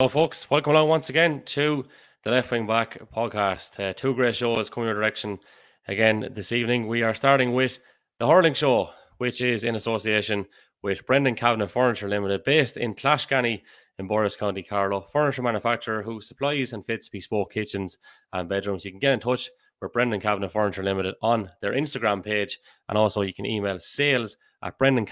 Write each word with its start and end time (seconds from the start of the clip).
Hello, 0.00 0.08
folks. 0.08 0.48
Welcome 0.48 0.76
along 0.76 0.88
once 0.90 1.08
again 1.08 1.42
to 1.46 1.84
the 2.22 2.30
Left 2.30 2.52
Wing 2.52 2.68
Back 2.68 3.00
podcast. 3.12 3.80
Uh, 3.80 3.92
two 3.92 4.14
great 4.14 4.36
shows 4.36 4.70
coming 4.70 4.86
your 4.86 4.94
direction 4.94 5.40
again 5.88 6.30
this 6.36 6.52
evening. 6.52 6.86
We 6.86 7.02
are 7.02 7.14
starting 7.14 7.52
with 7.52 7.80
the 8.20 8.28
Hurling 8.28 8.54
Show, 8.54 8.90
which 9.16 9.40
is 9.40 9.64
in 9.64 9.74
association 9.74 10.46
with 10.84 11.04
Brendan 11.04 11.34
Kavanagh 11.34 11.66
Furniture 11.66 12.08
Limited, 12.08 12.44
based 12.44 12.76
in 12.76 12.94
Clashganny 12.94 13.62
in 13.98 14.08
Borris 14.08 14.38
County, 14.38 14.62
Carlow. 14.62 15.08
Furniture 15.12 15.42
manufacturer 15.42 16.04
who 16.04 16.20
supplies 16.20 16.72
and 16.72 16.86
fits 16.86 17.08
bespoke 17.08 17.50
kitchens 17.50 17.98
and 18.32 18.48
bedrooms. 18.48 18.84
You 18.84 18.92
can 18.92 19.00
get 19.00 19.14
in 19.14 19.18
touch 19.18 19.50
with 19.82 19.92
Brendan 19.92 20.20
Kavanagh 20.20 20.50
Furniture 20.50 20.84
Limited 20.84 21.16
on 21.22 21.50
their 21.60 21.72
Instagram 21.72 22.24
page, 22.24 22.60
and 22.88 22.96
also 22.96 23.22
you 23.22 23.34
can 23.34 23.46
email 23.46 23.80
sales 23.80 24.36
at 24.62 24.78
Brendan 24.78 25.06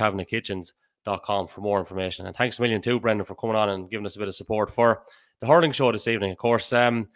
Com 1.23 1.46
for 1.46 1.60
more 1.60 1.78
information. 1.78 2.27
And 2.27 2.34
thanks 2.34 2.59
a 2.59 2.62
million 2.62 2.83
too, 2.83 2.98
Brendan, 2.98 3.24
for 3.24 3.37
coming 3.37 3.55
on 3.55 3.69
and 3.69 3.88
giving 3.88 4.06
us 4.06 4.16
a 4.16 4.19
bit 4.19 4.28
of 4.28 4.34
support 4.34 4.73
for 4.73 5.02
the 5.41 5.47
hurling 5.47 5.70
show 5.73 5.92
this 5.92 6.09
evening. 6.09 6.33
Of 6.33 6.38
course, 6.38 6.73
um, 6.73 7.09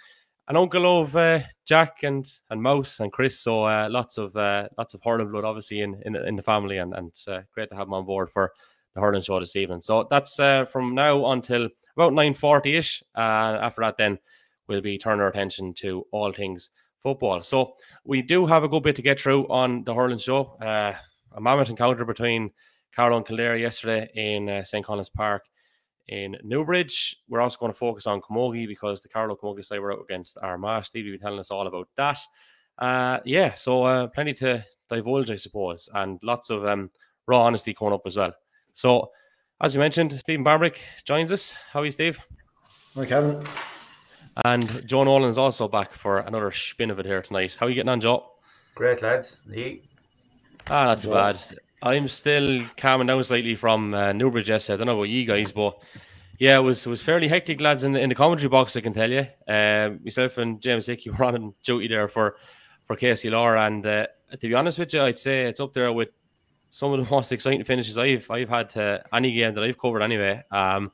an 0.46 0.56
uncle 0.56 1.00
of 1.00 1.16
uh, 1.16 1.40
Jack 1.66 2.04
and 2.04 2.30
and 2.50 2.62
Mouse 2.62 3.00
and 3.00 3.12
Chris, 3.12 3.40
so 3.40 3.64
uh, 3.64 3.88
lots 3.90 4.16
of 4.16 4.36
uh, 4.36 4.68
lots 4.78 4.94
of 4.94 5.02
hurling 5.02 5.30
blood, 5.30 5.44
obviously 5.44 5.80
in 5.80 6.00
in, 6.06 6.14
in 6.14 6.36
the 6.36 6.42
family, 6.42 6.78
and 6.78 6.94
and 6.94 7.12
uh, 7.26 7.40
great 7.52 7.68
to 7.70 7.76
have 7.76 7.88
him 7.88 7.94
on 7.94 8.04
board 8.04 8.30
for 8.30 8.52
the 8.94 9.00
hurling 9.00 9.22
show 9.22 9.40
this 9.40 9.56
evening. 9.56 9.80
So 9.80 10.06
that's 10.08 10.38
uh, 10.38 10.66
from 10.66 10.94
now 10.94 11.32
until 11.32 11.68
about 11.96 12.12
nine 12.12 12.34
forty 12.34 12.76
ish. 12.76 13.02
Uh, 13.16 13.58
after 13.60 13.82
that, 13.82 13.96
then 13.96 14.18
we'll 14.68 14.80
be 14.80 14.98
turning 14.98 15.20
our 15.20 15.28
attention 15.28 15.74
to 15.74 16.06
all 16.12 16.32
things 16.32 16.70
football. 17.02 17.42
So 17.42 17.74
we 18.04 18.22
do 18.22 18.46
have 18.46 18.62
a 18.62 18.68
good 18.68 18.82
bit 18.84 18.96
to 18.96 19.02
get 19.02 19.20
through 19.20 19.48
on 19.48 19.82
the 19.84 19.94
hurling 19.94 20.18
show. 20.18 20.56
a 21.32 21.40
mammoth 21.40 21.70
encounter 21.70 22.04
between 22.04 22.50
Carlow 22.94 23.16
and 23.16 23.26
Kildare 23.26 23.56
yesterday 23.56 24.10
in 24.14 24.48
uh, 24.48 24.64
St. 24.64 24.84
Conleth's 24.84 25.08
Park 25.08 25.44
in 26.08 26.36
Newbridge. 26.42 27.16
We're 27.28 27.40
also 27.40 27.58
going 27.58 27.72
to 27.72 27.78
focus 27.78 28.06
on 28.06 28.20
Camogie 28.20 28.66
because 28.66 29.00
the 29.00 29.08
Carlow 29.08 29.36
Camogie 29.36 29.64
side 29.64 29.80
were 29.80 29.92
out 29.92 30.02
against 30.02 30.38
Armagh. 30.42 30.84
Steve 30.84 31.04
will 31.04 31.12
be 31.12 31.18
telling 31.18 31.38
us 31.38 31.50
all 31.50 31.66
about 31.66 31.88
that. 31.96 32.18
Uh, 32.78 33.20
yeah, 33.24 33.54
so 33.54 33.84
uh, 33.84 34.06
plenty 34.08 34.34
to 34.34 34.64
divulge, 34.88 35.30
I 35.30 35.36
suppose, 35.36 35.88
and 35.94 36.18
lots 36.22 36.50
of 36.50 36.66
um, 36.66 36.90
raw 37.26 37.42
honesty 37.42 37.74
coming 37.74 37.94
up 37.94 38.02
as 38.06 38.16
well. 38.16 38.34
So, 38.72 39.10
as 39.60 39.74
you 39.74 39.80
mentioned, 39.80 40.18
Stephen 40.18 40.44
Barbrick 40.44 40.78
joins 41.04 41.30
us. 41.30 41.52
How 41.72 41.80
are 41.80 41.84
you, 41.84 41.90
Steve? 41.90 42.18
Hi, 42.94 43.06
Kevin. 43.06 43.44
And 44.44 44.86
John 44.86 45.06
Nolan 45.06 45.28
is 45.28 45.38
also 45.38 45.68
back 45.68 45.92
for 45.92 46.18
another 46.18 46.50
spin 46.50 46.90
of 46.90 46.98
it 46.98 47.06
here 47.06 47.20
tonight. 47.22 47.56
How 47.58 47.66
are 47.66 47.68
you 47.68 47.74
getting 47.74 47.90
on, 47.90 48.00
Joe? 48.00 48.26
Great, 48.74 49.02
lads. 49.02 49.36
He. 49.52 49.82
Ah, 50.68 50.88
that's 50.88 51.02
too 51.02 51.10
bad. 51.10 51.38
I'm 51.82 52.08
still 52.08 52.60
calming 52.76 53.06
down 53.06 53.22
slightly 53.24 53.54
from 53.54 53.94
uh, 53.94 54.12
Newbridge 54.12 54.48
yesterday. 54.48 54.74
I 54.74 54.76
don't 54.78 54.86
know 54.86 54.96
about 54.96 55.08
you 55.08 55.24
guys, 55.24 55.52
but 55.52 55.78
yeah, 56.38 56.56
it 56.56 56.62
was 56.62 56.86
it 56.86 56.90
was 56.90 57.02
fairly 57.02 57.28
hectic, 57.28 57.60
lads, 57.60 57.84
in 57.84 57.92
the, 57.92 58.00
in 58.00 58.08
the 58.08 58.14
commentary 58.14 58.48
box. 58.48 58.76
I 58.76 58.80
can 58.80 58.92
tell 58.92 59.10
you. 59.10 59.26
Uh, 59.48 59.90
myself 60.02 60.38
and 60.38 60.60
James 60.60 60.86
Hickey 60.86 61.10
were 61.18 61.24
on 61.24 61.54
duty 61.62 61.88
there 61.88 62.08
for 62.08 62.36
for 62.86 62.96
KCLR, 62.96 63.66
and 63.66 63.86
uh, 63.86 64.06
to 64.32 64.38
be 64.38 64.54
honest 64.54 64.78
with 64.78 64.92
you, 64.92 65.02
I'd 65.02 65.18
say 65.18 65.42
it's 65.42 65.60
up 65.60 65.72
there 65.72 65.92
with 65.92 66.10
some 66.70 66.92
of 66.92 67.04
the 67.04 67.10
most 67.14 67.32
exciting 67.32 67.64
finishes 67.64 67.98
I've 67.98 68.30
I've 68.30 68.48
had 68.48 68.70
to 68.70 69.02
any 69.12 69.32
game 69.32 69.54
that 69.54 69.64
I've 69.64 69.78
covered 69.78 70.02
anyway. 70.02 70.42
Um, 70.50 70.92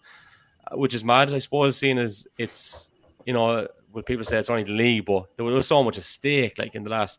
which 0.72 0.94
is 0.94 1.04
mad, 1.04 1.32
I 1.32 1.38
suppose, 1.38 1.76
seeing 1.76 1.96
as 1.98 2.26
it's 2.38 2.90
you 3.26 3.32
know, 3.32 3.66
what 3.90 4.06
people 4.06 4.24
say 4.24 4.38
it's 4.38 4.48
only 4.48 4.62
the 4.62 4.72
league, 4.72 5.04
but 5.04 5.26
there 5.36 5.44
was 5.44 5.66
so 5.66 5.82
much 5.82 5.98
at 5.98 6.04
stake, 6.04 6.58
like 6.58 6.74
in 6.74 6.84
the 6.84 6.90
last 6.90 7.18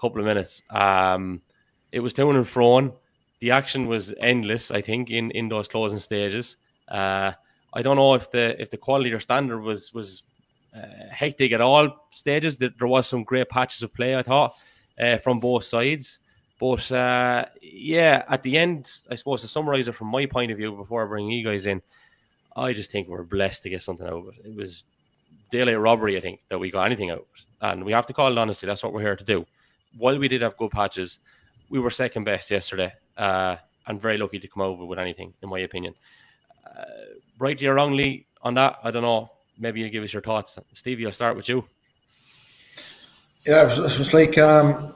couple 0.00 0.20
of 0.20 0.26
minutes. 0.26 0.62
Um, 0.70 1.42
it 1.92 2.00
was 2.00 2.12
to 2.14 2.30
and 2.30 2.48
fro. 2.48 2.96
The 3.40 3.50
action 3.50 3.86
was 3.86 4.14
endless. 4.20 4.70
I 4.70 4.80
think 4.80 5.10
in, 5.10 5.30
in 5.30 5.48
those 5.48 5.68
closing 5.68 5.98
stages. 5.98 6.56
Uh, 6.88 7.32
I 7.72 7.82
don't 7.82 7.96
know 7.96 8.14
if 8.14 8.30
the 8.30 8.60
if 8.60 8.70
the 8.70 8.76
quality 8.76 9.12
or 9.12 9.20
standard 9.20 9.60
was 9.60 9.94
was 9.94 10.24
uh, 10.76 11.08
hectic 11.10 11.52
at 11.52 11.60
all 11.60 12.08
stages. 12.10 12.56
There 12.56 12.70
was 12.80 13.06
some 13.06 13.24
great 13.24 13.48
patches 13.48 13.82
of 13.82 13.94
play. 13.94 14.16
I 14.16 14.22
thought 14.22 14.54
uh, 15.00 15.16
from 15.18 15.40
both 15.40 15.64
sides. 15.64 16.20
But 16.58 16.92
uh, 16.92 17.46
yeah, 17.62 18.24
at 18.28 18.42
the 18.42 18.58
end, 18.58 18.92
I 19.10 19.14
suppose 19.14 19.40
to 19.40 19.48
summarise 19.48 19.88
it 19.88 19.94
from 19.94 20.08
my 20.08 20.26
point 20.26 20.52
of 20.52 20.58
view 20.58 20.72
before 20.72 21.02
I 21.02 21.08
bring 21.08 21.30
you 21.30 21.42
guys 21.42 21.64
in, 21.64 21.80
I 22.54 22.74
just 22.74 22.90
think 22.90 23.08
we're 23.08 23.22
blessed 23.22 23.62
to 23.62 23.70
get 23.70 23.82
something 23.82 24.06
out 24.06 24.12
of 24.12 24.28
it. 24.28 24.46
It 24.48 24.54
was 24.54 24.84
daylight 25.50 25.80
robbery, 25.80 26.18
I 26.18 26.20
think, 26.20 26.40
that 26.50 26.58
we 26.58 26.70
got 26.70 26.84
anything 26.84 27.10
out 27.10 27.18
of 27.18 27.24
it. 27.24 27.46
And 27.62 27.84
we 27.84 27.92
have 27.92 28.06
to 28.06 28.12
call 28.12 28.30
it 28.30 28.38
honestly. 28.38 28.66
That's 28.66 28.82
what 28.82 28.92
we're 28.92 29.00
here 29.00 29.16
to 29.16 29.24
do. 29.24 29.46
While 29.96 30.18
we 30.18 30.28
did 30.28 30.42
have 30.42 30.56
good 30.58 30.70
patches, 30.70 31.18
we 31.70 31.78
were 31.78 31.90
second 31.90 32.24
best 32.24 32.50
yesterday, 32.50 32.92
uh, 33.16 33.56
and 33.86 34.02
very 34.02 34.18
lucky 34.18 34.38
to 34.38 34.48
come 34.48 34.62
over 34.62 34.84
with 34.84 34.98
anything, 34.98 35.32
in 35.42 35.48
my 35.48 35.60
opinion. 35.60 35.94
Uh, 36.66 36.84
rightly 37.38 37.66
or 37.66 37.74
wrongly 37.74 38.26
on 38.42 38.54
that, 38.54 38.78
I 38.84 38.90
don't 38.90 39.02
know. 39.02 39.30
Maybe 39.58 39.80
you'll 39.80 39.90
give 39.90 40.04
us 40.04 40.12
your 40.12 40.22
thoughts, 40.22 40.58
Stevie. 40.72 41.06
I'll 41.06 41.12
start 41.12 41.36
with 41.36 41.48
you. 41.48 41.64
Yeah, 43.46 43.62
it 43.62 43.78
was, 43.78 43.78
it 43.78 43.98
was 43.98 44.12
like 44.12 44.36
um, 44.36 44.92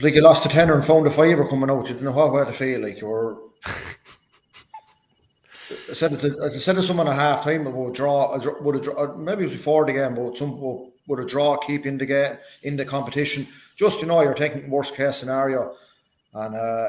like 0.00 0.14
you 0.14 0.22
lost 0.22 0.46
a 0.46 0.48
tenner 0.48 0.74
and 0.74 0.84
found 0.84 1.06
a 1.06 1.10
fiver 1.10 1.46
coming 1.46 1.70
out. 1.70 1.88
You 1.88 1.94
didn't 1.94 2.04
know 2.04 2.12
how 2.12 2.44
to 2.44 2.52
feel. 2.52 2.80
Like 2.80 3.00
you 3.00 3.08
were. 3.08 3.36
I 5.88 5.94
said 5.94 6.12
it 6.12 6.20
to, 6.20 6.36
I 6.44 6.50
said 6.50 6.76
to 6.76 6.82
someone 6.82 7.08
at 7.08 7.14
half 7.14 7.44
time 7.44 7.66
about 7.66 7.94
draw, 7.94 8.38
would 8.60 8.76
a 8.76 8.80
draw, 8.80 9.16
maybe 9.16 9.44
it 9.44 9.46
was 9.46 9.56
before 9.56 9.86
the 9.86 9.92
game, 9.94 10.14
but 10.14 10.36
some 10.36 10.60
would 11.06 11.18
a 11.18 11.24
draw 11.24 11.56
keep 11.56 11.86
in 11.86 11.96
the 11.96 12.04
game 12.04 12.36
in 12.62 12.76
the 12.76 12.84
competition 12.84 13.46
just 13.76 14.00
you 14.00 14.06
know 14.06 14.22
you're 14.22 14.34
taking 14.34 14.70
worst 14.70 14.94
case 14.94 15.16
scenario. 15.16 15.74
And 16.34 16.54
uh, 16.54 16.88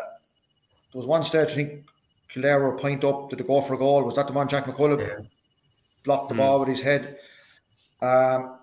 there 0.91 0.99
was 0.99 1.05
one 1.05 1.23
stage 1.23 1.49
I 1.49 1.53
think 1.53 1.85
Kildare 2.29 2.59
were 2.59 2.77
point 2.77 3.03
up 3.03 3.29
did 3.29 3.39
they 3.39 3.44
go 3.44 3.61
for 3.61 3.75
a 3.75 3.77
goal? 3.77 4.03
Was 4.03 4.16
that 4.16 4.27
the 4.27 4.33
man 4.33 4.47
Jack 4.47 4.66
McCullough 4.66 4.99
yeah. 4.99 5.25
blocked 6.03 6.29
the 6.29 6.35
mm. 6.35 6.39
ball 6.39 6.59
with 6.59 6.69
his 6.69 6.81
head? 6.81 7.17
Um, 8.01 8.57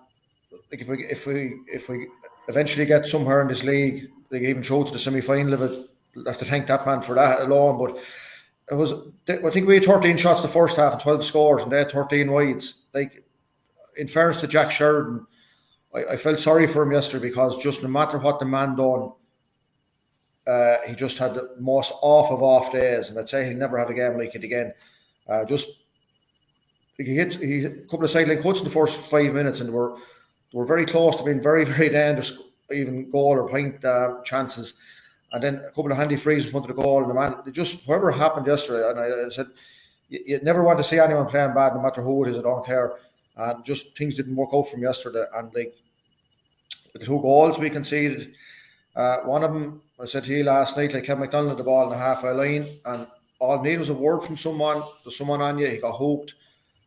like 0.71 0.81
if 0.81 0.87
we 0.87 1.05
if 1.05 1.25
we 1.25 1.55
if 1.67 1.89
we 1.89 2.07
eventually 2.47 2.85
get 2.85 3.07
somewhere 3.07 3.41
in 3.41 3.47
this 3.47 3.63
league, 3.63 4.09
they 4.29 4.39
even 4.39 4.63
show 4.63 4.83
to 4.83 4.91
the 4.91 4.99
semi 4.99 5.21
final 5.21 5.53
of 5.53 5.61
it. 5.61 5.89
I 6.25 6.29
have 6.29 6.39
to 6.39 6.45
thank 6.45 6.67
that 6.67 6.85
man 6.85 7.01
for 7.01 7.15
that 7.15 7.41
alone. 7.41 7.77
But 7.77 8.01
it 8.69 8.75
was 8.75 8.93
I 9.27 9.49
think 9.49 9.67
we 9.67 9.75
had 9.75 9.85
13 9.85 10.17
shots 10.17 10.41
the 10.41 10.47
first 10.47 10.77
half 10.77 10.93
and 10.93 11.01
12 11.01 11.25
scores, 11.25 11.63
and 11.63 11.71
they 11.71 11.79
had 11.79 11.91
13 11.91 12.31
wides. 12.31 12.75
Like 12.93 13.23
in 13.97 14.07
fairness 14.07 14.37
to 14.41 14.47
Jack 14.47 14.71
Sheridan, 14.71 15.25
I, 15.93 16.13
I, 16.13 16.17
felt 16.17 16.39
sorry 16.39 16.67
for 16.67 16.83
him 16.83 16.91
yesterday 16.91 17.29
because 17.29 17.57
just 17.57 17.83
no 17.83 17.89
matter 17.89 18.17
what 18.17 18.39
the 18.39 18.45
man 18.45 18.75
done, 18.75 19.11
uh, 20.47 20.77
he 20.87 20.95
just 20.95 21.17
had 21.17 21.35
the 21.35 21.55
most 21.59 21.93
off 22.01 22.31
of 22.31 22.41
off 22.41 22.71
days, 22.71 23.09
and 23.09 23.19
I'd 23.19 23.29
say 23.29 23.47
he'll 23.47 23.57
never 23.57 23.77
have 23.77 23.89
a 23.89 23.93
game 23.93 24.17
like 24.17 24.33
it 24.35 24.43
again. 24.43 24.73
Uh, 25.27 25.45
just 25.45 25.69
he 26.97 27.15
hit 27.15 27.35
he 27.35 27.61
hit 27.61 27.83
a 27.83 27.87
couple 27.87 28.03
of 28.03 28.09
sideline 28.09 28.41
cuts 28.41 28.59
in 28.59 28.65
the 28.65 28.71
first 28.71 28.95
five 28.95 29.33
minutes, 29.33 29.59
and 29.59 29.71
were 29.71 29.97
were 30.53 30.65
very 30.65 30.85
close 30.85 31.15
to 31.17 31.23
being 31.23 31.41
very 31.41 31.63
very 31.65 31.89
dangerous, 31.89 32.39
even 32.73 33.09
goal 33.09 33.33
or 33.33 33.47
point 33.47 33.83
uh, 33.85 34.21
chances. 34.23 34.75
And 35.33 35.41
then 35.41 35.55
a 35.65 35.69
couple 35.69 35.91
of 35.91 35.97
handy 35.97 36.17
frees 36.17 36.45
in 36.45 36.51
front 36.51 36.69
of 36.69 36.75
the 36.75 36.81
goal, 36.81 37.01
and 37.01 37.09
the 37.09 37.13
man 37.13 37.35
just 37.51 37.87
whatever 37.87 38.11
happened 38.11 38.47
yesterday. 38.47 38.89
And 38.89 38.99
I, 38.99 39.25
I 39.25 39.29
said, 39.29 39.47
you, 40.09 40.19
you, 40.25 40.39
never 40.43 40.61
want 40.61 40.77
to 40.79 40.83
see 40.83 40.99
anyone 40.99 41.27
playing 41.27 41.53
bad, 41.53 41.73
no 41.73 41.81
matter 41.81 42.01
who 42.01 42.25
it 42.25 42.31
is. 42.31 42.37
I 42.37 42.41
don't 42.41 42.65
care. 42.65 42.93
And 43.37 43.63
just 43.63 43.97
things 43.97 44.15
didn't 44.15 44.35
work 44.35 44.49
out 44.53 44.63
from 44.63 44.81
yesterday. 44.81 45.23
And 45.33 45.53
like 45.55 45.73
two 46.99 47.21
goals 47.21 47.59
we 47.59 47.69
conceded. 47.69 48.33
Uh, 48.95 49.17
one 49.19 49.43
of 49.43 49.53
them, 49.53 49.81
I 49.99 50.05
said 50.05 50.25
to 50.25 50.31
you 50.35 50.43
last 50.43 50.75
night, 50.77 50.93
like 50.93 51.05
Kevin 51.05 51.21
McDonald 51.21 51.57
the 51.57 51.63
ball 51.63 51.83
in 51.83 51.89
the 51.89 51.97
halfway 51.97 52.31
line, 52.31 52.67
and 52.85 53.07
all 53.39 53.61
need 53.61 53.79
was 53.79 53.89
a 53.89 53.93
word 53.93 54.21
from 54.21 54.37
someone. 54.37 54.81
There's 55.03 55.17
someone 55.17 55.41
on 55.41 55.57
you. 55.57 55.67
He 55.67 55.77
got 55.77 55.97
hooked. 55.97 56.33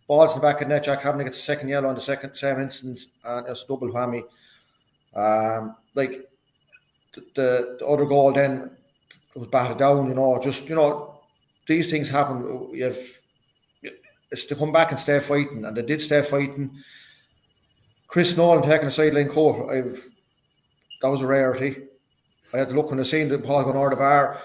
Balls 0.06 0.34
in 0.34 0.40
the 0.40 0.46
back 0.46 0.60
of 0.60 0.68
net. 0.68 0.84
Jack 0.84 1.02
Kavanagh 1.02 1.24
gets 1.24 1.38
a 1.38 1.42
second 1.42 1.68
yellow 1.68 1.88
on 1.88 1.94
the 1.94 2.00
second 2.00 2.34
same 2.34 2.60
instance, 2.60 3.06
and 3.24 3.46
it's 3.48 3.64
double 3.64 3.88
whammy. 3.88 4.22
Um, 5.14 5.76
like 5.94 6.28
the, 7.14 7.24
the, 7.34 7.76
the 7.80 7.86
other 7.86 8.04
goal 8.04 8.32
then 8.32 8.70
was 9.34 9.48
batted 9.48 9.78
down. 9.78 10.08
You 10.08 10.14
know, 10.14 10.38
just 10.42 10.68
you 10.68 10.74
know, 10.74 11.20
these 11.66 11.90
things 11.90 12.08
happen. 12.08 12.70
You've 12.72 13.20
it's 14.30 14.44
to 14.46 14.56
come 14.56 14.72
back 14.72 14.90
and 14.90 14.98
stay 14.98 15.20
fighting, 15.20 15.64
and 15.64 15.76
they 15.76 15.82
did 15.82 16.02
stay 16.02 16.20
fighting. 16.20 16.76
Chris 18.14 18.36
Nolan 18.36 18.62
taking 18.62 18.86
a 18.86 18.92
sideline 18.92 19.28
coat, 19.28 19.68
I've 19.68 20.08
that 21.02 21.10
was 21.10 21.22
a 21.22 21.26
rarity. 21.26 21.78
I 22.52 22.58
had 22.58 22.68
to 22.68 22.74
look 22.76 22.90
when 22.90 23.00
I 23.00 23.02
seen 23.02 23.28
the 23.28 23.40
Paul 23.40 23.64
going 23.64 23.76
over 23.76 23.90
the 23.90 23.96
bar. 23.96 24.40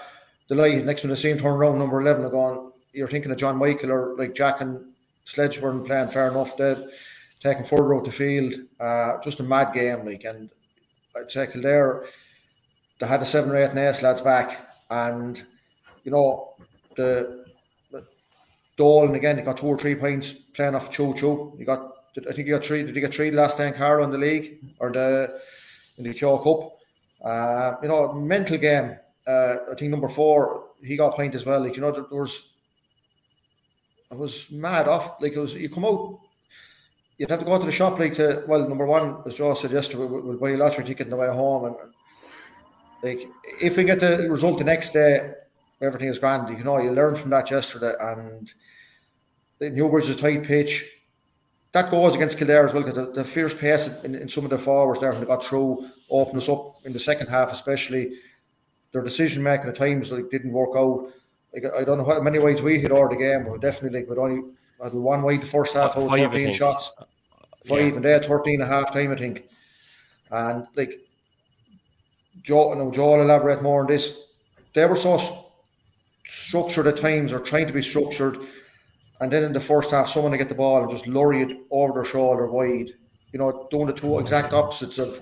The 0.48 0.56
light 0.56 0.84
next 0.84 1.04
when 1.04 1.12
I 1.12 1.14
seen 1.14 1.38
turn 1.38 1.52
around 1.52 1.78
number 1.78 2.00
eleven, 2.00 2.26
I 2.26 2.30
gone, 2.30 2.72
you're 2.92 3.06
thinking 3.06 3.30
of 3.30 3.38
John 3.38 3.58
Michael 3.58 3.92
or 3.92 4.16
like 4.16 4.34
Jack 4.34 4.60
and 4.60 4.86
Sledge 5.22 5.60
weren't 5.60 5.86
playing 5.86 6.08
fair 6.08 6.26
enough. 6.26 6.56
Dead, 6.56 6.90
taking 7.38 7.62
further 7.62 7.94
out 7.94 8.04
the 8.04 8.10
field. 8.10 8.56
Uh, 8.80 9.20
just 9.22 9.38
a 9.38 9.44
mad 9.44 9.72
game, 9.72 10.04
like 10.04 10.24
and 10.24 10.50
I'd 11.16 11.30
say 11.30 11.46
Kildare 11.46 12.06
they 12.98 13.06
had 13.06 13.20
the 13.20 13.24
seven 13.24 13.50
or 13.50 13.56
eight 13.56 13.72
nice 13.72 14.02
lads 14.02 14.20
back 14.20 14.68
and 14.90 15.44
you 16.02 16.10
know 16.10 16.54
the 16.96 17.44
Dolan 18.76 19.14
again, 19.14 19.38
he 19.38 19.44
got 19.44 19.58
two 19.58 19.66
or 19.66 19.78
three 19.78 19.94
points 19.94 20.32
playing 20.32 20.74
off 20.74 20.90
Choo 20.90 21.14
Choo. 21.14 21.54
He 21.56 21.64
got 21.64 21.99
I 22.18 22.32
think 22.32 22.46
he 22.46 22.52
got 22.52 22.64
three. 22.64 22.82
Did 22.82 22.94
he 22.94 23.00
get 23.00 23.14
three 23.14 23.30
last 23.30 23.56
time, 23.56 23.74
Carl, 23.74 24.04
in 24.04 24.10
the 24.10 24.18
league 24.18 24.58
or 24.78 24.90
the 24.90 25.40
in 25.96 26.04
the 26.04 26.12
Kehoe 26.12 26.38
Cup? 26.38 26.76
Uh, 27.24 27.76
you 27.82 27.88
know, 27.88 28.12
mental 28.12 28.58
game. 28.58 28.96
Uh, 29.26 29.56
I 29.70 29.74
think 29.76 29.90
number 29.90 30.08
four, 30.08 30.70
he 30.82 30.96
got 30.96 31.18
a 31.18 31.22
as 31.22 31.46
well. 31.46 31.60
Like 31.60 31.76
you 31.76 31.82
know, 31.82 31.92
there 31.92 32.04
was 32.10 32.50
I 34.10 34.14
was 34.16 34.50
mad 34.50 34.88
off. 34.88 35.20
Like 35.20 35.32
it 35.32 35.38
was, 35.38 35.54
you 35.54 35.68
come 35.68 35.84
out, 35.84 36.18
you'd 37.18 37.30
have 37.30 37.38
to 37.38 37.44
go 37.44 37.58
to 37.58 37.64
the 37.64 37.72
shop 37.72 37.98
like 37.98 38.14
to 38.14 38.42
well, 38.46 38.68
number 38.68 38.86
one, 38.86 39.22
as 39.26 39.36
Joe 39.36 39.54
said 39.54 39.70
yesterday, 39.70 40.04
we'll, 40.04 40.22
we'll 40.22 40.38
buy 40.38 40.50
a 40.50 40.56
lottery 40.56 40.84
ticket 40.84 41.06
on 41.06 41.10
the 41.10 41.16
way 41.16 41.28
home, 41.28 41.66
and 41.66 41.76
like 43.02 43.28
if 43.60 43.76
we 43.76 43.84
get 43.84 44.00
the 44.00 44.28
result 44.28 44.58
the 44.58 44.64
next 44.64 44.92
day, 44.92 45.32
everything 45.80 46.08
is 46.08 46.18
grand. 46.18 46.48
You 46.56 46.64
know, 46.64 46.78
you 46.78 46.90
learn 46.90 47.14
from 47.14 47.30
that 47.30 47.50
yesterday, 47.50 47.94
and 48.00 48.52
the 49.58 49.70
Newbridge 49.70 50.08
is 50.08 50.16
a 50.16 50.18
tight 50.18 50.42
pitch. 50.44 50.84
That 51.72 51.90
goes 51.90 52.14
against 52.14 52.36
Kildare 52.36 52.66
as 52.66 52.74
well 52.74 52.82
because 52.82 52.96
the, 52.96 53.12
the, 53.12 53.24
fierce 53.24 53.54
pace 53.54 53.88
in, 54.02 54.16
in, 54.16 54.28
some 54.28 54.44
of 54.44 54.50
the 54.50 54.58
forwards 54.58 55.00
there 55.00 55.12
when 55.12 55.20
they 55.20 55.26
got 55.26 55.44
through 55.44 55.88
opened 56.10 56.38
us 56.38 56.48
up 56.48 56.78
in 56.84 56.92
the 56.92 56.98
second 56.98 57.28
half, 57.28 57.52
especially 57.52 58.16
their 58.92 59.02
decision 59.02 59.40
making 59.42 59.68
at 59.68 59.76
times 59.76 60.10
like 60.10 60.30
didn't 60.30 60.52
work 60.52 60.70
out. 60.76 61.12
Like 61.54 61.64
I 61.76 61.84
don't 61.84 61.98
know 61.98 62.04
how 62.04 62.20
many 62.20 62.38
ways 62.40 62.60
we 62.60 62.80
hit 62.80 62.90
over 62.90 63.08
the 63.08 63.16
game, 63.16 63.46
but 63.48 63.60
definitely 63.60 64.00
like 64.00 64.08
with 64.08 64.18
only 64.18 64.42
had 64.82 64.92
one 64.92 65.22
way 65.22 65.36
the 65.38 65.46
first 65.46 65.74
half 65.74 65.96
out 65.96 66.08
Five, 66.08 66.20
I 66.20 66.28
thirteen 66.28 66.52
shots. 66.52 66.90
Uh, 66.98 67.04
Five 67.66 67.88
Yeah. 67.88 67.94
and 67.96 68.04
there, 68.04 68.22
thirteen 68.22 68.60
and 68.60 68.70
a 68.70 68.74
half 68.74 68.92
time, 68.92 69.12
I 69.12 69.16
think. 69.16 69.44
And 70.30 70.66
like 70.74 70.94
Joe, 72.42 72.72
no, 72.74 72.90
Joe 72.90 73.16
will 73.16 73.22
elaborate 73.22 73.62
more 73.62 73.80
on 73.80 73.86
this. 73.86 74.24
They 74.74 74.86
were 74.86 74.96
so 74.96 75.16
s- 75.16 75.32
structured 76.26 76.86
at 76.86 76.96
times, 76.96 77.32
or 77.32 77.40
trying 77.40 77.66
to 77.66 77.72
be 77.72 77.82
structured, 77.82 78.38
and 79.20 79.30
then 79.30 79.44
in 79.44 79.52
the 79.52 79.60
first 79.60 79.90
half, 79.90 80.08
someone 80.08 80.32
to 80.32 80.38
get 80.38 80.48
the 80.48 80.54
ball 80.54 80.82
and 80.82 80.90
just 80.90 81.06
lorry 81.06 81.42
it 81.42 81.56
over 81.70 81.92
their 81.92 82.04
shoulder 82.04 82.46
wide. 82.46 82.90
You 83.32 83.38
know, 83.38 83.68
doing 83.70 83.86
the 83.86 83.92
two 83.92 84.18
exact 84.18 84.52
opposites 84.52 84.98
of 84.98 85.20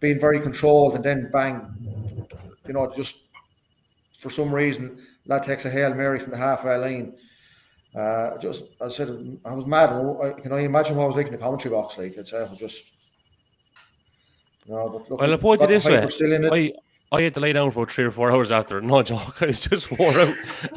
being 0.00 0.18
very 0.18 0.40
controlled 0.40 0.94
and 0.94 1.04
then 1.04 1.30
bang. 1.32 2.26
You 2.66 2.72
know, 2.72 2.92
just 2.96 3.24
for 4.18 4.30
some 4.30 4.54
reason, 4.54 5.04
that 5.26 5.42
takes 5.42 5.64
a 5.64 5.70
hail 5.70 5.94
mary 5.94 6.18
from 6.18 6.30
the 6.30 6.38
halfway 6.38 6.76
line. 6.76 7.14
Uh, 7.94 8.38
just 8.38 8.62
I 8.80 8.88
said, 8.88 9.38
I 9.44 9.52
was 9.52 9.66
mad. 9.66 9.90
I, 9.90 10.40
can 10.40 10.52
I 10.52 10.60
imagine 10.60 10.96
what 10.96 11.04
I 11.04 11.06
was 11.08 11.16
like 11.16 11.26
in 11.26 11.32
the 11.32 11.38
commentary 11.38 11.74
box? 11.74 11.98
Like 11.98 12.16
I'd 12.18 12.26
say 12.28 12.38
I 12.38 12.44
was 12.48 12.58
just. 12.58 12.92
No, 14.66 14.88
but 14.88 15.10
look, 15.10 15.20
Well, 15.20 15.32
I 15.32 15.36
put 15.36 15.54
it 15.54 15.58
got 15.58 15.68
the 15.68 15.74
this 15.74 15.84
way. 15.86 16.00
we're 16.00 16.08
Still 16.08 16.32
in 16.32 16.44
it. 16.44 16.52
I, 16.52 16.72
I 17.12 17.22
had 17.22 17.34
to 17.34 17.40
lay 17.40 17.52
down 17.52 17.70
for 17.70 17.86
three 17.86 18.04
or 18.04 18.10
four 18.10 18.32
hours 18.32 18.50
after. 18.50 18.80
No 18.80 19.02
joke, 19.02 19.42
I 19.42 19.46
was 19.46 19.60
just 19.60 19.90
wore 19.98 20.18
out. 20.18 20.34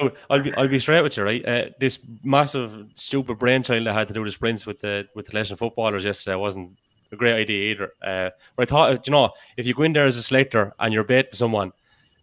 no, 0.00 0.10
I'll 0.28 0.42
be 0.42 0.54
I'll 0.54 0.68
be 0.68 0.78
straight 0.78 1.02
with 1.02 1.16
you, 1.16 1.24
right? 1.24 1.46
Uh, 1.46 1.64
this 1.80 1.98
massive 2.22 2.86
stupid 2.94 3.38
brainchild 3.38 3.88
I 3.88 3.92
had 3.94 4.08
to 4.08 4.14
do 4.14 4.24
the 4.24 4.30
sprints 4.30 4.66
with 4.66 4.80
the 4.80 5.08
with 5.14 5.26
the 5.26 5.36
Legend 5.36 5.58
footballers 5.58 6.04
yesterday 6.04 6.36
wasn't 6.36 6.76
a 7.12 7.16
great 7.16 7.34
idea 7.40 7.72
either. 7.72 7.92
Uh, 8.02 8.30
but 8.56 8.62
I 8.62 8.66
thought, 8.70 9.06
you 9.06 9.10
know, 9.10 9.30
if 9.56 9.66
you 9.66 9.74
go 9.74 9.82
in 9.82 9.92
there 9.92 10.06
as 10.06 10.16
a 10.16 10.22
slater 10.22 10.72
and 10.78 10.92
you're 10.94 11.02
baiting 11.04 11.32
someone, 11.32 11.72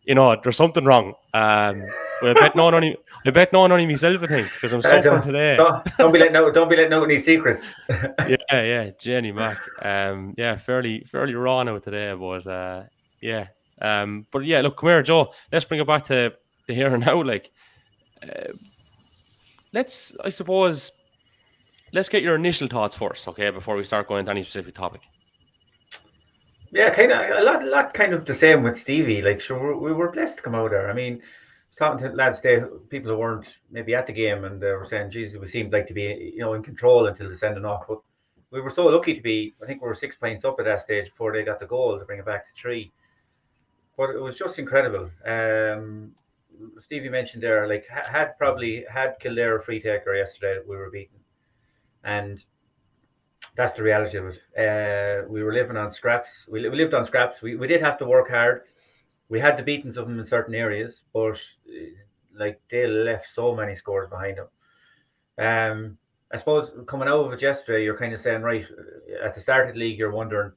you 0.04 0.16
know, 0.16 0.40
there's 0.42 0.56
something 0.56 0.86
wrong. 0.86 1.16
Um, 1.34 1.84
but 2.22 2.36
I 2.38 2.40
bet 2.40 2.56
no 2.56 2.64
one 2.66 2.74
only 2.76 2.96
I 3.26 3.32
bet 3.32 3.52
no 3.54 3.62
one 3.62 3.72
only 3.72 3.86
myself. 3.86 4.24
I 4.24 4.28
think 4.28 4.50
because 4.54 4.74
I'm 4.74 4.80
Uh, 4.80 4.84
suffering 4.84 5.04
don't, 5.04 5.24
today. 5.24 5.56
don't, 5.58 5.98
don't 5.98 6.14
be 6.14 6.20
letting 6.20 6.36
out. 6.36 6.54
Don't 6.54 6.70
be 6.70 6.76
letting 6.76 6.94
out 6.94 7.04
any 7.04 7.20
secrets. 7.20 7.66
yeah, 7.90 8.38
yeah, 8.52 8.90
Jenny 9.00 9.32
Mac. 9.32 9.58
Um, 9.82 10.34
yeah, 10.38 10.58
fairly, 10.58 11.04
fairly 11.06 11.34
raw 11.36 11.62
now 11.64 11.78
today, 11.80 12.14
but 12.18 12.48
uh, 12.48 12.84
yeah. 13.22 13.48
Um, 13.82 14.26
but 14.32 14.46
yeah, 14.46 14.62
look, 14.62 14.78
come 14.78 14.90
here, 14.90 15.04
Joe. 15.04 15.32
Let's 15.52 15.66
bring 15.66 15.80
it 15.80 15.88
back 15.88 16.06
to 16.06 16.34
the 16.68 16.74
here 16.74 16.94
and 16.94 17.06
now. 17.06 17.22
Like, 17.22 17.52
uh, 18.24 18.54
let's, 19.74 20.16
I 20.24 20.30
suppose, 20.30 20.92
let's 21.94 22.10
get 22.10 22.24
your 22.24 22.36
initial 22.36 22.68
thoughts 22.68 22.96
first, 22.96 23.28
okay, 23.28 23.50
before 23.50 23.76
we 23.76 23.84
start 23.84 24.08
going 24.08 24.22
into 24.22 24.32
any 24.32 24.44
specific 24.44 24.76
topic. 24.76 25.02
Yeah, 26.72 26.94
kind 26.94 27.12
of 27.12 27.20
a 27.20 27.44
lot, 27.44 27.66
lot 27.66 27.94
kind 27.94 28.14
of 28.14 28.26
the 28.26 28.34
same 28.34 28.64
with 28.64 28.78
Stevie. 28.78 29.22
Like, 29.22 29.40
sure, 29.40 29.78
we 29.78 29.94
were 29.94 30.12
blessed 30.12 30.38
to 30.38 30.44
come 30.44 30.56
out 30.56 30.72
there. 30.72 30.90
I 30.90 30.94
mean, 30.94 31.22
talking 31.78 32.06
to 32.06 32.14
lads 32.14 32.42
there, 32.42 32.66
people 32.90 33.12
who 33.12 33.18
weren't 33.18 33.58
maybe 33.72 33.96
at 33.96 34.08
the 34.08 34.14
game, 34.14 34.44
and 34.44 34.60
they 34.60 34.72
were 34.72 34.86
saying, 34.86 35.12
"Jesus, 35.12 35.40
we 35.40 35.48
seemed 35.48 35.72
like 35.72 35.88
to 35.88 35.94
be, 35.94 36.34
you 36.36 36.40
know, 36.40 36.56
in 36.56 36.64
control 36.64 37.08
until 37.08 37.30
the 37.30 37.38
sending 37.38 37.64
off." 37.64 37.86
But 37.88 38.00
we 38.52 38.60
were 38.60 38.70
so 38.70 38.86
lucky 38.88 39.14
to 39.14 39.22
be. 39.22 39.56
I 39.62 39.66
think 39.66 39.82
we 39.82 39.88
were 39.88 39.96
six 39.96 40.18
points 40.18 40.44
up 40.44 40.58
at 40.60 40.66
that 40.66 40.82
stage 40.82 41.06
before 41.06 41.32
they 41.32 41.44
got 41.44 41.60
the 41.60 41.66
goal 41.66 41.98
to 41.98 42.06
bring 42.06 42.20
it 42.20 42.26
back 42.26 42.46
to 42.48 42.62
three. 42.62 42.92
But 43.98 44.12
it 44.12 44.22
was 44.22 44.38
just 44.38 44.60
incredible. 44.60 45.10
Um, 45.26 46.12
Stevie 46.80 47.10
mentioned 47.10 47.44
there, 47.44 47.68
like, 47.68 47.86
had 47.90 48.38
probably 48.38 48.86
had 48.92 49.20
Kildare 49.20 49.60
free 49.60 49.82
taker 49.82 50.16
yesterday, 50.16 50.60
we 50.68 50.78
were 50.78 50.92
beaten, 50.92 51.20
and 52.04 52.44
that's 53.56 53.74
the 53.74 53.84
reality 53.84 54.18
of 54.18 54.28
it. 54.28 54.40
Uh, 54.56 55.28
we 55.28 55.42
were 55.44 55.54
living 55.54 55.78
on 55.78 55.92
scraps. 55.92 56.46
We, 56.48 56.70
we 56.70 56.78
lived 56.78 56.94
on 56.94 57.06
scraps. 57.06 57.42
We, 57.42 57.56
we 57.56 57.68
did 57.68 57.82
have 57.82 57.98
to 57.98 58.06
work 58.06 58.30
hard. 58.30 58.62
We 59.30 59.40
had 59.40 59.58
the 59.58 59.64
beatings 59.64 59.98
of 59.98 60.08
them 60.08 60.20
in 60.20 60.26
certain 60.26 60.56
areas, 60.56 61.02
but 61.12 61.32
uh, 61.32 61.96
like 62.38 62.62
they 62.70 62.86
left 62.88 63.28
so 63.34 63.56
many 63.56 63.76
scores 63.76 64.10
behind 64.10 64.38
them. 64.38 64.48
Um, 65.44 65.98
I 66.32 66.38
suppose 66.38 66.72
coming 66.88 67.08
out 67.08 67.26
of 67.26 67.34
it 67.34 67.42
yesterday, 67.42 67.84
you're 67.84 67.98
kind 67.98 68.14
of 68.14 68.22
saying, 68.22 68.42
right, 68.42 68.66
at 69.24 69.34
the 69.34 69.42
start 69.42 69.68
of 69.68 69.74
the 69.74 69.80
league, 69.80 69.98
you're 69.98 70.12
wondering, 70.12 70.52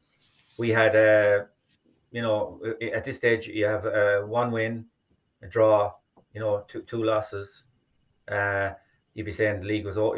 we 0.59 0.69
had, 0.69 0.95
uh, 0.95 1.45
you 2.11 2.23
know, 2.23 2.61
at 2.95 3.05
this 3.05 3.17
stage, 3.17 3.47
you 3.47 3.65
have 3.67 3.87
uh, 3.87 4.21
one 4.21 4.51
win, 4.51 4.87
a 5.43 5.47
draw, 5.47 5.93
you 6.35 6.41
know, 6.41 6.65
two, 6.69 6.83
two 6.83 7.05
losses. 7.05 7.49
Uh, 8.31 8.71
you'd 9.15 9.27
be 9.27 9.33
saying 9.33 9.61
the 9.61 9.67
league 9.67 9.87
was, 9.87 9.99
o- 9.99 10.17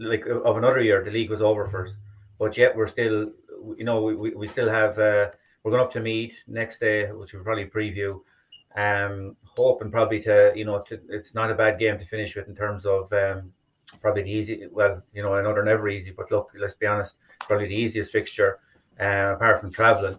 like 0.00 0.24
of 0.26 0.56
another 0.56 0.80
year, 0.82 1.02
the 1.04 1.10
league 1.10 1.30
was 1.30 1.42
over 1.42 1.66
first 1.66 1.94
but 2.40 2.56
yet 2.56 2.74
we're 2.74 2.88
still, 2.88 3.30
you 3.76 3.84
know, 3.84 4.02
we, 4.02 4.34
we, 4.34 4.48
still 4.48 4.68
have, 4.68 4.98
uh, 4.98 5.28
we're 5.62 5.70
going 5.70 5.82
up 5.82 5.92
to 5.92 6.00
Meath 6.00 6.34
next 6.48 6.80
day, 6.80 7.12
which 7.12 7.34
we'll 7.34 7.44
probably 7.44 7.66
preview. 7.66 8.18
Um, 8.76 9.36
hoping 9.44 9.90
probably 9.90 10.20
to, 10.22 10.52
you 10.56 10.64
know, 10.64 10.82
to, 10.88 10.98
it's 11.10 11.34
not 11.34 11.50
a 11.50 11.54
bad 11.54 11.78
game 11.78 11.98
to 11.98 12.06
finish 12.06 12.34
with 12.34 12.48
in 12.48 12.56
terms 12.56 12.86
of 12.86 13.12
um, 13.12 13.52
probably 14.00 14.22
the 14.22 14.30
easy, 14.30 14.66
well, 14.72 15.02
you 15.12 15.22
know, 15.22 15.34
I 15.34 15.42
know 15.42 15.52
they're 15.52 15.64
never 15.64 15.90
easy, 15.90 16.12
but 16.12 16.30
look, 16.30 16.50
let's 16.58 16.74
be 16.74 16.86
honest, 16.86 17.16
probably 17.40 17.68
the 17.68 17.74
easiest 17.74 18.10
fixture 18.10 18.58
uh, 18.98 19.34
apart 19.34 19.60
from 19.60 19.70
travelling. 19.70 20.18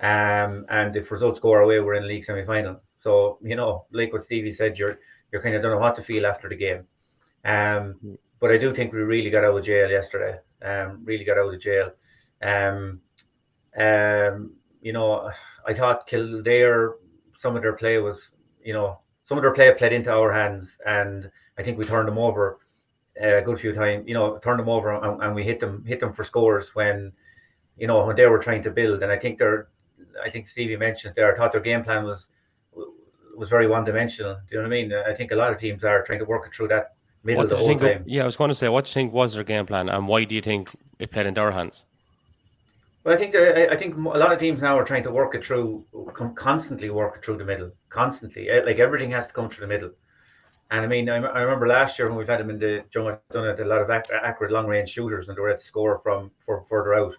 Um, 0.00 0.66
and 0.68 0.94
if 0.96 1.10
results 1.10 1.40
go 1.40 1.52
our 1.52 1.66
way, 1.66 1.80
we're 1.80 1.94
in 1.94 2.06
league 2.06 2.24
semi 2.24 2.44
final. 2.44 2.80
So, 3.00 3.38
you 3.42 3.56
know, 3.56 3.86
like 3.92 4.12
what 4.12 4.24
Stevie 4.24 4.52
said, 4.52 4.78
you're, 4.78 4.98
you're 5.32 5.42
kind 5.42 5.54
of 5.54 5.62
don't 5.62 5.72
know 5.72 5.78
what 5.78 5.96
to 5.96 6.02
feel 6.02 6.26
after 6.26 6.48
the 6.48 6.56
game. 6.56 6.84
Um, 7.44 8.18
but 8.40 8.50
I 8.50 8.58
do 8.58 8.74
think 8.74 8.92
we 8.92 9.00
really 9.00 9.30
got 9.30 9.44
out 9.44 9.56
of 9.56 9.64
jail 9.64 9.90
yesterday. 9.90 10.38
Um, 10.62 11.00
really 11.04 11.24
got 11.24 11.38
out 11.38 11.52
of 11.52 11.60
jail. 11.60 11.90
Um, 12.42 13.00
um, 13.78 14.52
you 14.80 14.92
know, 14.92 15.30
I 15.66 15.74
thought 15.74 16.06
Kildare, 16.06 16.94
some 17.40 17.56
of 17.56 17.62
their 17.62 17.74
play 17.74 17.98
was, 17.98 18.30
you 18.62 18.72
know, 18.72 19.00
some 19.24 19.38
of 19.38 19.42
their 19.42 19.52
play 19.52 19.72
played 19.74 19.92
into 19.92 20.10
our 20.10 20.32
hands, 20.32 20.76
and 20.86 21.30
I 21.58 21.62
think 21.62 21.78
we 21.78 21.84
turned 21.84 22.08
them 22.08 22.18
over 22.18 22.58
a 23.20 23.42
good 23.42 23.60
few 23.60 23.74
times. 23.74 24.04
You 24.06 24.14
know, 24.14 24.38
turned 24.38 24.60
them 24.60 24.68
over, 24.68 24.94
and, 24.94 25.22
and 25.22 25.34
we 25.34 25.44
hit 25.44 25.60
them 25.60 25.84
hit 25.84 26.00
them 26.00 26.12
for 26.12 26.24
scores 26.24 26.74
when, 26.74 27.12
you 27.76 27.86
know, 27.86 28.06
when 28.06 28.16
they 28.16 28.26
were 28.26 28.38
trying 28.38 28.62
to 28.62 28.70
build. 28.70 29.02
And 29.02 29.12
I 29.12 29.18
think 29.18 29.38
they're, 29.38 29.68
I 30.24 30.30
think 30.30 30.48
Stevie 30.48 30.76
mentioned 30.76 31.14
there. 31.16 31.32
I 31.32 31.36
thought 31.36 31.52
their 31.52 31.60
game 31.60 31.84
plan 31.84 32.04
was 32.04 32.26
was 33.36 33.48
very 33.48 33.68
one 33.68 33.84
dimensional. 33.84 34.34
Do 34.34 34.40
you 34.50 34.56
know 34.56 34.68
what 34.68 34.74
I 34.74 34.82
mean? 34.82 34.92
I 34.92 35.14
think 35.14 35.30
a 35.30 35.36
lot 35.36 35.52
of 35.52 35.58
teams 35.60 35.84
are 35.84 36.02
trying 36.02 36.18
to 36.18 36.24
work 36.24 36.46
it 36.46 36.54
through 36.54 36.68
that 36.68 36.94
middle 37.22 37.42
What 37.42 37.48
the 37.48 37.56
whole 37.56 37.68
think? 37.68 37.80
time. 37.82 38.02
yeah, 38.06 38.22
I 38.22 38.26
was 38.26 38.36
going 38.36 38.48
to 38.50 38.54
say, 38.54 38.68
what 38.68 38.84
do 38.84 38.88
you 38.90 38.94
think 38.94 39.12
was 39.12 39.34
their 39.34 39.44
game 39.44 39.64
plan, 39.66 39.88
and 39.88 40.08
why 40.08 40.24
do 40.24 40.34
you 40.34 40.42
think 40.42 40.70
it 40.98 41.12
played 41.12 41.26
into 41.26 41.40
our 41.40 41.52
hands? 41.52 41.86
Well, 43.04 43.14
I 43.14 43.18
think 43.18 43.32
that- 43.32 43.72
I 43.72 43.76
think 43.76 43.94
a 43.96 44.00
lot 44.24 44.32
of 44.32 44.38
teams 44.40 44.60
now 44.60 44.76
are 44.78 44.84
trying 44.84 45.04
to 45.04 45.10
work 45.12 45.34
it 45.36 45.44
through, 45.44 45.84
constantly 46.34 46.90
work 46.90 47.16
it 47.16 47.24
through 47.24 47.38
the 47.38 47.44
middle, 47.44 47.70
constantly. 47.90 48.50
Eh, 48.50 48.62
Like 48.66 48.78
everything 48.80 49.12
has 49.12 49.26
to 49.28 49.32
come 49.32 49.48
through 49.48 49.66
the 49.66 49.72
middle. 49.74 49.92
And 50.70 50.80
I 50.84 50.88
mean, 50.88 51.08
I, 51.08 51.16
I 51.16 51.40
remember 51.40 51.66
last 51.66 51.98
year 51.98 52.08
when 52.08 52.18
we've 52.18 52.28
had 52.28 52.40
them 52.40 52.50
in 52.50 52.58
the 52.58 52.84
Joe 52.90 53.08
it, 53.08 53.60
a 53.60 53.64
lot 53.64 53.80
of 53.80 53.88
accurate 53.90 54.50
long 54.52 54.66
range 54.66 54.90
shooters, 54.90 55.28
and 55.28 55.36
they 55.36 55.40
were 55.40 55.48
at 55.50 55.60
the 55.60 55.64
score 55.64 56.00
from 56.02 56.30
for 56.44 56.64
further 56.68 56.94
out, 56.94 57.14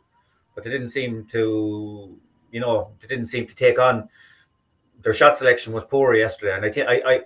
but 0.53 0.63
they 0.63 0.69
didn't 0.69 0.89
seem 0.89 1.25
to, 1.31 2.15
you 2.51 2.59
know, 2.59 2.91
they 3.01 3.07
didn't 3.07 3.27
seem 3.27 3.47
to 3.47 3.55
take 3.55 3.79
on. 3.79 4.09
Their 5.01 5.13
shot 5.13 5.37
selection 5.37 5.71
was 5.73 5.83
poor 5.89 6.13
yesterday, 6.15 6.55
and 6.55 6.65
I 6.65 6.71
think 6.71 6.87
I, 6.87 6.95
I 7.13 7.19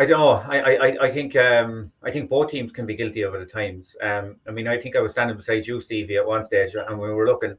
I 0.00 0.04
don't 0.06 0.20
know. 0.20 0.30
I, 0.30 0.58
I, 0.58 1.06
I 1.06 1.10
think 1.12 1.34
um, 1.34 1.90
I 2.04 2.10
think 2.12 2.30
both 2.30 2.50
teams 2.52 2.70
can 2.70 2.86
be 2.86 2.94
guilty 2.96 3.22
of 3.22 3.34
it 3.34 3.42
at 3.42 3.52
times. 3.52 3.96
Um, 4.00 4.36
I 4.46 4.52
mean, 4.52 4.68
I 4.68 4.78
think 4.80 4.94
I 4.94 5.00
was 5.00 5.10
standing 5.12 5.36
beside 5.36 5.66
you, 5.66 5.80
Stevie, 5.80 6.16
at 6.16 6.26
one 6.26 6.44
stage, 6.44 6.74
and 6.74 6.98
we 6.98 7.12
were 7.12 7.26
looking, 7.26 7.56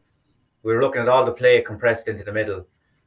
we 0.64 0.74
were 0.74 0.82
looking 0.82 1.02
at 1.02 1.10
all 1.10 1.26
the 1.26 1.34
play 1.34 1.62
compressed 1.62 2.08
into 2.08 2.24
the 2.24 2.32
middle, 2.32 2.66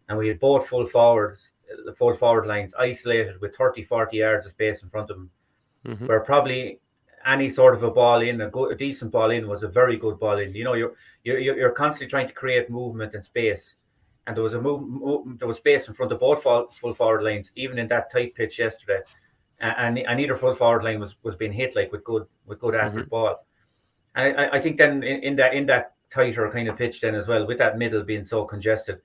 and 0.08 0.18
we 0.18 0.28
had 0.28 0.38
both 0.38 0.68
full 0.68 0.86
forwards, 0.86 1.52
the 1.86 1.94
full 1.94 2.14
forward 2.14 2.46
lines 2.46 2.74
isolated 2.78 3.40
with 3.40 3.56
30, 3.56 3.84
40 3.84 4.18
yards 4.18 4.44
of 4.44 4.52
space 4.52 4.82
in 4.82 4.90
front 4.90 5.08
of 5.10 5.16
them, 5.16 5.30
Mhm. 5.86 6.08
where 6.08 6.20
probably 6.20 6.80
any 7.26 7.50
sort 7.50 7.74
of 7.74 7.82
a 7.82 7.90
ball 7.90 8.20
in, 8.20 8.40
a, 8.40 8.50
good, 8.50 8.72
a 8.72 8.76
decent 8.76 9.10
ball 9.10 9.30
in, 9.30 9.48
was 9.48 9.62
a 9.62 9.68
very 9.68 9.96
good 9.96 10.18
ball 10.18 10.38
in. 10.38 10.54
You 10.54 10.64
know, 10.64 10.74
you're 10.74 10.94
you're 11.24 11.38
you're 11.38 11.70
constantly 11.70 12.10
trying 12.10 12.28
to 12.28 12.34
create 12.34 12.70
movement 12.70 13.14
and 13.14 13.24
space, 13.24 13.76
and 14.26 14.36
there 14.36 14.44
was 14.44 14.54
a 14.54 14.60
move, 14.60 14.82
move 14.82 15.38
there 15.38 15.48
was 15.48 15.58
space 15.58 15.88
in 15.88 15.94
front 15.94 16.12
of 16.12 16.20
both 16.20 16.42
full, 16.42 16.68
full 16.70 16.94
forward 16.94 17.22
lines, 17.22 17.52
even 17.56 17.78
in 17.78 17.88
that 17.88 18.10
tight 18.12 18.34
pitch 18.34 18.58
yesterday 18.58 19.00
and 19.62 19.98
and 19.98 20.20
either 20.20 20.36
full 20.36 20.54
forward 20.54 20.84
line 20.84 21.00
was, 21.00 21.14
was 21.22 21.36
being 21.36 21.52
hit 21.52 21.76
like 21.76 21.90
with 21.92 22.04
good 22.04 22.26
with 22.46 22.60
good 22.60 22.74
mm-hmm. 22.74 22.86
accurate 22.86 23.08
ball. 23.08 23.46
And 24.14 24.38
I, 24.38 24.56
I 24.56 24.60
think 24.60 24.76
then 24.76 25.02
in, 25.02 25.22
in 25.22 25.36
that 25.36 25.54
in 25.54 25.66
that 25.66 25.94
tighter 26.12 26.50
kind 26.50 26.68
of 26.68 26.76
pitch 26.76 27.00
then 27.00 27.14
as 27.14 27.28
well, 27.28 27.46
with 27.46 27.58
that 27.58 27.78
middle 27.78 28.02
being 28.02 28.26
so 28.26 28.44
congested, 28.44 29.00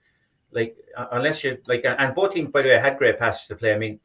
like 0.51 0.75
unless 1.11 1.43
you 1.43 1.57
like 1.67 1.85
and 1.85 2.15
both 2.15 2.33
teams 2.33 2.51
by 2.51 2.63
the 2.63 2.69
way 2.69 2.79
had 2.79 2.97
great 2.97 3.19
passes 3.19 3.47
to 3.47 3.55
play. 3.55 3.73
I 3.73 3.77
mean, 3.77 3.99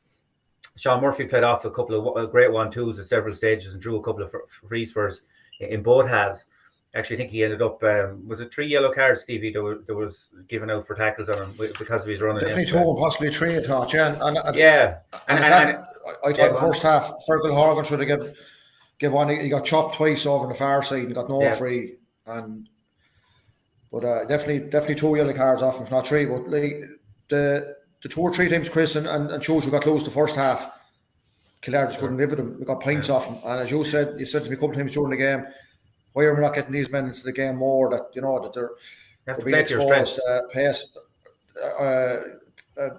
Sean 0.77 1.03
Murphy 1.03 1.25
played 1.25 1.45
off 1.45 1.65
a 1.65 1.71
couple 1.71 2.17
of 2.17 2.31
great 2.31 2.51
one 2.51 2.71
twos 2.71 2.99
at 2.99 3.09
several 3.09 3.35
stages 3.35 3.73
and 3.73 3.83
drew 3.83 3.97
a 3.97 4.03
couple 4.03 4.23
of 4.23 4.33
frees 4.69 4.93
for 4.93 5.09
us 5.09 5.21
in 5.61 5.83
both 5.83 6.09
halves. 6.09 6.45
Actually, 6.95 7.17
I 7.17 7.19
think 7.21 7.31
he 7.31 7.43
ended 7.43 7.63
up 7.63 7.83
um, 7.85 8.27
was 8.29 8.41
it 8.41 8.53
three 8.53 8.67
yellow 8.67 8.93
cards, 8.93 9.23
Stevie, 9.23 9.51
that, 9.53 9.63
were, 9.63 9.79
that 9.87 9.95
was 9.95 10.27
given 10.49 10.71
out 10.71 10.87
for 10.87 10.95
tackles 10.95 11.31
on 11.31 11.39
him 11.39 11.55
because 11.79 12.03
of 12.03 12.09
his 12.09 12.21
running. 12.21 12.41
Definitely 12.41 12.67
two, 12.67 12.77
and 12.77 12.99
possibly 12.99 13.31
three. 13.31 13.57
I 13.57 13.63
thought, 13.63 13.93
yeah, 13.95 14.17
and, 14.21 14.37
and, 14.37 14.57
yeah. 14.57 14.99
And, 15.29 15.43
and, 15.43 15.53
that, 15.53 15.89
I, 16.23 16.29
I 16.29 16.33
thought 16.35 16.53
the 16.53 16.61
first 16.61 16.83
half, 16.83 17.15
Fergal 17.27 17.55
Horgan 17.55 17.85
should 17.85 18.01
have 18.01 18.09
given 18.09 18.35
give 19.03 19.13
one. 19.13 19.29
He 19.29 19.49
got 19.49 19.65
chopped 19.65 19.97
twice 19.97 20.25
over 20.25 20.45
on 20.45 20.49
the 20.49 20.55
far 20.55 20.83
side 20.83 21.05
and 21.05 21.15
got 21.15 21.29
no 21.29 21.43
yeah. 21.43 21.55
free. 21.55 21.97
And 22.27 22.69
but 23.91 24.05
uh, 24.05 24.25
definitely, 24.25 24.71
definitely 24.71 24.95
two 24.95 25.17
yellow 25.17 25.35
cards 25.35 25.61
off, 25.61 25.81
if 25.81 25.91
not 25.91 26.07
three. 26.07 26.25
But 26.25 26.49
like 26.49 26.85
the 27.29 27.77
the 28.03 28.09
tour 28.09 28.31
or 28.31 28.35
three 28.35 28.49
times 28.49 28.69
Chris 28.69 28.97
and 28.97 29.07
and, 29.07 29.31
and 29.31 29.43
Churchill 29.43 29.71
got 29.71 29.83
close 29.83 30.05
the 30.05 30.11
first 30.11 30.37
half. 30.37 30.71
Kildare 31.63 31.87
just 31.87 32.01
couldn't 32.01 32.17
live 32.17 32.31
with 32.31 32.39
them. 32.39 32.57
We 32.59 32.67
got 32.67 32.81
points 32.81 33.09
off 33.09 33.27
them. 33.27 33.39
And 33.45 33.61
as 33.61 33.71
you 33.71 33.85
said, 33.85 34.19
you 34.19 34.27
said 34.27 34.43
to 34.43 34.51
me 34.51 34.57
a 34.57 34.59
couple 34.59 34.71
of 34.71 34.77
times 34.77 34.93
during 34.93 35.11
the 35.11 35.17
game, 35.17 35.47
why 36.13 36.25
are 36.25 36.35
we 36.35 36.41
not 36.41 36.55
getting 36.55 36.73
these 36.73 36.91
men 36.91 37.07
into 37.07 37.23
the 37.23 37.33
game 37.33 37.57
more? 37.57 37.89
That 37.89 38.11
you 38.15 38.23
know 38.23 38.43
that 38.43 38.53
they're, 38.53 38.73
they're 39.25 39.45
being 39.45 39.59
exposed, 39.59 40.21
uh, 40.29 40.41
pass, 40.53 40.97
uh, 41.63 41.67
uh, 41.67 42.23
uh, 42.77 42.91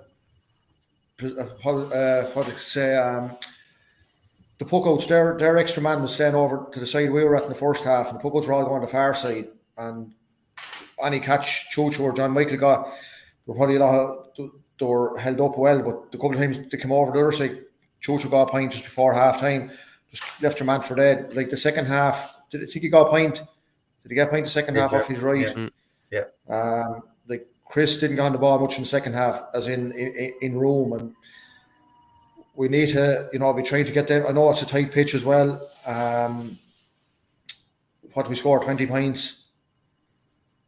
uh, 1.70 2.24
what 2.28 2.48
to 2.48 2.60
say, 2.60 2.96
um, 2.96 3.36
the 4.60 4.66
puckouts, 4.66 5.08
their 5.08 5.38
their 5.38 5.58
extra 5.58 5.84
man 5.84 6.02
was 6.02 6.14
staying 6.14 6.36
over 6.36 6.68
to 6.72 6.80
the 6.80 6.86
side 6.86 7.12
we 7.12 7.24
were 7.24 7.36
at 7.36 7.44
in 7.44 7.50
the 7.50 7.56
first 7.56 7.84
half, 7.84 8.10
and 8.10 8.20
the 8.20 8.24
puckouts 8.24 8.48
were 8.48 8.54
all 8.54 8.66
going 8.66 8.80
to 8.80 8.88
the 8.88 8.92
far 8.92 9.14
side. 9.14 9.50
And 9.78 10.14
any 11.04 11.20
catch 11.20 11.68
Chocho 11.76 12.00
or 12.00 12.14
John 12.14 12.32
Michael 12.32 12.58
got, 12.58 12.88
were 13.46 13.56
probably 13.56 13.76
a 13.76 13.80
lot 13.80 13.96
of, 13.96 14.52
they 14.80 14.86
were 14.86 15.18
held 15.18 15.40
up 15.42 15.58
well, 15.58 15.82
but 15.82 16.12
the 16.12 16.18
couple 16.18 16.34
of 16.34 16.40
times 16.40 16.60
they 16.70 16.78
came 16.78 16.92
over 16.92 17.12
the 17.12 17.20
other 17.20 17.32
side, 17.32 17.62
Chocho 18.02 18.30
got 18.30 18.50
a 18.50 18.52
point 18.52 18.72
just 18.72 18.84
before 18.84 19.14
half 19.14 19.40
time, 19.40 19.72
just 20.12 20.24
left 20.42 20.60
your 20.60 20.66
man 20.66 20.82
for 20.82 20.96
dead. 20.96 21.36
Like 21.36 21.50
the 21.50 21.58
second 21.58 21.86
half, 21.86 22.42
did 22.50 22.62
I 22.62 22.66
think 22.66 22.84
he 22.84 22.90
got 22.90 23.08
a 23.08 23.10
point? 23.10 23.36
Did 23.36 24.10
he 24.10 24.16
get 24.16 24.28
a 24.28 24.32
point 24.32 24.46
the 24.46 24.52
second 24.52 24.76
half 24.76 24.94
off 24.94 25.08
his 25.08 25.20
right? 25.20 25.56
Yeah. 26.12 26.24
yeah. 26.50 26.54
Um, 26.54 27.04
like 27.28 27.48
Chris 27.66 27.98
didn't 27.98 28.18
get 28.18 28.26
on 28.26 28.34
the 28.34 28.38
ball 28.38 28.60
much 28.60 28.76
in 28.76 28.84
the 28.84 28.90
second 28.90 29.14
half, 29.14 29.44
as 29.54 29.68
in 29.68 29.92
in, 29.94 30.34
in 30.42 30.58
room, 30.58 30.94
and 30.94 31.16
we 32.56 32.68
need 32.68 32.90
to, 32.90 33.30
you 33.34 33.40
know, 33.40 33.54
be 33.54 33.64
trying 33.64 33.86
to 33.86 33.92
get 33.92 34.08
them. 34.08 34.26
I 34.28 34.32
know 34.32 34.52
it's 34.52 34.62
a 34.62 34.66
tight 34.66 34.92
pitch 34.92 35.16
as 35.16 35.24
well. 35.24 35.70
Um, 35.86 36.60
what 38.14 38.30
we 38.30 38.36
score 38.36 38.64
twenty 38.64 38.86
points. 38.86 39.46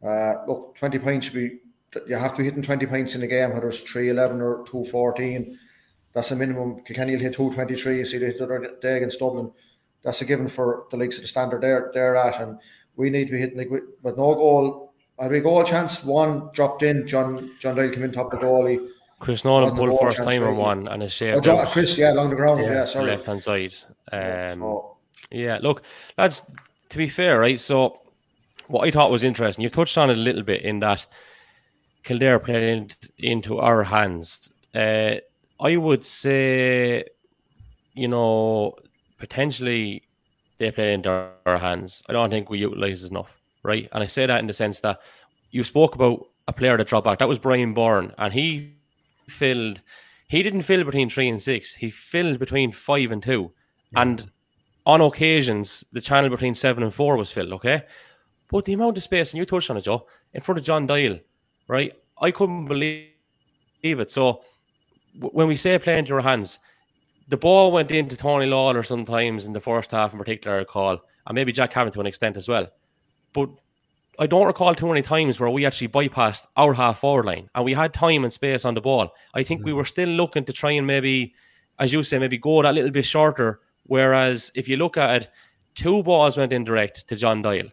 Uh, 0.02 0.44
look, 0.46 0.76
twenty 0.76 0.98
points 0.98 1.26
should 1.26 1.34
be. 1.34 1.58
You 2.06 2.16
have 2.16 2.32
to 2.32 2.38
be 2.38 2.44
hitting 2.44 2.62
twenty 2.62 2.86
points 2.86 3.14
in 3.14 3.22
a 3.22 3.26
game, 3.26 3.52
whether 3.52 3.68
it's 3.68 3.82
three 3.82 4.10
eleven 4.10 4.40
or 4.40 4.64
two 4.66 4.84
fourteen. 4.84 5.58
That's 6.12 6.30
a 6.30 6.36
minimum. 6.36 6.82
Kilkenny 6.82 7.12
will 7.12 7.20
hit 7.20 7.34
two 7.34 7.52
twenty 7.52 7.76
three. 7.76 7.98
You 7.98 8.06
see 8.06 8.18
they 8.18 8.26
hit 8.26 8.38
the 8.38 8.44
other 8.44 8.76
day 8.80 8.96
against 8.96 9.18
Dublin. 9.18 9.50
That's 10.02 10.20
a 10.20 10.24
given 10.24 10.48
for 10.48 10.86
the 10.90 10.96
likes 10.96 11.16
of 11.16 11.22
the 11.22 11.28
standard 11.28 11.62
they're 11.62 11.90
they're 11.92 12.16
at, 12.16 12.40
and 12.40 12.58
we 12.96 13.10
need 13.10 13.26
to 13.26 13.32
be 13.32 13.38
hitting 13.38 13.58
like 13.58 13.70
with, 13.70 13.84
with 14.02 14.16
no 14.16 14.34
goal. 14.34 14.94
Had 15.18 15.30
we 15.30 15.40
goal 15.40 15.64
chance, 15.64 16.04
one 16.04 16.50
dropped 16.52 16.82
in. 16.82 17.06
John 17.06 17.52
John 17.58 17.74
Doyle 17.74 17.90
came 17.90 18.04
in 18.04 18.12
top 18.12 18.32
of 18.32 18.40
the 18.40 18.46
goalie. 18.46 18.88
Chris 19.18 19.44
Nolan 19.44 19.74
pulled 19.74 19.98
first 19.98 20.18
time 20.18 20.42
on 20.42 20.56
one 20.56 20.88
and 20.88 21.02
a 21.02 21.08
shave. 21.08 21.40
Oh, 21.46 21.66
Chris, 21.72 21.96
yeah, 21.96 22.12
along 22.12 22.30
the 22.30 22.36
ground, 22.36 22.60
yeah, 22.60 22.72
yeah 22.72 22.84
sorry. 22.84 23.06
Left 23.06 23.24
hand 23.24 23.42
side. 23.42 23.74
Um, 24.12 24.82
yeah, 25.30 25.58
look, 25.62 25.82
lads, 26.18 26.42
to 26.90 26.98
be 26.98 27.08
fair, 27.08 27.40
right? 27.40 27.58
So, 27.58 28.02
what 28.68 28.86
I 28.86 28.90
thought 28.90 29.10
was 29.10 29.22
interesting, 29.22 29.62
you've 29.62 29.72
touched 29.72 29.96
on 29.96 30.10
it 30.10 30.18
a 30.18 30.20
little 30.20 30.42
bit 30.42 30.62
in 30.62 30.80
that 30.80 31.06
Kildare 32.06 32.38
played 32.38 32.62
in, 32.62 32.90
into 33.18 33.58
our 33.58 33.82
hands. 33.82 34.48
Uh, 34.72 35.16
I 35.60 35.76
would 35.76 36.04
say, 36.04 37.04
you 37.94 38.06
know, 38.06 38.76
potentially 39.18 40.02
they 40.58 40.70
played 40.70 40.94
into 40.94 41.28
our 41.44 41.58
hands. 41.58 42.04
I 42.08 42.12
don't 42.12 42.30
think 42.30 42.48
we 42.48 42.58
utilise 42.58 43.02
enough, 43.02 43.40
right? 43.64 43.88
And 43.92 44.04
I 44.04 44.06
say 44.06 44.24
that 44.24 44.38
in 44.38 44.46
the 44.46 44.52
sense 44.52 44.80
that 44.80 45.00
you 45.50 45.64
spoke 45.64 45.96
about 45.96 46.28
a 46.46 46.52
player 46.52 46.76
that 46.76 46.86
dropped 46.86 47.06
back. 47.06 47.18
That 47.18 47.28
was 47.28 47.40
Brian 47.40 47.74
Byrne, 47.74 48.12
and 48.18 48.32
he 48.32 48.74
filled. 49.28 49.80
He 50.28 50.44
didn't 50.44 50.62
fill 50.62 50.84
between 50.84 51.10
three 51.10 51.28
and 51.28 51.42
six. 51.42 51.74
He 51.74 51.90
filled 51.90 52.38
between 52.38 52.70
five 52.70 53.10
and 53.10 53.22
two, 53.22 53.52
yeah. 53.90 54.02
and 54.02 54.30
on 54.84 55.00
occasions 55.00 55.84
the 55.90 56.00
channel 56.00 56.30
between 56.30 56.54
seven 56.54 56.84
and 56.84 56.94
four 56.94 57.16
was 57.16 57.32
filled. 57.32 57.52
Okay, 57.54 57.82
but 58.48 58.64
the 58.64 58.74
amount 58.74 58.96
of 58.96 59.02
space, 59.02 59.32
and 59.32 59.38
you 59.38 59.44
touched 59.44 59.70
on 59.70 59.76
it, 59.76 59.82
Joe, 59.82 60.06
in 60.34 60.40
front 60.40 60.60
of 60.60 60.64
John 60.64 60.86
Doyle, 60.86 61.18
right? 61.68 61.92
I 62.20 62.30
couldn't 62.30 62.66
believe 62.66 63.10
it. 63.82 64.10
So 64.10 64.42
when 65.18 65.48
we 65.48 65.56
say 65.56 65.78
play 65.78 65.98
into 65.98 66.10
your 66.10 66.20
hands, 66.20 66.58
the 67.28 67.36
ball 67.36 67.72
went 67.72 67.90
into 67.90 68.16
Tony 68.16 68.46
Lawler 68.46 68.82
sometimes 68.82 69.44
in 69.44 69.52
the 69.52 69.60
first 69.60 69.90
half, 69.90 70.12
in 70.12 70.18
particular, 70.18 70.60
I 70.60 70.64
call, 70.64 71.00
and 71.26 71.34
maybe 71.34 71.52
Jack 71.52 71.72
Cavan 71.72 71.92
to 71.92 72.00
an 72.00 72.06
extent 72.06 72.36
as 72.36 72.48
well. 72.48 72.68
But 73.32 73.50
I 74.18 74.26
don't 74.26 74.46
recall 74.46 74.74
too 74.74 74.86
many 74.86 75.02
times 75.02 75.38
where 75.38 75.50
we 75.50 75.66
actually 75.66 75.88
bypassed 75.88 76.46
our 76.56 76.72
half 76.72 77.00
forward 77.00 77.26
line 77.26 77.48
and 77.54 77.64
we 77.64 77.74
had 77.74 77.92
time 77.92 78.24
and 78.24 78.32
space 78.32 78.64
on 78.64 78.74
the 78.74 78.80
ball. 78.80 79.12
I 79.34 79.42
think 79.42 79.64
we 79.64 79.72
mm. 79.72 79.76
were 79.76 79.84
still 79.84 80.08
looking 80.08 80.44
to 80.44 80.52
try 80.52 80.70
and 80.70 80.86
maybe, 80.86 81.34
as 81.78 81.92
you 81.92 82.02
say, 82.02 82.18
maybe 82.18 82.38
go 82.38 82.62
that 82.62 82.74
little 82.74 82.90
bit 82.90 83.04
shorter. 83.04 83.60
Whereas 83.84 84.50
if 84.54 84.68
you 84.68 84.78
look 84.78 84.96
at 84.96 85.22
it, 85.22 85.28
two 85.74 86.02
balls 86.02 86.36
went 86.36 86.52
in 86.52 86.64
direct 86.64 87.06
to 87.08 87.16
John 87.16 87.42
Doyle. 87.42 87.70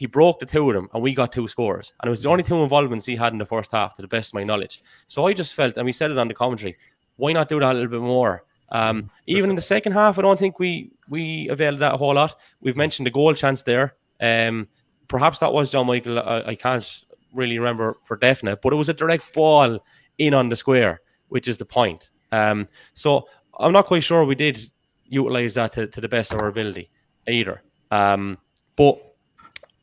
He 0.00 0.06
broke 0.06 0.40
the 0.40 0.46
two 0.46 0.66
of 0.70 0.74
them 0.74 0.88
and 0.94 1.02
we 1.02 1.12
got 1.12 1.30
two 1.30 1.46
scores. 1.46 1.92
And 2.00 2.08
it 2.08 2.10
was 2.10 2.22
the 2.22 2.30
only 2.30 2.42
two 2.42 2.62
involvements 2.62 3.04
he 3.04 3.16
had 3.16 3.34
in 3.34 3.38
the 3.38 3.44
first 3.44 3.70
half, 3.70 3.94
to 3.96 4.02
the 4.02 4.08
best 4.08 4.30
of 4.30 4.34
my 4.34 4.44
knowledge. 4.44 4.82
So 5.08 5.26
I 5.26 5.34
just 5.34 5.52
felt, 5.52 5.76
and 5.76 5.84
we 5.84 5.92
said 5.92 6.10
it 6.10 6.16
on 6.16 6.26
the 6.26 6.32
commentary, 6.32 6.78
why 7.16 7.34
not 7.34 7.50
do 7.50 7.60
that 7.60 7.72
a 7.72 7.74
little 7.74 7.90
bit 7.90 8.00
more? 8.00 8.44
Um, 8.70 9.02
mm, 9.02 9.10
even 9.26 9.50
in 9.50 9.56
the 9.56 9.62
second 9.62 9.92
half, 9.92 10.18
I 10.18 10.22
don't 10.22 10.38
think 10.38 10.58
we 10.58 10.90
we 11.10 11.48
availed 11.50 11.80
that 11.80 11.92
a 11.92 11.96
whole 11.98 12.14
lot. 12.14 12.34
We've 12.62 12.78
mentioned 12.78 13.06
the 13.06 13.10
goal 13.10 13.34
chance 13.34 13.62
there. 13.62 13.94
Um, 14.22 14.68
perhaps 15.06 15.38
that 15.40 15.52
was 15.52 15.70
John 15.70 15.86
Michael. 15.86 16.18
I, 16.18 16.44
I, 16.46 16.54
can't 16.54 16.86
really 17.34 17.58
remember 17.58 17.98
for 18.04 18.16
definite, 18.16 18.62
but 18.62 18.72
it 18.72 18.76
was 18.76 18.88
a 18.88 18.94
direct 18.94 19.34
ball 19.34 19.84
in 20.16 20.32
on 20.32 20.48
the 20.48 20.56
square, 20.56 21.02
which 21.28 21.46
is 21.46 21.58
the 21.58 21.66
point. 21.66 22.08
Um, 22.32 22.68
so 22.94 23.28
I'm 23.58 23.72
not 23.72 23.84
quite 23.84 24.02
sure 24.02 24.24
we 24.24 24.34
did 24.34 24.70
utilize 25.04 25.52
that 25.54 25.72
to, 25.72 25.86
to 25.88 26.00
the 26.00 26.08
best 26.08 26.32
of 26.32 26.40
our 26.40 26.48
ability 26.48 26.88
either. 27.28 27.60
Um, 27.90 28.38
but 28.76 29.09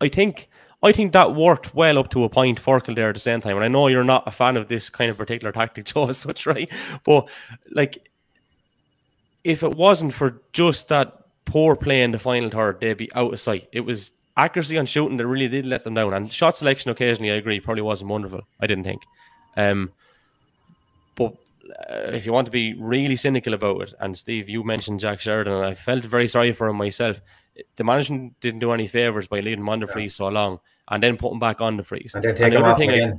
I 0.01 0.09
think 0.09 0.49
I 0.83 0.91
think 0.91 1.13
that 1.13 1.35
worked 1.35 1.73
well 1.73 1.97
up 1.97 2.09
to 2.11 2.23
a 2.23 2.29
point 2.29 2.59
for 2.59 2.79
Kildare 2.79 3.09
at 3.09 3.15
the 3.15 3.19
same 3.19 3.41
time. 3.41 3.55
And 3.55 3.65
I 3.65 3.67
know 3.67 3.87
you're 3.87 4.03
not 4.03 4.27
a 4.27 4.31
fan 4.31 4.57
of 4.57 4.67
this 4.67 4.89
kind 4.89 5.09
of 5.09 5.17
particular 5.17 5.51
tactic, 5.51 5.85
Joe, 5.93 6.09
as 6.09 6.19
such, 6.19 6.45
right? 6.45 6.71
But 7.03 7.29
like, 7.71 8.09
if 9.43 9.63
it 9.63 9.75
wasn't 9.75 10.13
for 10.13 10.41
just 10.53 10.89
that 10.89 11.13
poor 11.45 11.75
play 11.75 12.03
in 12.03 12.11
the 12.11 12.19
final 12.19 12.49
third, 12.49 12.79
they'd 12.79 12.97
be 12.97 13.11
out 13.13 13.33
of 13.33 13.39
sight. 13.39 13.69
It 13.71 13.81
was 13.81 14.11
accuracy 14.35 14.77
on 14.77 14.85
shooting 14.85 15.17
that 15.17 15.25
really 15.25 15.47
did 15.47 15.65
let 15.65 15.83
them 15.83 15.95
down. 15.95 16.13
And 16.13 16.31
shot 16.31 16.57
selection 16.57 16.91
occasionally, 16.91 17.31
I 17.31 17.35
agree, 17.35 17.59
probably 17.59 17.81
wasn't 17.81 18.11
wonderful. 18.11 18.41
I 18.59 18.67
didn't 18.67 18.83
think. 18.83 19.01
Um, 19.55 19.91
but 21.15 21.33
uh, 21.89 22.11
if 22.11 22.25
you 22.27 22.33
want 22.33 22.45
to 22.45 22.51
be 22.51 22.75
really 22.75 23.15
cynical 23.15 23.55
about 23.55 23.81
it, 23.81 23.93
and 23.99 24.15
Steve, 24.15 24.47
you 24.47 24.63
mentioned 24.63 24.99
Jack 24.99 25.21
Sheridan, 25.21 25.53
and 25.53 25.65
I 25.65 25.73
felt 25.73 26.05
very 26.05 26.27
sorry 26.27 26.51
for 26.51 26.67
him 26.67 26.75
myself. 26.75 27.19
The 27.75 27.83
management 27.83 28.39
didn't 28.39 28.59
do 28.59 28.71
any 28.71 28.87
favors 28.87 29.27
by 29.27 29.39
leaving 29.39 29.59
him 29.59 29.69
on 29.69 29.79
the 29.79 29.87
freeze 29.87 30.15
so 30.15 30.27
long, 30.27 30.59
and 30.89 31.01
then 31.01 31.17
putting 31.17 31.39
back 31.39 31.61
on 31.61 31.77
the 31.77 31.83
freeze. 31.83 32.13
And 32.15 32.25
and 32.25 32.53
the 32.53 32.59
other 32.59 32.77
thing, 32.77 32.91
I, 32.91 33.13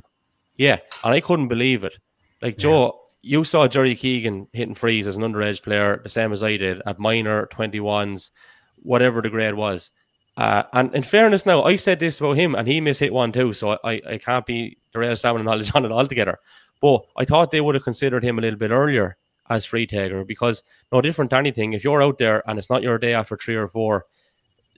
yeah, 0.57 0.79
and 1.03 1.13
I 1.13 1.19
couldn't 1.19 1.47
believe 1.47 1.83
it. 1.83 1.97
Like 2.41 2.57
Joe, 2.57 2.99
yeah. 3.21 3.37
you 3.37 3.43
saw 3.43 3.67
Jerry 3.67 3.95
Keegan 3.95 4.47
hitting 4.53 4.75
freeze 4.75 5.07
as 5.07 5.17
an 5.17 5.23
underage 5.23 5.63
player, 5.63 5.99
the 6.01 6.09
same 6.09 6.31
as 6.31 6.43
I 6.43 6.57
did 6.57 6.81
at 6.85 6.99
minor 6.99 7.47
twenty 7.47 7.79
ones, 7.79 8.31
whatever 8.77 9.21
the 9.21 9.29
grade 9.29 9.55
was. 9.55 9.91
Uh, 10.37 10.63
and 10.71 10.95
in 10.95 11.03
fairness, 11.03 11.45
now 11.45 11.63
I 11.63 11.75
said 11.75 11.99
this 11.99 12.19
about 12.21 12.37
him, 12.37 12.55
and 12.55 12.65
he 12.65 12.79
missed 12.79 13.01
mishit 13.01 13.11
one 13.11 13.33
too, 13.33 13.51
so 13.51 13.77
I, 13.83 14.01
I 14.07 14.17
can't 14.17 14.45
be 14.45 14.77
the 14.93 14.99
real 14.99 15.15
salmon 15.15 15.43
knowledge 15.43 15.71
on 15.75 15.83
it 15.83 15.91
altogether. 15.91 16.39
But 16.81 17.05
I 17.17 17.25
thought 17.25 17.51
they 17.51 17.61
would 17.61 17.75
have 17.75 17.83
considered 17.83 18.23
him 18.23 18.37
a 18.37 18.41
little 18.41 18.57
bit 18.57 18.71
earlier 18.71 19.17
as 19.49 19.65
free 19.65 19.85
taker 19.85 20.23
because 20.23 20.63
no 20.91 21.01
different 21.01 21.31
to 21.31 21.37
anything. 21.37 21.73
If 21.73 21.83
you're 21.83 22.03
out 22.03 22.19
there 22.19 22.47
and 22.47 22.57
it's 22.57 22.69
not 22.69 22.83
your 22.83 22.97
day 22.97 23.13
after 23.13 23.35
three 23.35 23.55
or 23.55 23.67
four, 23.67 24.05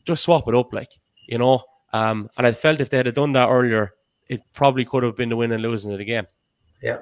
just 0.05 0.23
swap 0.23 0.47
it 0.47 0.55
up, 0.55 0.73
like 0.73 0.91
you 1.27 1.37
know. 1.37 1.63
Um, 1.93 2.29
and 2.37 2.47
I 2.47 2.51
felt 2.51 2.81
if 2.81 2.89
they 2.89 2.97
had 2.97 3.13
done 3.13 3.33
that 3.33 3.49
earlier, 3.49 3.91
it 4.29 4.41
probably 4.53 4.85
could 4.85 5.03
have 5.03 5.15
been 5.15 5.29
the 5.29 5.35
win 5.35 5.51
and 5.51 5.61
losing 5.61 5.91
of 5.91 5.97
the 5.97 6.05
game. 6.05 6.27
Yeah, 6.81 6.99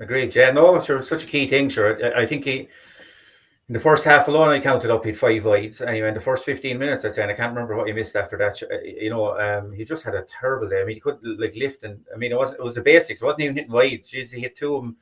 agreed. 0.00 0.34
Yeah, 0.34 0.50
no, 0.50 0.80
sure, 0.80 1.02
such 1.02 1.24
a 1.24 1.26
key 1.26 1.48
thing. 1.48 1.68
Sure, 1.68 2.16
I, 2.16 2.22
I 2.22 2.26
think 2.26 2.44
he 2.44 2.68
in 3.68 3.74
the 3.74 3.80
first 3.80 4.02
half 4.02 4.28
alone, 4.28 4.48
I 4.48 4.60
counted 4.60 4.90
up 4.90 5.04
he'd 5.04 5.18
five 5.18 5.44
wides. 5.44 5.82
Anyway, 5.82 6.08
in 6.08 6.14
the 6.14 6.20
first 6.20 6.46
15 6.46 6.78
minutes, 6.78 7.04
I'd 7.04 7.14
say, 7.14 7.22
and 7.22 7.30
I 7.30 7.34
can't 7.34 7.54
remember 7.54 7.76
what 7.76 7.86
he 7.86 7.92
missed 7.92 8.16
after 8.16 8.38
that. 8.38 8.60
You 8.82 9.10
know, 9.10 9.38
um, 9.38 9.72
he 9.72 9.84
just 9.84 10.02
had 10.02 10.14
a 10.14 10.24
terrible 10.40 10.70
day. 10.70 10.80
I 10.80 10.84
mean, 10.86 10.96
he 10.96 11.00
couldn't 11.00 11.38
like 11.38 11.54
lift, 11.54 11.84
and 11.84 12.00
I 12.12 12.16
mean, 12.16 12.32
it 12.32 12.38
was 12.38 12.52
it 12.52 12.62
was 12.62 12.74
the 12.74 12.80
basics. 12.80 13.20
It 13.20 13.24
wasn't 13.24 13.42
even 13.42 13.56
hitting 13.56 13.72
wides. 13.72 14.10
Jeez, 14.10 14.32
he 14.32 14.40
hit 14.40 14.56
two 14.56 14.76
of 14.76 14.82
them. 14.84 14.96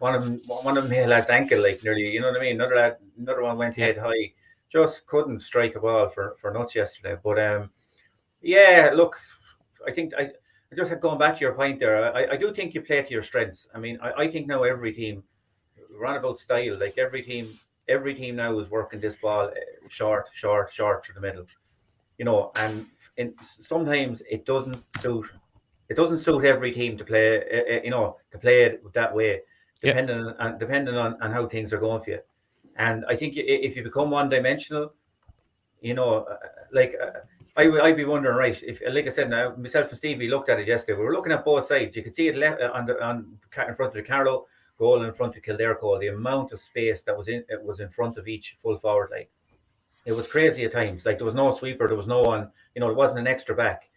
One 0.00 0.16
of 0.16 0.24
them, 0.24 0.40
one 0.46 0.76
of 0.76 0.84
them 0.84 0.92
hit 0.92 1.08
lad's 1.08 1.30
ankle, 1.30 1.62
like 1.62 1.82
nearly. 1.84 2.08
You 2.08 2.20
know 2.20 2.28
what 2.28 2.40
I 2.40 2.42
mean? 2.42 2.56
Another 2.56 2.76
lad, 2.76 2.96
another 3.18 3.42
one 3.42 3.56
went 3.56 3.76
head 3.76 3.98
high. 3.98 4.32
Just 4.70 5.06
couldn't 5.06 5.40
strike 5.40 5.74
a 5.76 5.80
ball 5.80 6.10
for 6.10 6.36
for 6.40 6.52
nuts 6.52 6.74
yesterday. 6.74 7.16
But 7.22 7.38
um, 7.38 7.70
yeah, 8.42 8.90
look, 8.94 9.16
I 9.86 9.92
think 9.92 10.14
I. 10.14 10.30
I 10.70 10.74
just 10.76 10.90
had 10.90 11.00
going 11.00 11.18
back 11.18 11.36
to 11.36 11.40
your 11.40 11.54
point 11.54 11.80
there. 11.80 12.14
I, 12.14 12.32
I 12.32 12.36
do 12.36 12.52
think 12.52 12.74
you 12.74 12.82
play 12.82 13.00
to 13.00 13.10
your 13.10 13.22
strengths. 13.22 13.66
I 13.74 13.78
mean, 13.78 13.98
I, 14.02 14.24
I 14.24 14.30
think 14.30 14.46
now 14.46 14.64
every 14.64 14.92
team 14.92 15.24
run 15.98 16.16
about 16.16 16.40
style. 16.40 16.78
Like 16.78 16.98
every 16.98 17.22
team 17.22 17.58
every 17.88 18.14
team 18.14 18.36
now 18.36 18.58
is 18.58 18.70
working 18.70 19.00
this 19.00 19.16
ball 19.16 19.46
uh, 19.46 19.88
short, 19.88 20.26
short, 20.32 20.72
short 20.72 21.04
to 21.04 21.12
the 21.12 21.20
middle. 21.20 21.46
You 22.18 22.24
know, 22.24 22.52
and 22.56 22.86
in, 23.16 23.34
sometimes 23.62 24.22
it 24.30 24.44
doesn't 24.44 24.82
suit. 25.00 25.26
It 25.88 25.96
doesn't 25.96 26.20
suit 26.20 26.44
every 26.44 26.72
team 26.72 26.98
to 26.98 27.04
play. 27.04 27.38
Uh, 27.38 27.80
you 27.82 27.90
know, 27.90 28.18
to 28.32 28.38
play 28.38 28.64
it 28.64 28.92
that 28.92 29.14
way, 29.14 29.40
depending 29.82 30.18
yeah. 30.18 30.32
on 30.38 30.58
depending 30.58 30.96
on, 30.96 31.16
on 31.22 31.32
how 31.32 31.46
things 31.46 31.72
are 31.72 31.78
going 31.78 32.02
for 32.02 32.10
you. 32.10 32.20
And 32.78 33.04
I 33.08 33.16
think 33.16 33.34
if 33.36 33.76
you 33.76 33.82
become 33.82 34.10
one 34.10 34.28
dimensional, 34.28 34.94
you 35.80 35.94
know, 35.94 36.26
uh, 36.28 36.32
uh, 36.32 36.36
like 36.72 36.94
uh, 37.02 37.20
I 37.56 37.68
would 37.68 37.80
I'd 37.80 37.96
be 37.96 38.04
wondering, 38.04 38.36
right? 38.36 38.56
If 38.62 38.80
like 38.90 39.06
I 39.06 39.10
said, 39.10 39.30
now 39.30 39.54
myself 39.56 39.88
and 39.88 39.98
Stevie 39.98 40.28
looked 40.28 40.48
at 40.48 40.60
it 40.60 40.68
yesterday. 40.68 40.98
We 40.98 41.04
were 41.04 41.12
looking 41.12 41.32
at 41.32 41.44
both 41.44 41.66
sides. 41.66 41.96
You 41.96 42.02
could 42.02 42.14
see 42.14 42.28
it 42.28 42.36
left 42.36 42.62
on 42.62 42.86
the 42.86 43.02
on 43.02 43.38
in 43.68 43.74
front 43.74 43.90
of 43.90 43.94
the 43.94 44.02
Carlow 44.02 44.46
goal 44.78 45.02
in 45.02 45.12
front 45.12 45.36
of 45.36 45.42
Kildare 45.42 45.74
goal, 45.80 45.98
the 45.98 46.08
amount 46.08 46.52
of 46.52 46.60
space 46.60 47.02
that 47.04 47.16
was 47.16 47.28
in 47.28 47.44
it 47.48 47.62
was 47.62 47.80
in 47.80 47.90
front 47.90 48.16
of 48.16 48.28
each 48.28 48.56
full 48.62 48.78
forward 48.78 49.10
line. 49.10 49.26
It 50.06 50.12
was 50.12 50.28
crazy 50.28 50.64
at 50.64 50.72
times. 50.72 51.04
Like 51.04 51.18
there 51.18 51.26
was 51.26 51.34
no 51.34 51.52
sweeper, 51.52 51.88
there 51.88 51.96
was 51.96 52.06
no 52.06 52.20
one, 52.20 52.50
you 52.74 52.80
know, 52.80 52.88
it 52.88 52.96
wasn't 52.96 53.18
an 53.18 53.26
extra 53.26 53.56
back. 53.56 53.90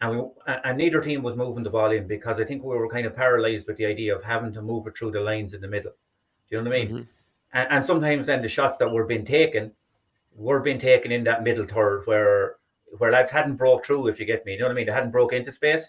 And 0.00 0.16
we 0.16 0.24
and 0.64 0.78
neither 0.78 1.00
team 1.00 1.24
was 1.24 1.36
moving 1.36 1.64
the 1.64 1.70
ball 1.70 1.90
in 1.90 2.06
because 2.06 2.38
I 2.38 2.44
think 2.44 2.62
we 2.62 2.76
were 2.76 2.88
kind 2.88 3.06
of 3.06 3.16
paralyzed 3.16 3.66
with 3.66 3.76
the 3.78 3.86
idea 3.86 4.14
of 4.14 4.22
having 4.22 4.52
to 4.52 4.62
move 4.62 4.86
it 4.86 4.96
through 4.96 5.10
the 5.10 5.20
lines 5.20 5.54
in 5.54 5.60
the 5.60 5.68
middle. 5.68 5.90
Do 5.90 6.56
you 6.56 6.62
know 6.62 6.70
what 6.70 6.76
I 6.76 6.78
mean? 6.78 6.88
Mm-hmm. 6.88 7.17
And, 7.52 7.68
and 7.70 7.86
sometimes 7.86 8.26
then 8.26 8.42
the 8.42 8.48
shots 8.48 8.76
that 8.78 8.90
were 8.90 9.04
being 9.04 9.24
taken 9.24 9.72
were 10.34 10.60
being 10.60 10.78
taken 10.78 11.10
in 11.10 11.24
that 11.24 11.42
middle 11.42 11.66
third 11.66 12.02
where 12.06 12.56
where 12.98 13.12
lads 13.12 13.30
hadn't 13.30 13.56
broke 13.56 13.84
through, 13.84 14.08
if 14.08 14.18
you 14.18 14.24
get 14.24 14.46
me. 14.46 14.54
You 14.54 14.60
know 14.60 14.66
what 14.66 14.72
I 14.72 14.74
mean? 14.74 14.86
They 14.86 14.92
hadn't 14.92 15.10
broke 15.10 15.32
into 15.34 15.52
space 15.52 15.88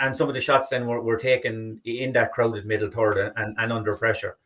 and 0.00 0.16
some 0.16 0.28
of 0.28 0.34
the 0.34 0.40
shots 0.40 0.68
then 0.68 0.86
were, 0.86 1.00
were 1.00 1.16
taken 1.16 1.80
in 1.84 2.12
that 2.12 2.32
crowded 2.32 2.66
middle 2.66 2.90
third 2.90 3.32
and, 3.36 3.56
and 3.58 3.72
under 3.72 3.94
pressure. 3.94 4.36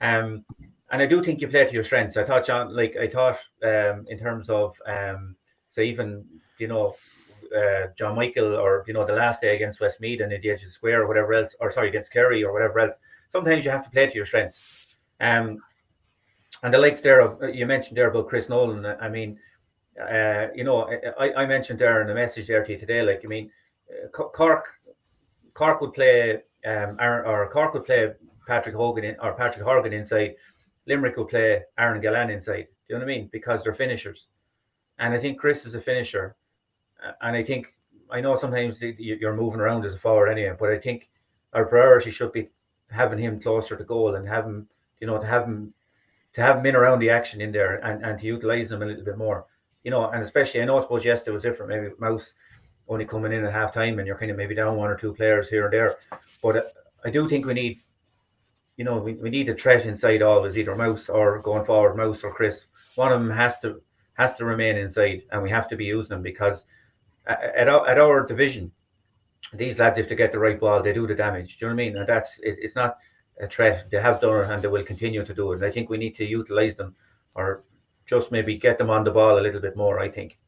Um, 0.00 0.44
and 0.90 1.02
I 1.02 1.06
do 1.06 1.22
think 1.22 1.40
you 1.40 1.48
play 1.48 1.64
to 1.64 1.72
your 1.72 1.84
strengths. 1.84 2.16
I 2.16 2.24
thought 2.24 2.46
John, 2.46 2.74
like 2.74 2.96
I 2.96 3.08
thought, 3.08 3.38
um, 3.62 4.06
in 4.08 4.18
terms 4.18 4.48
of 4.48 4.74
um, 4.86 5.36
so 5.72 5.80
even 5.80 6.24
you 6.58 6.68
know 6.68 6.94
uh, 7.56 7.88
John 7.98 8.14
Michael 8.14 8.54
or 8.54 8.84
you 8.86 8.94
know 8.94 9.04
the 9.04 9.14
last 9.14 9.40
day 9.40 9.56
against 9.56 9.80
Westmeath 9.80 10.20
and 10.20 10.32
in 10.32 10.40
the 10.40 10.50
edge 10.50 10.62
of 10.62 10.68
the 10.68 10.72
square 10.72 11.02
or 11.02 11.08
whatever 11.08 11.34
else, 11.34 11.56
or 11.60 11.70
sorry 11.70 11.88
against 11.88 12.12
Kerry 12.12 12.44
or 12.44 12.52
whatever 12.52 12.80
else. 12.80 12.94
Sometimes 13.30 13.64
you 13.64 13.70
have 13.70 13.84
to 13.84 13.90
play 13.90 14.06
to 14.06 14.14
your 14.14 14.26
strengths. 14.26 14.85
Um, 15.20 15.62
and 16.62 16.72
the 16.72 16.78
likes 16.78 17.00
there 17.00 17.20
of 17.20 17.54
you 17.54 17.66
mentioned 17.66 17.96
there 17.96 18.10
about 18.10 18.28
Chris 18.28 18.48
Nolan. 18.48 18.84
I 18.86 19.08
mean, 19.08 19.38
uh, 20.00 20.46
you 20.54 20.64
know, 20.64 20.90
I, 21.18 21.32
I 21.34 21.46
mentioned 21.46 21.78
there 21.78 22.00
in 22.00 22.06
the 22.06 22.14
message 22.14 22.46
there 22.46 22.64
to 22.64 22.72
you 22.72 22.78
today. 22.78 23.02
Like, 23.02 23.22
I 23.24 23.28
mean, 23.28 23.50
uh, 23.90 24.08
Cork 24.08 24.66
Cork 25.54 25.80
would 25.80 25.94
play 25.94 26.34
um, 26.66 26.96
Aaron, 27.00 27.26
or 27.26 27.48
Cork 27.48 27.74
would 27.74 27.84
play 27.84 28.12
Patrick 28.46 28.74
Hogan 28.74 29.04
in, 29.04 29.16
or 29.20 29.34
Patrick 29.34 29.64
Horgan 29.64 29.92
inside. 29.92 30.34
Limerick 30.86 31.16
would 31.16 31.28
play 31.28 31.62
Aaron 31.78 32.00
Gillane 32.00 32.30
inside. 32.32 32.66
Do 32.86 32.94
you 32.94 32.98
know 32.98 33.04
what 33.04 33.12
I 33.12 33.16
mean? 33.16 33.28
Because 33.32 33.62
they're 33.62 33.74
finishers, 33.74 34.26
and 34.98 35.12
I 35.14 35.18
think 35.18 35.38
Chris 35.38 35.66
is 35.66 35.74
a 35.74 35.80
finisher, 35.80 36.36
and 37.20 37.36
I 37.36 37.42
think 37.42 37.74
I 38.10 38.20
know 38.20 38.36
sometimes 38.36 38.78
you're 38.80 39.34
moving 39.34 39.60
around 39.60 39.84
as 39.84 39.94
a 39.94 39.98
forward 39.98 40.28
anyway, 40.28 40.54
but 40.58 40.70
I 40.70 40.78
think 40.78 41.08
our 41.52 41.64
priority 41.64 42.10
should 42.10 42.32
be 42.32 42.48
having 42.90 43.18
him 43.18 43.40
closer 43.40 43.76
to 43.76 43.84
goal 43.84 44.14
and 44.14 44.28
having 44.28 44.66
you 45.00 45.06
know, 45.06 45.18
to 45.18 45.26
have 45.26 45.44
him 45.44 45.72
to 46.34 46.42
have 46.42 46.58
him 46.58 46.66
in 46.66 46.76
around 46.76 46.98
the 46.98 47.10
action 47.10 47.40
in 47.40 47.50
there 47.50 47.76
and, 47.76 48.04
and 48.04 48.18
to 48.20 48.26
utilize 48.26 48.70
him 48.70 48.82
a 48.82 48.86
little 48.86 49.04
bit 49.04 49.16
more. 49.16 49.46
You 49.84 49.90
know, 49.90 50.10
and 50.10 50.22
especially 50.22 50.60
I 50.60 50.64
know 50.64 50.78
I 50.78 50.82
suppose 50.82 51.04
yesterday 51.04 51.32
was 51.32 51.42
different, 51.42 51.70
maybe 51.70 51.94
Mouse 51.98 52.32
only 52.88 53.04
coming 53.04 53.32
in 53.32 53.44
at 53.44 53.52
half 53.52 53.72
time 53.72 53.98
and 53.98 54.06
you're 54.06 54.18
kind 54.18 54.30
of 54.30 54.36
maybe 54.36 54.54
down 54.54 54.76
one 54.76 54.90
or 54.90 54.96
two 54.96 55.14
players 55.14 55.48
here 55.48 55.64
and 55.64 55.72
there. 55.72 55.96
But 56.42 56.56
uh, 56.56 56.62
I 57.04 57.10
do 57.10 57.28
think 57.28 57.46
we 57.46 57.54
need, 57.54 57.80
you 58.76 58.84
know, 58.84 58.98
we, 58.98 59.14
we 59.14 59.30
need 59.30 59.48
a 59.48 59.54
threat 59.54 59.86
inside 59.86 60.22
always, 60.22 60.58
either 60.58 60.74
Mouse 60.74 61.08
or 61.08 61.40
going 61.40 61.64
forward, 61.64 61.96
Mouse 61.96 62.22
or 62.22 62.32
Chris. 62.32 62.66
One 62.96 63.12
of 63.12 63.20
them 63.20 63.30
has 63.30 63.58
to 63.60 63.80
has 64.14 64.34
to 64.36 64.46
remain 64.46 64.76
inside, 64.76 65.22
and 65.30 65.42
we 65.42 65.50
have 65.50 65.68
to 65.68 65.76
be 65.76 65.84
using 65.84 66.08
them 66.08 66.22
because 66.22 66.62
at 67.26 67.68
our, 67.68 67.86
at 67.86 67.98
our 67.98 68.24
division, 68.26 68.72
these 69.52 69.78
lads, 69.78 69.98
if 69.98 70.08
they 70.08 70.14
get 70.14 70.32
the 70.32 70.38
right 70.38 70.58
ball, 70.58 70.82
they 70.82 70.92
do 70.92 71.06
the 71.06 71.14
damage. 71.14 71.58
Do 71.58 71.66
you 71.66 71.70
know 71.70 71.74
what 71.76 71.82
I 71.82 71.84
mean? 71.84 71.96
And 71.98 72.08
that's 72.08 72.38
it, 72.38 72.56
it's 72.60 72.74
not 72.74 72.98
a 73.40 73.46
threat. 73.46 73.90
They 73.90 74.00
have 74.00 74.20
done 74.20 74.44
it, 74.44 74.50
and 74.50 74.62
they 74.62 74.68
will 74.68 74.84
continue 74.84 75.24
to 75.24 75.34
do 75.34 75.52
it. 75.52 75.56
And 75.56 75.64
I 75.64 75.70
think 75.70 75.90
we 75.90 75.98
need 75.98 76.16
to 76.16 76.24
utilize 76.24 76.76
them, 76.76 76.94
or 77.34 77.62
just 78.06 78.32
maybe 78.32 78.56
get 78.56 78.78
them 78.78 78.90
on 78.90 79.04
the 79.04 79.10
ball 79.10 79.38
a 79.38 79.40
little 79.40 79.60
bit 79.60 79.76
more. 79.76 80.00
I 80.00 80.08
think. 80.08 80.38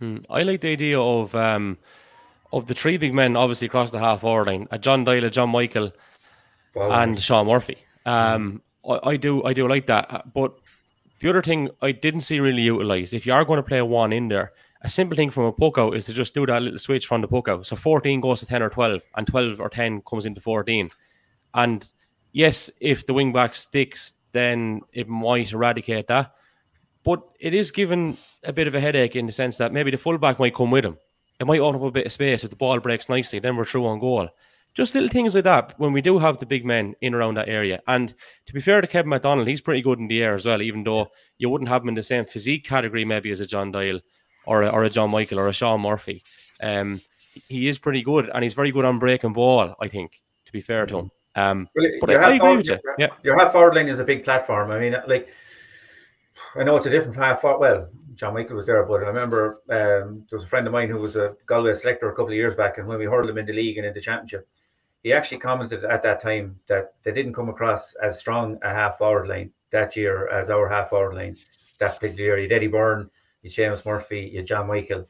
Hmm. 0.00 0.18
I 0.28 0.42
like 0.42 0.60
the 0.60 0.72
idea 0.72 1.00
of 1.00 1.34
um, 1.34 1.78
of 2.52 2.66
the 2.66 2.74
three 2.74 2.96
big 2.96 3.14
men, 3.14 3.36
obviously 3.36 3.66
across 3.66 3.90
the 3.90 3.98
half 3.98 4.20
forward 4.20 4.48
line: 4.48 4.68
a 4.70 4.78
John 4.78 5.04
Doyle, 5.04 5.24
a 5.24 5.30
John 5.30 5.50
Michael, 5.50 5.92
wow. 6.74 7.02
and 7.02 7.20
Sean 7.20 7.46
Murphy. 7.46 7.78
Um, 8.06 8.62
I, 8.88 9.10
I, 9.10 9.16
do, 9.16 9.44
I 9.44 9.52
do 9.52 9.68
like 9.68 9.86
that. 9.86 10.32
But 10.34 10.54
the 11.20 11.30
other 11.30 11.42
thing 11.42 11.70
I 11.82 11.92
didn't 11.92 12.22
see 12.22 12.40
really 12.40 12.62
utilised, 12.62 13.14
if 13.14 13.26
you 13.26 13.32
are 13.32 13.44
going 13.44 13.58
to 13.58 13.62
play 13.62 13.78
a 13.78 13.84
one 13.84 14.12
in 14.12 14.28
there, 14.28 14.52
a 14.82 14.88
simple 14.88 15.16
thing 15.16 15.30
from 15.30 15.44
a 15.44 15.52
puck 15.52 15.78
out 15.78 15.96
is 15.96 16.06
to 16.06 16.12
just 16.12 16.34
do 16.34 16.44
that 16.46 16.62
little 16.62 16.78
switch 16.78 17.06
from 17.06 17.22
the 17.22 17.28
puck 17.28 17.48
out. 17.48 17.66
So 17.66 17.76
14 17.76 18.20
goes 18.20 18.40
to 18.40 18.46
10 18.46 18.62
or 18.62 18.70
12, 18.70 19.00
and 19.16 19.26
12 19.26 19.60
or 19.60 19.70
10 19.70 20.02
comes 20.02 20.26
into 20.26 20.40
14. 20.40 20.90
And 21.54 21.90
yes, 22.34 22.68
if 22.80 23.06
the 23.06 23.14
wing 23.14 23.32
back 23.32 23.54
sticks, 23.54 24.12
then 24.32 24.82
it 24.92 25.08
might 25.08 25.52
eradicate 25.52 26.08
that. 26.08 26.34
But 27.02 27.22
it 27.40 27.54
is 27.54 27.70
given 27.70 28.18
a 28.42 28.52
bit 28.52 28.66
of 28.66 28.74
a 28.74 28.80
headache 28.80 29.16
in 29.16 29.26
the 29.26 29.32
sense 29.32 29.56
that 29.56 29.72
maybe 29.72 29.90
the 29.90 29.96
fullback 29.96 30.38
might 30.38 30.54
come 30.54 30.70
with 30.70 30.84
him. 30.84 30.98
It 31.40 31.46
might 31.46 31.60
open 31.60 31.80
up 31.80 31.86
a 31.86 31.90
bit 31.90 32.06
of 32.06 32.12
space 32.12 32.44
if 32.44 32.50
the 32.50 32.56
ball 32.56 32.80
breaks 32.80 33.08
nicely, 33.08 33.38
then 33.38 33.56
we're 33.56 33.64
through 33.64 33.86
on 33.86 33.98
goal. 33.98 34.28
Just 34.74 34.94
little 34.94 35.08
things 35.08 35.34
like 35.34 35.44
that 35.44 35.74
when 35.78 35.92
we 35.92 36.00
do 36.00 36.18
have 36.18 36.38
the 36.38 36.46
big 36.46 36.64
men 36.64 36.94
in 37.00 37.14
around 37.14 37.36
that 37.36 37.48
area. 37.48 37.80
And 37.86 38.12
to 38.46 38.52
be 38.52 38.60
fair 38.60 38.80
to 38.80 38.86
Kevin 38.86 39.10
McDonald, 39.10 39.46
he's 39.46 39.60
pretty 39.60 39.82
good 39.82 40.00
in 40.00 40.08
the 40.08 40.22
air 40.22 40.34
as 40.34 40.44
well, 40.44 40.60
even 40.60 40.82
though 40.82 41.10
you 41.38 41.48
wouldn't 41.48 41.68
have 41.68 41.82
him 41.82 41.90
in 41.90 41.94
the 41.94 42.02
same 42.02 42.24
physique 42.24 42.64
category 42.64 43.04
maybe 43.04 43.30
as 43.30 43.40
a 43.40 43.46
John 43.46 43.70
Doyle 43.70 44.00
or 44.46 44.62
a, 44.62 44.68
or 44.68 44.82
a 44.82 44.90
John 44.90 45.10
Michael 45.10 45.38
or 45.38 45.48
a 45.48 45.52
Sean 45.52 45.80
Murphy. 45.80 46.24
Um, 46.60 47.02
he 47.48 47.68
is 47.68 47.78
pretty 47.78 48.02
good 48.02 48.28
and 48.32 48.42
he's 48.42 48.54
very 48.54 48.72
good 48.72 48.84
on 48.84 48.98
breaking 48.98 49.32
ball, 49.32 49.76
I 49.80 49.86
think, 49.86 50.22
to 50.46 50.52
be 50.52 50.60
fair 50.60 50.86
to 50.86 50.98
him. 50.98 51.10
Um, 51.36 51.68
well, 51.74 51.86
but 52.00 52.10
I, 52.10 52.14
I 52.14 52.16
agree 52.16 52.38
forward, 52.38 52.56
with 52.58 52.68
you. 52.68 52.78
Yeah. 52.98 53.08
Your 53.22 53.38
half 53.38 53.52
forward 53.52 53.74
line 53.74 53.88
is 53.88 53.98
a 53.98 54.04
big 54.04 54.24
platform. 54.24 54.70
I 54.70 54.78
mean, 54.78 54.94
like, 55.08 55.28
I 56.56 56.62
know 56.62 56.76
it's 56.76 56.86
a 56.86 56.90
different 56.90 57.16
half. 57.16 57.40
forward. 57.40 57.58
Well, 57.58 57.88
John 58.14 58.34
Michael 58.34 58.56
was 58.56 58.66
there, 58.66 58.84
but 58.84 59.02
I 59.02 59.08
remember 59.08 59.60
um, 59.70 60.24
there 60.30 60.38
was 60.38 60.44
a 60.44 60.48
friend 60.48 60.66
of 60.66 60.72
mine 60.72 60.88
who 60.88 60.98
was 60.98 61.16
a 61.16 61.34
Galway 61.46 61.74
selector 61.74 62.08
a 62.08 62.12
couple 62.12 62.28
of 62.28 62.34
years 62.34 62.54
back, 62.54 62.78
and 62.78 62.86
when 62.86 62.98
we 62.98 63.06
hurled 63.06 63.28
him 63.28 63.38
in 63.38 63.46
the 63.46 63.52
league 63.52 63.76
and 63.76 63.86
in 63.86 63.92
the 63.92 64.00
championship, 64.00 64.46
he 65.02 65.12
actually 65.12 65.38
commented 65.38 65.84
at 65.84 66.02
that 66.04 66.22
time 66.22 66.58
that 66.68 66.94
they 67.02 67.12
didn't 67.12 67.34
come 67.34 67.48
across 67.48 67.94
as 68.02 68.18
strong 68.18 68.58
a 68.62 68.68
half 68.68 68.98
forward 68.98 69.28
line 69.28 69.50
that 69.70 69.96
year 69.96 70.28
as 70.28 70.48
our 70.48 70.68
half 70.68 70.90
forward 70.90 71.16
line 71.16 71.36
that 71.80 71.96
particular 71.96 72.24
year. 72.24 72.38
You 72.38 72.44
had 72.44 72.52
Eddie 72.52 72.68
Byrne, 72.68 73.10
you 73.42 73.50
Seamus 73.50 73.84
Murphy, 73.84 74.30
you 74.32 74.42
John 74.42 74.68
Michael, 74.68 75.08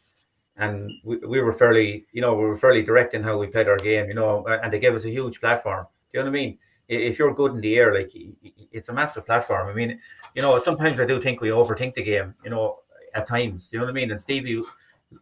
and 0.56 0.90
we, 1.04 1.18
we 1.18 1.40
were 1.42 1.52
fairly, 1.52 2.06
you 2.12 2.22
know, 2.22 2.34
we 2.34 2.44
were 2.44 2.56
fairly 2.56 2.82
direct 2.82 3.12
in 3.12 3.22
how 3.22 3.36
we 3.36 3.46
played 3.46 3.68
our 3.68 3.76
game, 3.76 4.08
you 4.08 4.14
know, 4.14 4.46
and 4.46 4.72
they 4.72 4.78
gave 4.78 4.94
us 4.94 5.04
a 5.04 5.10
huge 5.10 5.40
platform. 5.40 5.86
Do 6.14 6.20
you 6.20 6.24
know 6.24 6.30
what 6.30 6.36
I 6.36 6.40
mean? 6.40 6.58
If 6.86 7.18
you're 7.18 7.34
good 7.34 7.54
in 7.54 7.60
the 7.60 7.74
air, 7.74 7.92
like 7.92 8.12
it's 8.14 8.88
a 8.88 8.92
massive 8.92 9.26
platform. 9.26 9.68
I 9.68 9.72
mean, 9.72 10.00
you 10.36 10.42
know, 10.42 10.60
sometimes 10.60 11.00
I 11.00 11.04
do 11.04 11.20
think 11.20 11.40
we 11.40 11.48
overthink 11.48 11.94
the 11.94 12.04
game, 12.04 12.34
you 12.44 12.50
know, 12.50 12.78
at 13.14 13.26
times. 13.26 13.68
You 13.72 13.80
know 13.80 13.86
what 13.86 13.90
I 13.90 13.94
mean? 13.94 14.12
And 14.12 14.22
Stevie 14.22 14.62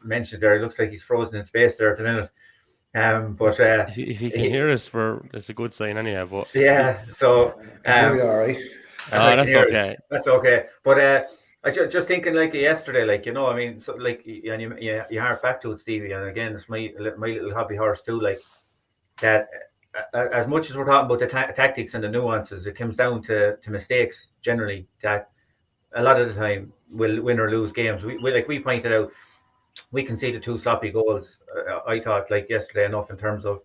mentioned 0.03 0.43
there, 0.43 0.57
it 0.57 0.61
looks 0.61 0.79
like 0.79 0.91
he's 0.91 1.03
frozen 1.03 1.37
in 1.37 1.47
space 1.47 1.77
there 1.77 1.93
at 1.93 1.97
the 1.97 2.05
minute. 2.05 2.31
Um, 2.95 3.35
but 3.37 3.59
uh, 3.59 3.87
if, 3.89 3.97
if 3.97 4.19
he 4.19 4.31
can 4.31 4.41
he, 4.41 4.51
hear 4.51 4.71
us, 4.71 4.93
we're 4.93 5.23
it's 5.33 5.49
a 5.49 5.55
good 5.55 5.73
sign 5.73 5.97
anyhow. 5.97 6.27
But 6.27 6.55
yeah, 6.55 7.01
so 7.15 7.55
um, 7.87 8.21
all 8.21 8.37
right. 8.37 8.59
Oh, 9.13 9.37
that's 9.37 9.55
okay. 9.55 9.97
That's 10.11 10.27
okay. 10.27 10.67
But 10.85 11.01
uh, 11.01 11.23
I 11.65 11.71
just, 11.71 11.91
just 11.91 12.09
thinking 12.09 12.35
like 12.35 12.53
yesterday, 12.53 13.05
like 13.05 13.25
you 13.25 13.33
know, 13.33 13.47
I 13.47 13.57
mean, 13.57 13.81
so 13.81 13.95
like 13.95 14.25
and 14.27 14.61
you 14.61 14.77
you, 14.79 15.03
you 15.11 15.21
hark 15.21 15.41
back 15.41 15.63
to 15.63 15.73
it, 15.73 15.81
Stevie, 15.81 16.13
and 16.13 16.27
again, 16.27 16.55
it's 16.55 16.69
my 16.69 16.93
my 17.17 17.29
little 17.29 17.55
hobby 17.55 17.77
horse 17.77 18.03
too. 18.03 18.21
Like 18.21 18.41
that, 19.23 19.43
uh, 19.43 19.65
as 20.15 20.47
much 20.47 20.71
as 20.71 20.77
we're 20.77 20.85
talking 20.85 21.07
about 21.07 21.21
the 21.21 21.27
ta- 21.27 21.53
tactics 21.53 21.95
and 21.95 22.03
the 22.03 22.09
nuances, 22.09 22.67
it 22.67 22.77
comes 22.77 22.97
down 22.97 23.23
to 23.25 23.57
to 23.57 23.71
mistakes 23.71 24.29
generally 24.41 24.87
that 25.03 25.31
a 25.95 26.03
lot 26.03 26.21
of 26.21 26.29
the 26.29 26.35
time 26.35 26.73
will 26.91 27.21
win 27.23 27.39
or 27.39 27.51
lose 27.51 27.73
games. 27.73 28.03
We, 28.03 28.17
we 28.19 28.33
like 28.33 28.49
we 28.49 28.59
pointed 28.59 28.93
out, 28.93 29.13
we 29.91 30.03
conceded 30.03 30.43
two 30.43 30.59
sloppy 30.59 30.91
goals. 30.91 31.39
Uh, 31.55 31.81
I 31.87 32.01
thought 32.01 32.31
like 32.31 32.49
yesterday 32.49 32.87
enough 32.87 33.11
in 33.11 33.17
terms 33.17 33.45
of 33.45 33.61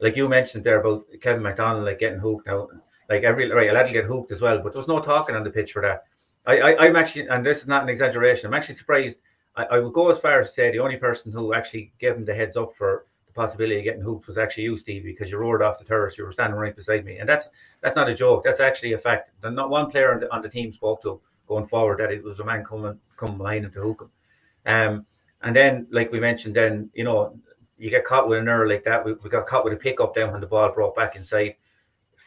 like 0.00 0.16
you 0.16 0.28
mentioned 0.28 0.64
there 0.64 0.80
about 0.80 1.04
Kevin 1.20 1.42
McDonald 1.42 1.84
like 1.84 1.98
getting 1.98 2.20
hooked 2.20 2.46
now. 2.46 2.68
Like 3.08 3.24
every 3.24 3.50
right, 3.50 3.70
a 3.70 3.72
lad 3.72 3.86
will 3.86 3.92
get 3.92 4.04
hooked 4.04 4.32
as 4.32 4.40
well, 4.40 4.60
but 4.62 4.72
there's 4.72 4.88
no 4.88 5.00
talking 5.00 5.34
on 5.34 5.44
the 5.44 5.50
pitch 5.50 5.72
for 5.72 5.82
that. 5.82 6.04
I, 6.46 6.58
I 6.58 6.86
I'm 6.86 6.96
actually, 6.96 7.28
and 7.28 7.44
this 7.44 7.60
is 7.60 7.68
not 7.68 7.82
an 7.82 7.88
exaggeration. 7.88 8.46
I'm 8.46 8.54
actually 8.54 8.76
surprised. 8.76 9.16
I, 9.56 9.64
I 9.64 9.78
would 9.80 9.92
go 9.92 10.10
as 10.10 10.18
far 10.18 10.40
as 10.40 10.48
to 10.48 10.54
say 10.54 10.72
the 10.72 10.78
only 10.78 10.96
person 10.96 11.30
who 11.30 11.52
actually 11.52 11.92
gave 11.98 12.16
him 12.16 12.24
the 12.24 12.34
heads 12.34 12.56
up 12.56 12.74
for 12.76 13.06
the 13.32 13.40
possibility 13.40 13.78
of 13.78 13.84
getting 13.84 14.02
hooked 14.02 14.26
was 14.26 14.38
actually 14.38 14.64
you, 14.64 14.76
Steve, 14.76 15.04
because 15.04 15.30
you 15.30 15.38
roared 15.38 15.62
off 15.62 15.78
the 15.78 15.84
terrace. 15.84 16.18
You 16.18 16.24
were 16.24 16.32
standing 16.32 16.58
right 16.58 16.76
beside 16.76 17.04
me, 17.04 17.18
and 17.18 17.28
that's 17.28 17.48
that's 17.80 17.96
not 17.96 18.08
a 18.08 18.14
joke. 18.14 18.44
That's 18.44 18.60
actually 18.60 18.92
a 18.92 18.98
fact. 18.98 19.30
Not 19.42 19.70
one 19.70 19.90
player 19.90 20.12
on 20.12 20.20
the, 20.20 20.32
on 20.32 20.42
the 20.42 20.48
team 20.48 20.72
spoke 20.72 21.02
to 21.02 21.20
going 21.46 21.66
forward 21.66 21.98
that 22.00 22.12
it 22.12 22.22
was 22.22 22.40
a 22.40 22.44
man 22.44 22.64
coming 22.64 22.98
coming 23.16 23.38
behind 23.38 23.64
him 23.64 23.72
to 23.72 23.80
hook 23.80 24.02
him. 24.02 24.72
Um, 24.74 25.06
and 25.42 25.56
then, 25.56 25.86
like 25.90 26.12
we 26.12 26.20
mentioned, 26.20 26.56
then 26.56 26.90
you 26.94 27.04
know 27.04 27.38
you 27.78 27.90
get 27.90 28.04
caught 28.04 28.28
with 28.28 28.38
an 28.38 28.48
error 28.48 28.68
like 28.68 28.84
that. 28.84 29.04
We, 29.04 29.14
we 29.14 29.30
got 29.30 29.46
caught 29.46 29.64
with 29.64 29.72
a 29.72 29.76
pickup 29.76 30.14
down 30.14 30.32
when 30.32 30.40
the 30.40 30.46
ball 30.46 30.72
brought 30.72 30.94
back 30.94 31.16
inside. 31.16 31.56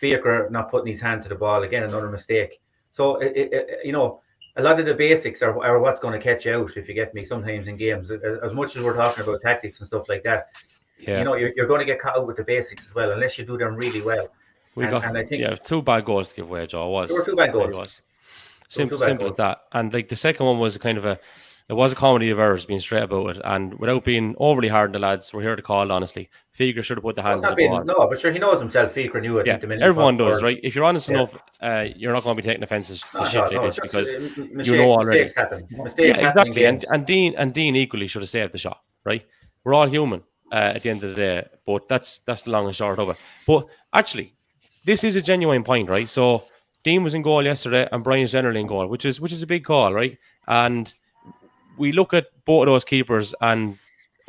Fiachra 0.02 0.52
not 0.52 0.70
putting 0.70 0.91
his 0.91 1.02
hand 1.02 1.24
to 1.24 1.30
the 1.30 1.36
ball 1.36 1.63
again, 1.63 1.84
another 1.84 2.10
mistake. 2.10 2.60
So 2.94 3.18
it, 3.18 3.34
it, 3.36 3.80
you 3.86 3.94
know, 3.94 4.22
a 4.58 4.62
lot 4.62 4.80
of 4.80 4.86
the 4.86 4.94
basics 4.94 5.41
are, 5.41 5.63
are 5.63 5.80
what's 5.80 6.00
going 6.00 6.18
to 6.18 6.24
catch 6.24 6.46
you 6.46 6.54
out 6.54 6.78
if 6.78 6.88
you 6.88 6.94
get 6.94 7.13
me. 7.13 7.26
Sometimes 7.26 7.68
in 7.68 7.78
games, 7.78 8.10
as 8.12 8.54
much 8.54 8.76
as 8.76 8.84
we're 8.84 8.96
talking 8.96 9.24
about 9.24 9.41
tactics 9.41 9.80
and 9.80 9.88
stuff 9.88 10.08
like 10.08 10.24
that, 10.24 10.50
yeah. 11.00 11.20
you 11.20 11.24
know, 11.24 11.36
you're, 11.36 11.52
you're 11.56 11.68
going 11.68 11.80
to 11.80 11.86
get 11.86 12.00
caught 12.00 12.18
out 12.18 12.28
with 12.28 12.38
the 12.38 12.44
basics 12.44 12.88
as 12.88 12.96
well, 12.96 13.12
unless 13.12 13.38
you 13.38 13.46
do 13.46 13.58
them 13.58 13.76
really 13.76 14.02
well. 14.02 14.28
We 14.76 14.84
and, 14.84 14.92
got, 14.92 15.06
and 15.06 15.18
I 15.18 15.26
think 15.26 15.42
yeah, 15.42 15.56
two 15.56 15.82
bad 15.82 16.06
goals 16.06 16.30
to 16.30 16.36
give 16.36 16.50
away, 16.50 16.66
Joe. 16.68 16.90
Was 16.90 17.10
there 17.10 17.20
were 17.20 17.26
two 17.26 17.36
bad 17.36 17.54
goals. 17.54 18.02
Simple, 18.68 18.98
simple 18.98 19.28
as 19.28 19.36
that. 19.38 19.62
And 19.72 19.94
like 19.94 20.10
the 20.10 20.16
second 20.16 20.46
one 20.46 20.60
was 20.60 20.78
kind 20.78 20.98
of 20.98 21.06
a 21.06 21.20
it 21.68 21.74
was 21.74 21.92
a 21.92 21.96
comedy 21.96 22.30
of 22.30 22.38
errors 22.38 22.66
being 22.66 22.80
straight 22.80 23.04
about 23.04 23.38
it, 23.38 23.42
and 23.44 23.74
without 23.80 24.04
being 24.04 24.36
overly 24.38 24.68
hard 24.68 24.90
on 24.90 24.94
the 24.94 25.00
lads, 25.00 25.34
we're 25.34 25.42
here 25.42 25.56
to 25.56 25.62
call 25.62 25.92
honestly. 25.92 26.30
Fiachra 26.58 26.84
should 26.84 26.98
have 26.98 27.04
put 27.04 27.16
the 27.16 27.24
hand 27.24 27.44
on 27.44 27.52
the 27.52 27.56
being, 27.56 27.86
No, 27.86 28.08
but 28.08 28.20
sure, 28.20 28.32
he 28.32 28.38
knows 28.38 28.60
himself. 28.60 28.94
Fiachra 28.94 29.20
knew 29.20 29.40
it. 29.40 29.48
Yeah, 29.48 29.60
everyone 29.82 30.16
does, 30.16 30.44
right? 30.44 30.60
If 30.62 30.76
you're 30.76 30.86
honest 30.86 31.10
yeah. 31.10 31.16
enough, 31.16 31.36
uh, 31.62 31.86
you're 31.96 32.14
not 32.14 32.24
going 32.24 32.36
to 32.36 32.42
be 32.42 32.48
taking 32.48 32.64
offences 32.64 33.02
to 33.02 33.18
no, 33.18 33.26
shit 33.26 33.36
no, 33.36 33.42
like 33.44 33.54
no, 33.54 33.62
this 33.64 33.80
because 33.80 34.14
uh, 34.14 34.20
mistake, 34.20 34.66
you 34.68 34.78
know 34.78 34.92
already. 34.92 35.24
Mistakes 35.24 35.38
happen. 35.38 35.68
Mistakes 35.72 36.20
yeah, 36.20 36.28
exactly. 36.28 36.66
And, 36.66 36.86
and 36.90 37.06
Dean 37.06 37.34
and 37.36 37.54
Dean 37.54 37.76
equally 37.76 38.08
should 38.08 38.22
have 38.22 38.30
saved 38.30 38.54
the 38.54 38.58
shot, 38.60 38.82
right? 39.04 39.26
We're 39.64 39.74
all 39.74 39.88
human 39.88 40.22
uh, 40.56 40.72
at 40.76 40.84
the 40.84 40.89
end 40.89 41.04
of 41.04 41.10
the 41.10 41.15
day, 41.15 41.46
but 41.65 41.89
that's 41.89 42.20
that's 42.20 42.44
the 42.44 42.52
long 42.52 42.65
and 42.65 42.76
short 42.76 42.98
of 42.98 43.10
it. 43.10 43.18
But 43.46 43.68
actually, 43.94 44.34
this 44.86 45.04
is 45.04 45.18
a 45.18 45.22
genuine 45.22 45.65
point, 45.65 45.89
right? 45.89 46.08
So 46.08 46.46
Dean 46.86 47.04
was 47.04 47.13
in 47.13 47.24
goal 47.24 47.44
yesterday, 47.44 47.89
and 47.91 48.06
Brian's 48.06 48.32
generally 48.32 48.62
in 48.62 48.68
goal, 48.68 48.88
which 48.88 49.04
is 49.04 49.20
which 49.20 49.34
is 49.34 49.44
a 49.44 49.48
big 49.48 49.65
call, 49.65 49.94
right? 49.94 50.18
And 50.48 50.94
we 51.78 51.91
look 51.91 52.13
at 52.13 52.28
both 52.46 52.62
of 52.62 52.68
those 52.68 52.86
keepers, 52.86 53.36
and 53.41 53.78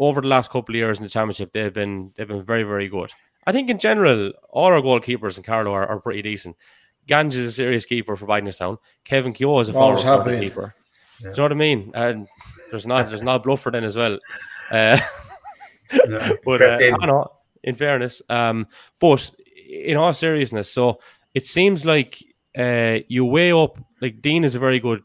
over 0.00 0.20
the 0.20 0.26
last 0.26 0.50
couple 0.50 0.74
of 0.74 0.76
years 0.76 0.98
in 0.98 1.04
the 1.04 1.08
championship, 1.10 1.52
they've 1.52 1.72
been 1.72 2.12
they've 2.16 2.26
been 2.26 2.42
very 2.42 2.64
very 2.64 2.88
good. 2.88 3.12
I 3.46 3.52
think 3.52 3.70
in 3.70 3.78
general, 3.78 4.32
all 4.50 4.72
our 4.72 4.80
goalkeepers 4.80 5.36
in 5.36 5.44
Carlow 5.44 5.72
are, 5.72 5.86
are 5.86 6.00
pretty 6.00 6.22
decent. 6.22 6.56
Gange 7.06 7.36
is 7.36 7.46
a 7.46 7.52
serious 7.52 7.86
keeper 7.86 8.16
for 8.16 8.26
Bidingstown. 8.26 8.78
Kevin 9.04 9.32
Keogh 9.32 9.60
is 9.60 9.68
a 9.68 9.72
former 9.72 10.40
keeper. 10.40 10.74
Yeah. 11.20 11.26
Do 11.26 11.28
you 11.28 11.36
know 11.36 11.42
what 11.44 11.52
I 11.52 11.54
mean? 11.54 11.92
And 11.94 12.26
there's 12.70 12.84
not 12.84 13.10
there's 13.10 13.22
not 13.22 13.44
Bluffer 13.44 13.70
then 13.70 13.84
as 13.84 13.94
well. 13.94 14.18
Uh, 14.72 14.98
but 16.44 16.62
uh, 16.62 16.78
I 17.00 17.06
know, 17.06 17.30
in 17.62 17.74
fairness, 17.74 18.22
um, 18.28 18.66
but 19.00 19.30
in 19.68 19.96
all 19.96 20.12
seriousness, 20.12 20.70
so 20.70 21.00
it 21.34 21.46
seems 21.46 21.84
like 21.84 22.22
uh, 22.56 22.98
you 23.08 23.24
weigh 23.24 23.52
up 23.52 23.78
like 24.00 24.22
Dean 24.22 24.44
is 24.44 24.54
a 24.54 24.58
very 24.58 24.80
good 24.80 25.02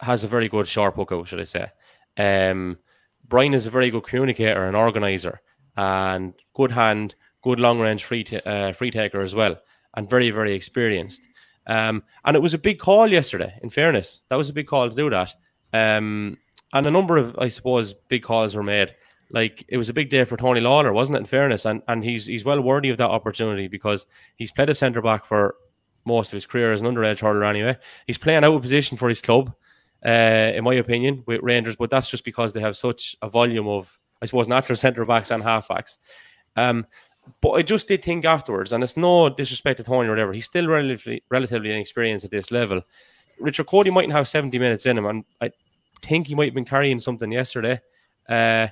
has 0.00 0.24
a 0.24 0.28
very 0.28 0.48
good 0.48 0.68
sharp 0.68 0.96
hook 0.96 1.12
out, 1.12 1.28
should 1.28 1.40
I 1.40 1.44
say. 1.44 1.70
Um, 2.16 2.78
Brian 3.26 3.54
is 3.54 3.66
a 3.66 3.70
very 3.70 3.90
good 3.90 4.04
communicator 4.04 4.66
and 4.66 4.76
organizer 4.76 5.40
and 5.76 6.34
good 6.54 6.70
hand, 6.70 7.14
good 7.42 7.58
long 7.58 7.80
range 7.80 8.04
free, 8.04 8.24
t- 8.24 8.40
uh, 8.44 8.72
free 8.72 8.90
taker 8.90 9.22
as 9.22 9.34
well, 9.34 9.56
and 9.96 10.08
very, 10.08 10.30
very 10.30 10.54
experienced. 10.54 11.22
Um, 11.66 12.02
and 12.24 12.36
it 12.36 12.42
was 12.42 12.54
a 12.54 12.58
big 12.58 12.78
call 12.78 13.10
yesterday, 13.10 13.58
in 13.62 13.70
fairness. 13.70 14.22
That 14.28 14.36
was 14.36 14.50
a 14.50 14.52
big 14.52 14.66
call 14.66 14.88
to 14.88 14.94
do 14.94 15.10
that. 15.10 15.32
Um, 15.72 16.38
and 16.72 16.86
a 16.86 16.90
number 16.90 17.16
of, 17.16 17.36
I 17.38 17.48
suppose, 17.48 17.94
big 17.94 18.22
calls 18.22 18.54
were 18.54 18.62
made. 18.62 18.94
Like 19.34 19.64
it 19.68 19.76
was 19.76 19.88
a 19.88 19.92
big 19.92 20.10
day 20.10 20.24
for 20.24 20.36
Tony 20.36 20.60
Lawler, 20.60 20.92
wasn't 20.92 21.16
it? 21.16 21.20
In 21.20 21.26
fairness, 21.26 21.66
and 21.66 21.82
and 21.88 22.04
he's 22.04 22.26
he's 22.26 22.44
well 22.44 22.60
worthy 22.60 22.88
of 22.88 22.98
that 22.98 23.10
opportunity 23.10 23.68
because 23.68 24.06
he's 24.36 24.52
played 24.52 24.70
a 24.70 24.74
centre 24.74 25.02
back 25.02 25.24
for 25.26 25.56
most 26.06 26.28
of 26.28 26.34
his 26.34 26.46
career 26.46 26.72
as 26.72 26.80
an 26.80 26.86
underage 26.86 27.20
hurler 27.20 27.44
anyway. 27.44 27.76
He's 28.06 28.18
playing 28.18 28.44
out 28.44 28.54
of 28.54 28.62
position 28.62 28.96
for 28.96 29.08
his 29.08 29.20
club 29.20 29.54
uh, 30.04 30.52
in 30.54 30.64
my 30.64 30.74
opinion, 30.74 31.22
with 31.26 31.42
Rangers, 31.42 31.76
but 31.76 31.90
that's 31.90 32.10
just 32.10 32.24
because 32.24 32.52
they 32.52 32.60
have 32.60 32.76
such 32.76 33.16
a 33.22 33.28
volume 33.28 33.66
of, 33.66 33.98
I 34.20 34.26
suppose, 34.26 34.48
natural 34.48 34.76
centre 34.84 35.04
backs 35.04 35.30
and 35.30 35.42
half 35.42 35.68
backs. 35.68 35.98
Um, 36.56 36.86
but 37.40 37.52
I 37.52 37.62
just 37.62 37.88
did 37.88 38.04
think 38.04 38.26
afterwards, 38.26 38.72
and 38.72 38.84
it's 38.84 38.98
no 38.98 39.30
disrespect 39.30 39.78
to 39.78 39.84
Tony 39.84 40.08
or 40.08 40.10
whatever, 40.10 40.34
he's 40.34 40.44
still 40.44 40.66
relatively 40.66 41.22
relatively 41.30 41.70
inexperienced 41.70 42.24
at 42.24 42.30
this 42.30 42.50
level. 42.50 42.82
Richard 43.40 43.66
Cody 43.66 43.90
mightn't 43.90 44.12
have 44.12 44.28
70 44.28 44.58
minutes 44.58 44.84
in 44.84 44.98
him, 44.98 45.06
and 45.06 45.24
I 45.40 45.50
think 46.02 46.26
he 46.26 46.34
might 46.34 46.46
have 46.46 46.54
been 46.54 46.66
carrying 46.66 47.00
something 47.00 47.32
yesterday. 47.32 47.80
Uh, 48.28 48.68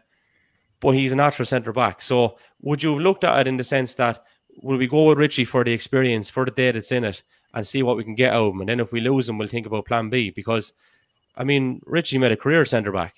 but 0.82 0.90
he's 0.90 1.12
a 1.12 1.16
natural 1.16 1.46
centre 1.46 1.72
back. 1.72 2.02
So 2.02 2.36
would 2.60 2.82
you 2.82 2.92
have 2.92 3.02
looked 3.02 3.24
at 3.24 3.40
it 3.40 3.46
in 3.46 3.56
the 3.56 3.64
sense 3.64 3.94
that 3.94 4.24
will 4.62 4.76
we 4.76 4.88
go 4.88 5.06
with 5.06 5.18
Richie 5.18 5.46
for 5.46 5.64
the 5.64 5.72
experience, 5.72 6.28
for 6.28 6.44
the 6.44 6.50
day 6.50 6.72
that's 6.72 6.92
in 6.92 7.04
it, 7.04 7.22
and 7.54 7.66
see 7.66 7.82
what 7.82 7.96
we 7.96 8.04
can 8.04 8.16
get 8.16 8.34
out 8.34 8.48
of 8.48 8.54
him? 8.54 8.60
And 8.60 8.68
then 8.68 8.80
if 8.80 8.92
we 8.92 9.00
lose 9.00 9.28
him, 9.28 9.38
we'll 9.38 9.48
think 9.48 9.66
about 9.66 9.86
plan 9.86 10.10
B 10.10 10.28
because 10.30 10.74
I 11.36 11.44
mean, 11.44 11.80
Richie 11.86 12.18
made 12.18 12.32
a 12.32 12.36
career 12.36 12.64
centre 12.66 12.92
back. 12.92 13.14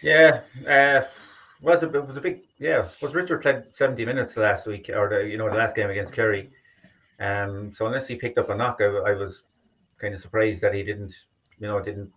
Yeah, 0.00 0.40
uh, 0.68 1.06
was 1.60 1.82
a, 1.82 1.92
it 1.92 2.06
was 2.06 2.16
a 2.16 2.20
big 2.20 2.42
yeah. 2.58 2.86
Was 3.02 3.14
Richard 3.14 3.42
played 3.42 3.64
seventy 3.72 4.04
minutes 4.04 4.36
last 4.36 4.66
week 4.66 4.90
or 4.94 5.08
the 5.08 5.28
you 5.28 5.38
know 5.38 5.48
the 5.48 5.56
last 5.56 5.74
game 5.74 5.90
against 5.90 6.14
Kerry? 6.14 6.50
Um, 7.18 7.72
so 7.74 7.86
unless 7.86 8.06
he 8.06 8.14
picked 8.14 8.38
up 8.38 8.50
a 8.50 8.54
knock, 8.54 8.78
I, 8.80 8.84
I 8.84 9.12
was 9.12 9.44
kind 9.98 10.14
of 10.14 10.20
surprised 10.20 10.60
that 10.62 10.74
he 10.74 10.82
didn't. 10.82 11.14
You 11.58 11.68
know, 11.68 11.80
didn't. 11.80 12.12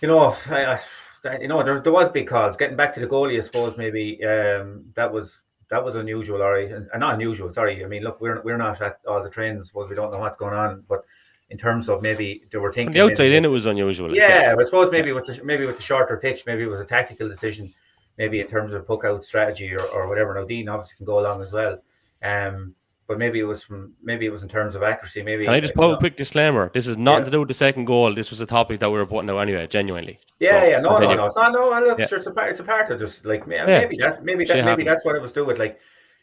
You 0.00 0.08
know, 0.08 0.36
I, 0.46 0.78
I 1.24 1.38
you 1.40 1.48
know 1.48 1.62
there, 1.62 1.80
there 1.80 1.92
was 1.92 2.10
big 2.12 2.28
calls. 2.28 2.56
Getting 2.56 2.76
back 2.76 2.94
to 2.94 3.00
the 3.00 3.06
goalie, 3.06 3.38
I 3.38 3.44
suppose 3.44 3.76
maybe 3.76 4.24
um, 4.24 4.84
that 4.94 5.12
was 5.12 5.40
that 5.70 5.84
was 5.84 5.94
unusual, 5.94 6.42
or 6.42 6.58
and 6.58 6.88
not 6.96 7.14
unusual. 7.14 7.52
Sorry, 7.52 7.84
I 7.84 7.88
mean, 7.88 8.02
look, 8.02 8.20
we're 8.20 8.40
we're 8.42 8.56
not 8.56 8.80
at 8.80 9.00
all 9.06 9.22
the 9.22 9.30
trends, 9.30 9.70
but 9.74 9.88
we 9.88 9.94
don't 9.94 10.10
know 10.10 10.18
what's 10.18 10.36
going 10.36 10.54
on, 10.54 10.84
but 10.88 11.04
in 11.50 11.58
terms 11.58 11.88
of 11.88 12.00
maybe 12.00 12.44
they 12.50 12.58
were 12.58 12.72
thinking 12.72 12.92
From 12.92 12.94
the 12.94 13.00
outside 13.00 13.24
maybe, 13.24 13.36
in, 13.36 13.44
it 13.44 13.48
was 13.48 13.66
unusual. 13.66 14.14
Yeah, 14.14 14.54
I 14.58 14.64
suppose 14.64 14.90
maybe 14.90 15.12
with 15.12 15.26
the 15.26 15.42
maybe 15.44 15.66
with 15.66 15.76
the 15.76 15.82
shorter 15.82 16.16
pitch, 16.16 16.44
maybe 16.46 16.62
it 16.62 16.68
was 16.68 16.80
a 16.80 16.84
tactical 16.84 17.28
decision, 17.28 17.72
maybe 18.18 18.40
in 18.40 18.46
terms 18.46 18.72
of 18.72 18.86
puck 18.86 19.04
out 19.04 19.24
strategy 19.24 19.72
or, 19.74 19.82
or 19.82 20.08
whatever. 20.08 20.34
Now 20.34 20.44
Dean 20.44 20.68
obviously 20.68 20.96
can 20.96 21.06
go 21.06 21.20
along 21.20 21.42
as 21.42 21.52
well. 21.52 21.78
Um, 22.22 22.74
but 23.10 23.18
maybe 23.18 23.40
it 23.40 23.48
was 23.52 23.60
from 23.64 23.92
maybe 24.04 24.24
it 24.24 24.30
was 24.30 24.44
in 24.44 24.48
terms 24.48 24.76
of 24.76 24.84
accuracy. 24.84 25.20
Maybe 25.20 25.44
can 25.44 25.52
I 25.52 25.58
just 25.58 25.74
put 25.74 25.92
a 25.92 25.96
quick 25.96 26.16
disclaimer? 26.16 26.70
This 26.72 26.86
is 26.86 26.96
nothing 26.96 27.22
yeah. 27.22 27.24
to 27.24 27.30
do 27.32 27.40
with 27.40 27.48
the 27.48 27.54
second 27.54 27.86
goal. 27.86 28.14
This 28.14 28.30
was 28.30 28.40
a 28.40 28.46
topic 28.46 28.78
that 28.78 28.88
we 28.88 28.98
were 28.98 29.04
putting 29.04 29.28
out 29.28 29.38
anyway, 29.38 29.66
genuinely. 29.66 30.20
Yeah, 30.38 30.60
so, 30.60 30.68
yeah, 30.68 30.80
no, 30.80 30.96
no, 30.96 31.14
no, 31.16 31.26
it's 31.26 31.34
not, 31.34 31.52
no. 31.52 31.70
Look, 31.88 31.98
yeah. 31.98 32.06
sure, 32.06 32.18
it's 32.18 32.28
a 32.28 32.30
part. 32.30 32.52
It's 32.52 32.60
a 32.60 32.62
part 32.62 32.88
of 32.88 33.00
just 33.00 33.24
like 33.24 33.48
maybe 33.48 33.96
yeah. 33.98 34.10
that, 34.10 34.24
maybe 34.24 34.44
that, 34.44 34.54
maybe 34.58 34.68
happens. 34.68 34.86
that's 34.86 35.04
what 35.04 35.16
it 35.16 35.22
was 35.22 35.32
doing. 35.32 35.48
With 35.48 35.58
like 35.58 35.80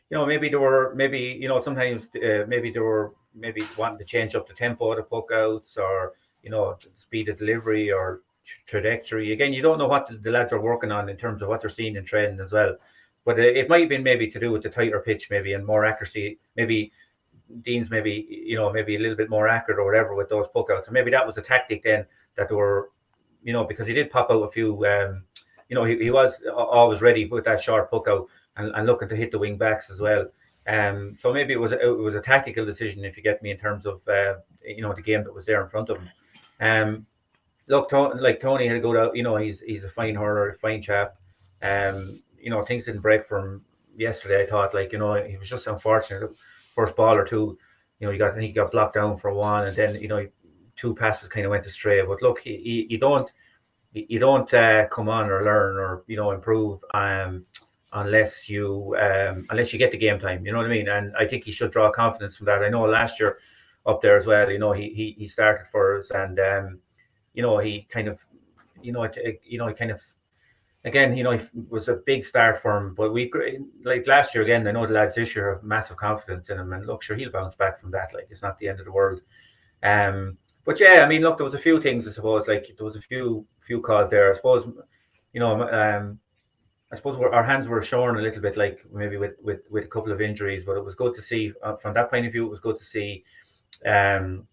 you 0.09 0.17
know, 0.17 0.25
maybe 0.25 0.47
there 0.47 0.61
were 0.61 0.93
maybe 0.95 1.37
you 1.41 1.49
know 1.49 1.59
sometimes 1.59 2.03
uh, 2.15 2.45
maybe 2.47 2.71
there 2.71 2.85
were 2.85 3.13
maybe 3.35 3.63
wanting 3.75 3.97
to 3.97 4.05
change 4.05 4.33
up 4.33 4.47
the 4.47 4.53
tempo 4.53 4.91
of 4.91 4.95
the 4.95 5.03
puck 5.03 5.27
outs 5.33 5.75
or 5.75 6.13
you 6.41 6.49
know 6.49 6.77
speed 6.95 7.27
of 7.27 7.37
delivery 7.37 7.91
or 7.91 8.21
trajectory. 8.65 9.33
Again, 9.33 9.51
you 9.51 9.61
don't 9.61 9.77
know 9.77 9.89
what 9.89 10.07
the, 10.07 10.15
the, 10.15 10.31
lads 10.31 10.53
are 10.53 10.61
working 10.61 10.93
on 10.93 11.09
in 11.09 11.17
terms 11.17 11.41
of 11.41 11.49
what 11.49 11.59
they're 11.59 11.69
seeing 11.69 11.97
in 11.97 12.05
training 12.05 12.39
as 12.39 12.53
well. 12.53 12.77
But 13.27 13.39
it, 13.39 13.67
might 13.67 13.81
have 13.81 13.89
been 13.89 14.03
maybe 14.03 14.31
to 14.31 14.39
do 14.39 14.53
with 14.53 14.63
the 14.63 14.69
tighter 14.69 15.01
pitch, 15.01 15.29
maybe 15.29 15.51
and 15.51 15.65
more 15.65 15.83
accuracy. 15.83 16.39
Maybe 16.55 16.93
Dean's 17.61 17.89
maybe 17.89 18.25
you 18.29 18.55
know 18.55 18.71
maybe 18.71 18.95
a 18.95 18.99
little 18.99 19.17
bit 19.17 19.29
more 19.29 19.49
accurate 19.49 19.79
or 19.79 19.83
whatever 19.83 20.15
with 20.15 20.29
those 20.29 20.47
puck 20.53 20.69
outs. 20.71 20.87
And 20.87 20.93
maybe 20.93 21.11
that 21.11 21.27
was 21.27 21.37
a 21.37 21.41
tactic 21.41 21.83
then 21.83 22.05
that 22.37 22.47
they 22.47 22.55
were, 22.55 22.89
you 23.43 23.51
know, 23.51 23.65
because 23.65 23.85
he 23.85 23.93
did 23.93 24.09
pop 24.11 24.31
out 24.31 24.43
a 24.43 24.49
few. 24.49 24.85
Um, 24.85 25.25
you 25.67 25.75
know, 25.75 25.83
he, 25.83 25.97
he 25.97 26.09
was 26.09 26.35
always 26.55 27.01
ready 27.01 27.25
with 27.25 27.43
that 27.43 27.59
short 27.61 27.91
puck 27.91 28.07
out 28.07 28.29
and, 28.55 28.73
and 28.73 28.87
looking 28.87 29.09
to 29.09 29.15
hit 29.17 29.31
the 29.31 29.39
wing 29.39 29.57
backs 29.57 29.89
as 29.89 29.99
well. 29.99 30.27
Um, 30.65 31.17
so 31.21 31.33
maybe 31.33 31.51
it 31.51 31.59
was 31.59 31.73
it 31.73 31.85
was 31.85 32.15
a 32.15 32.21
tactical 32.21 32.65
decision, 32.65 33.03
if 33.03 33.17
you 33.17 33.23
get 33.23 33.43
me, 33.43 33.51
in 33.51 33.57
terms 33.57 33.85
of 33.85 34.07
uh, 34.07 34.35
you 34.65 34.81
know 34.81 34.93
the 34.93 35.01
game 35.01 35.25
that 35.25 35.33
was 35.33 35.45
there 35.45 35.61
in 35.61 35.69
front 35.69 35.89
of 35.89 35.97
him. 35.97 36.09
Um, 36.61 37.05
look, 37.67 37.89
to, 37.89 38.03
like 38.03 38.39
Tony 38.39 38.69
had 38.69 38.75
to 38.75 38.79
go 38.79 38.97
out. 38.97 39.17
You 39.17 39.23
know, 39.23 39.35
he's 39.35 39.59
he's 39.59 39.83
a 39.83 39.89
fine 39.89 40.15
hurler, 40.15 40.51
a 40.51 40.57
fine 40.59 40.81
chap. 40.81 41.17
Um, 41.61 42.21
you 42.39 42.49
know, 42.49 42.61
things 42.61 42.85
didn't 42.85 43.01
break 43.01 43.27
from 43.27 43.61
yesterday. 43.95 44.43
I 44.43 44.47
thought, 44.47 44.73
like 44.73 44.91
you 44.91 44.99
know, 44.99 45.15
he 45.15 45.37
was 45.37 45.49
just 45.49 45.67
unfortunate. 45.67 46.29
First 46.75 46.95
ball 46.95 47.15
or 47.15 47.25
two, 47.25 47.57
you 47.99 48.07
know, 48.07 48.13
he 48.13 48.19
got 48.19 48.37
he 48.37 48.51
got 48.51 48.71
blocked 48.71 48.95
down 48.95 49.17
for 49.17 49.33
one, 49.33 49.67
and 49.67 49.75
then 49.75 49.95
you 49.95 50.07
know, 50.07 50.27
two 50.75 50.95
passes 50.95 51.29
kind 51.29 51.45
of 51.45 51.51
went 51.51 51.65
astray. 51.65 52.01
But 52.05 52.21
look, 52.21 52.39
he, 52.39 52.87
you 52.89 52.97
don't 52.97 53.29
you 53.93 54.19
don't 54.19 54.53
uh, 54.53 54.87
come 54.87 55.09
on 55.09 55.29
or 55.29 55.43
learn 55.43 55.77
or 55.77 56.03
you 56.07 56.17
know 56.17 56.31
improve. 56.31 56.79
Um, 56.93 57.45
unless 57.93 58.49
you 58.49 58.95
um, 58.99 59.45
unless 59.49 59.73
you 59.73 59.79
get 59.79 59.91
the 59.91 59.97
game 59.97 60.19
time. 60.19 60.45
You 60.45 60.51
know 60.51 60.59
what 60.59 60.67
I 60.67 60.69
mean? 60.69 60.89
And 60.89 61.13
I 61.17 61.25
think 61.25 61.43
he 61.43 61.51
should 61.51 61.71
draw 61.71 61.91
confidence 61.91 62.37
from 62.37 62.45
that. 62.45 62.63
I 62.63 62.69
know 62.69 62.83
last 62.83 63.19
year 63.19 63.39
up 63.85 64.01
there 64.01 64.17
as 64.17 64.25
well. 64.25 64.49
You 64.49 64.59
know 64.59 64.73
he 64.73 64.89
he, 64.89 65.15
he 65.17 65.27
started 65.27 65.65
for 65.71 65.99
us, 65.99 66.11
and 66.11 66.39
um, 66.39 66.79
you 67.33 67.41
know 67.41 67.57
he 67.59 67.87
kind 67.89 68.07
of 68.07 68.19
you 68.81 68.91
know 68.91 69.03
it, 69.03 69.41
you 69.43 69.57
know 69.57 69.67
he 69.67 69.73
kind 69.73 69.91
of 69.91 70.01
again 70.87 71.15
you 71.15 71.23
know 71.23 71.31
it 71.31 71.49
was 71.69 71.87
a 71.87 72.01
big 72.05 72.25
start 72.25 72.61
for 72.61 72.75
him. 72.77 72.95
But 72.95 73.13
we 73.13 73.31
like 73.83 74.07
last 74.07 74.33
year 74.33 74.43
again. 74.43 74.67
I 74.67 74.71
know 74.71 74.87
the 74.87 74.93
lads 74.93 75.15
this 75.15 75.35
year 75.35 75.53
have 75.53 75.63
massive 75.63 75.97
confidence 75.97 76.49
in 76.49 76.59
him, 76.59 76.73
and 76.73 76.85
look, 76.87 77.03
sure 77.03 77.15
he'll 77.15 77.31
bounce 77.31 77.55
back 77.55 77.79
from 77.79 77.91
that. 77.91 78.13
Like 78.13 78.27
it's 78.29 78.41
not 78.41 78.57
the 78.57 78.67
end 78.69 78.79
of 78.79 78.85
the 78.85 78.91
world. 78.91 79.21
Um, 79.83 80.37
but 80.65 80.79
yeah, 80.79 81.01
I 81.03 81.07
mean, 81.07 81.21
look, 81.21 81.37
there 81.37 81.45
was 81.45 81.53
a 81.53 81.59
few 81.59 81.81
things 81.81 82.07
I 82.07 82.11
suppose. 82.11 82.47
Like 82.47 82.67
there 82.77 82.85
was 82.85 82.95
a 82.95 83.01
few 83.01 83.45
few 83.65 83.81
calls 83.81 84.09
there. 84.09 84.31
I 84.31 84.35
suppose 84.35 84.67
you 85.33 85.39
know 85.39 85.61
um 85.69 86.19
I 86.91 86.95
suppose 86.95 87.19
our 87.19 87.43
hands 87.43 87.67
were 87.67 87.81
shorn 87.81 88.17
a 88.17 88.21
little 88.21 88.41
bit, 88.41 88.55
like 88.55 88.79
maybe 88.93 89.17
with, 89.17 89.33
with, 89.41 89.59
with 89.69 89.83
a 89.83 89.87
couple 89.87 90.11
of 90.13 90.21
injuries, 90.21 90.63
but 90.65 90.77
it 90.77 90.85
was 90.85 90.95
good 90.95 91.15
to 91.15 91.21
see 91.21 91.51
uh, 91.61 91.75
from 91.75 91.93
that 91.95 92.09
point 92.09 92.25
of 92.25 92.31
view. 92.31 92.45
It 92.45 92.49
was 92.49 92.61
good 92.61 92.79
to 92.79 92.85
see. 92.85 93.25
Um, 93.85 94.47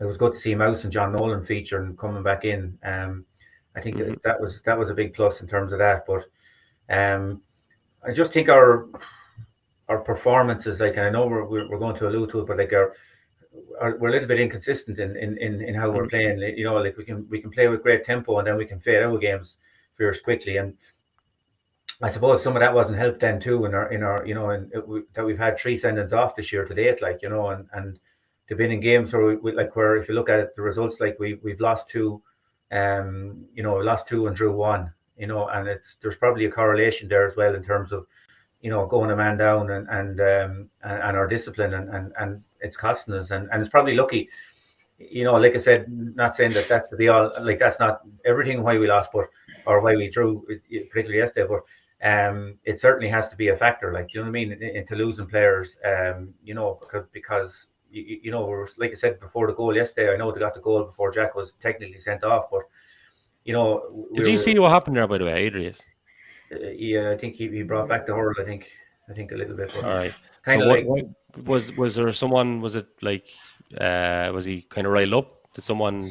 it 0.00 0.04
was 0.04 0.16
good 0.16 0.32
to 0.32 0.38
see 0.38 0.54
Mouse 0.54 0.82
and 0.82 0.92
John 0.92 1.12
Nolan 1.12 1.46
feature 1.46 1.80
and 1.80 1.96
coming 1.96 2.24
back 2.24 2.44
in. 2.44 2.76
Um, 2.82 3.24
I 3.76 3.80
think 3.80 3.96
mm-hmm. 3.96 4.14
that 4.24 4.40
was 4.40 4.60
that 4.64 4.78
was 4.78 4.90
a 4.90 4.94
big 4.94 5.14
plus 5.14 5.40
in 5.40 5.46
terms 5.46 5.72
of 5.72 5.78
that. 5.78 6.06
But 6.06 6.24
um, 6.88 7.42
I 8.06 8.12
just 8.12 8.32
think 8.32 8.48
our 8.48 8.88
our 9.88 9.98
performances, 9.98 10.80
like 10.80 10.98
I 10.98 11.10
know 11.10 11.26
we're 11.26 11.44
we're 11.44 11.78
going 11.78 11.96
to 11.96 12.08
allude 12.08 12.30
to 12.30 12.40
it, 12.40 12.46
but 12.46 12.58
like 12.58 12.72
our, 12.72 12.94
our 13.80 13.98
we're 13.98 14.08
a 14.08 14.12
little 14.12 14.28
bit 14.28 14.40
inconsistent 14.40 14.98
in 14.98 15.16
in, 15.16 15.38
in, 15.38 15.60
in 15.62 15.74
how 15.74 15.90
we're 15.90 16.06
mm. 16.06 16.10
playing. 16.10 16.40
You 16.56 16.64
know, 16.64 16.76
like 16.76 16.96
we 16.96 17.04
can 17.04 17.26
we 17.28 17.40
can 17.40 17.50
play 17.50 17.68
with 17.68 17.82
great 17.82 18.04
tempo 18.04 18.38
and 18.38 18.46
then 18.46 18.56
we 18.56 18.66
can 18.66 18.80
fade 18.80 19.02
out 19.02 19.20
games 19.20 19.56
very 19.98 20.18
quickly. 20.18 20.56
And 20.56 20.74
I 22.02 22.08
suppose 22.08 22.42
some 22.42 22.56
of 22.56 22.60
that 22.60 22.74
wasn't 22.74 22.98
helped 22.98 23.20
then 23.20 23.40
too 23.40 23.64
in 23.66 23.74
our 23.74 23.92
in 23.92 24.02
our 24.02 24.26
you 24.26 24.34
know 24.34 24.50
in, 24.50 24.70
we, 24.86 25.02
that 25.14 25.24
we've 25.24 25.38
had 25.38 25.58
three 25.58 25.78
sendings 25.78 26.12
off 26.12 26.36
this 26.36 26.52
year 26.52 26.64
to 26.64 26.74
date, 26.74 27.02
like 27.02 27.20
you 27.22 27.28
know, 27.28 27.50
and 27.50 27.66
and 27.72 27.98
to 28.48 28.56
been 28.56 28.70
in 28.70 28.80
games 28.80 29.12
where 29.12 29.26
we, 29.26 29.36
we, 29.36 29.52
like 29.52 29.74
where 29.74 29.96
if 29.96 30.08
you 30.08 30.14
look 30.14 30.28
at 30.28 30.40
it, 30.40 30.56
the 30.56 30.62
results, 30.62 31.00
like 31.00 31.18
we 31.18 31.38
we've 31.42 31.60
lost 31.60 31.88
two, 31.88 32.22
um, 32.72 33.44
you 33.54 33.62
know, 33.62 33.76
lost 33.76 34.08
two 34.08 34.26
and 34.26 34.36
drew 34.36 34.52
one, 34.52 34.92
you 35.16 35.26
know, 35.26 35.48
and 35.48 35.68
it's 35.68 35.96
there's 36.02 36.16
probably 36.16 36.46
a 36.46 36.50
correlation 36.50 37.08
there 37.08 37.26
as 37.26 37.36
well 37.36 37.54
in 37.54 37.62
terms 37.62 37.92
of 37.92 38.06
you 38.60 38.70
know, 38.70 38.86
going 38.86 39.10
a 39.10 39.16
man 39.16 39.36
down 39.36 39.70
and 39.70 39.88
and 39.90 40.20
um, 40.20 40.70
and, 40.82 41.02
and, 41.02 41.16
our 41.16 41.28
discipline 41.28 41.74
and, 41.74 41.88
and 41.90 42.12
and 42.18 42.42
it's 42.60 42.76
costing 42.76 43.14
us 43.14 43.30
and, 43.30 43.48
and 43.52 43.60
it's 43.60 43.70
probably 43.70 43.94
lucky, 43.94 44.28
you 44.98 45.24
know, 45.24 45.34
like 45.34 45.54
I 45.54 45.58
said, 45.58 45.86
not 45.88 46.36
saying 46.36 46.52
that 46.52 46.68
that's 46.68 46.90
the 46.90 47.08
all 47.08 47.30
like 47.42 47.58
that's 47.58 47.78
not 47.78 48.00
everything 48.24 48.62
why 48.62 48.78
we 48.78 48.88
lost, 48.88 49.10
but 49.12 49.26
or 49.66 49.80
why 49.80 49.94
we 49.94 50.10
drew, 50.10 50.44
particularly 50.68 51.18
yesterday, 51.18 51.46
but 51.48 51.62
um, 52.06 52.58
it 52.64 52.80
certainly 52.80 53.08
has 53.08 53.28
to 53.28 53.36
be 53.36 53.48
a 53.48 53.56
factor. 53.56 53.92
Like 53.92 54.12
you 54.12 54.20
know 54.20 54.24
what 54.24 54.30
I 54.30 54.44
mean, 54.44 54.52
into 54.52 54.96
losing 54.96 55.26
players, 55.26 55.76
um, 55.84 56.32
you 56.42 56.54
know, 56.54 56.78
because 56.80 57.06
because 57.12 57.66
you, 57.90 58.20
you 58.24 58.30
know, 58.30 58.66
like 58.78 58.92
I 58.92 58.94
said 58.94 59.20
before 59.20 59.46
the 59.46 59.54
goal 59.54 59.74
yesterday, 59.74 60.12
I 60.12 60.16
know 60.16 60.32
they 60.32 60.40
got 60.40 60.54
the 60.54 60.60
goal 60.60 60.84
before 60.84 61.12
Jack 61.12 61.34
was 61.34 61.52
technically 61.60 62.00
sent 62.00 62.24
off, 62.24 62.46
but 62.50 62.62
you 63.44 63.52
know, 63.52 64.08
did 64.14 64.24
we 64.24 64.32
you 64.32 64.38
were, 64.38 64.42
see 64.42 64.58
what 64.58 64.72
happened 64.72 64.96
there 64.96 65.06
by 65.06 65.18
the 65.18 65.24
way, 65.24 65.46
Adrian? 65.46 65.74
Uh, 66.52 66.68
yeah, 66.76 67.10
I 67.10 67.16
think 67.16 67.34
he, 67.34 67.48
he 67.48 67.62
brought 67.62 67.88
back 67.88 68.06
the 68.06 68.14
hurl. 68.14 68.34
I 68.40 68.44
think 68.44 68.66
I 69.08 69.12
think 69.12 69.32
a 69.32 69.36
little 69.36 69.56
bit. 69.56 69.74
All 69.76 69.82
right. 69.82 70.14
Kind 70.44 70.60
so 70.60 70.64
of 70.64 70.68
what, 70.68 70.78
like 70.78 70.86
what, 70.86 71.46
was 71.46 71.76
was 71.76 71.94
there 71.94 72.12
someone? 72.12 72.60
Was 72.60 72.74
it 72.74 72.88
like 73.02 73.28
uh 73.80 74.30
was 74.32 74.44
he 74.44 74.62
kind 74.62 74.86
of 74.86 74.92
riled 74.92 75.14
up? 75.14 75.52
Did 75.54 75.64
someone? 75.64 76.02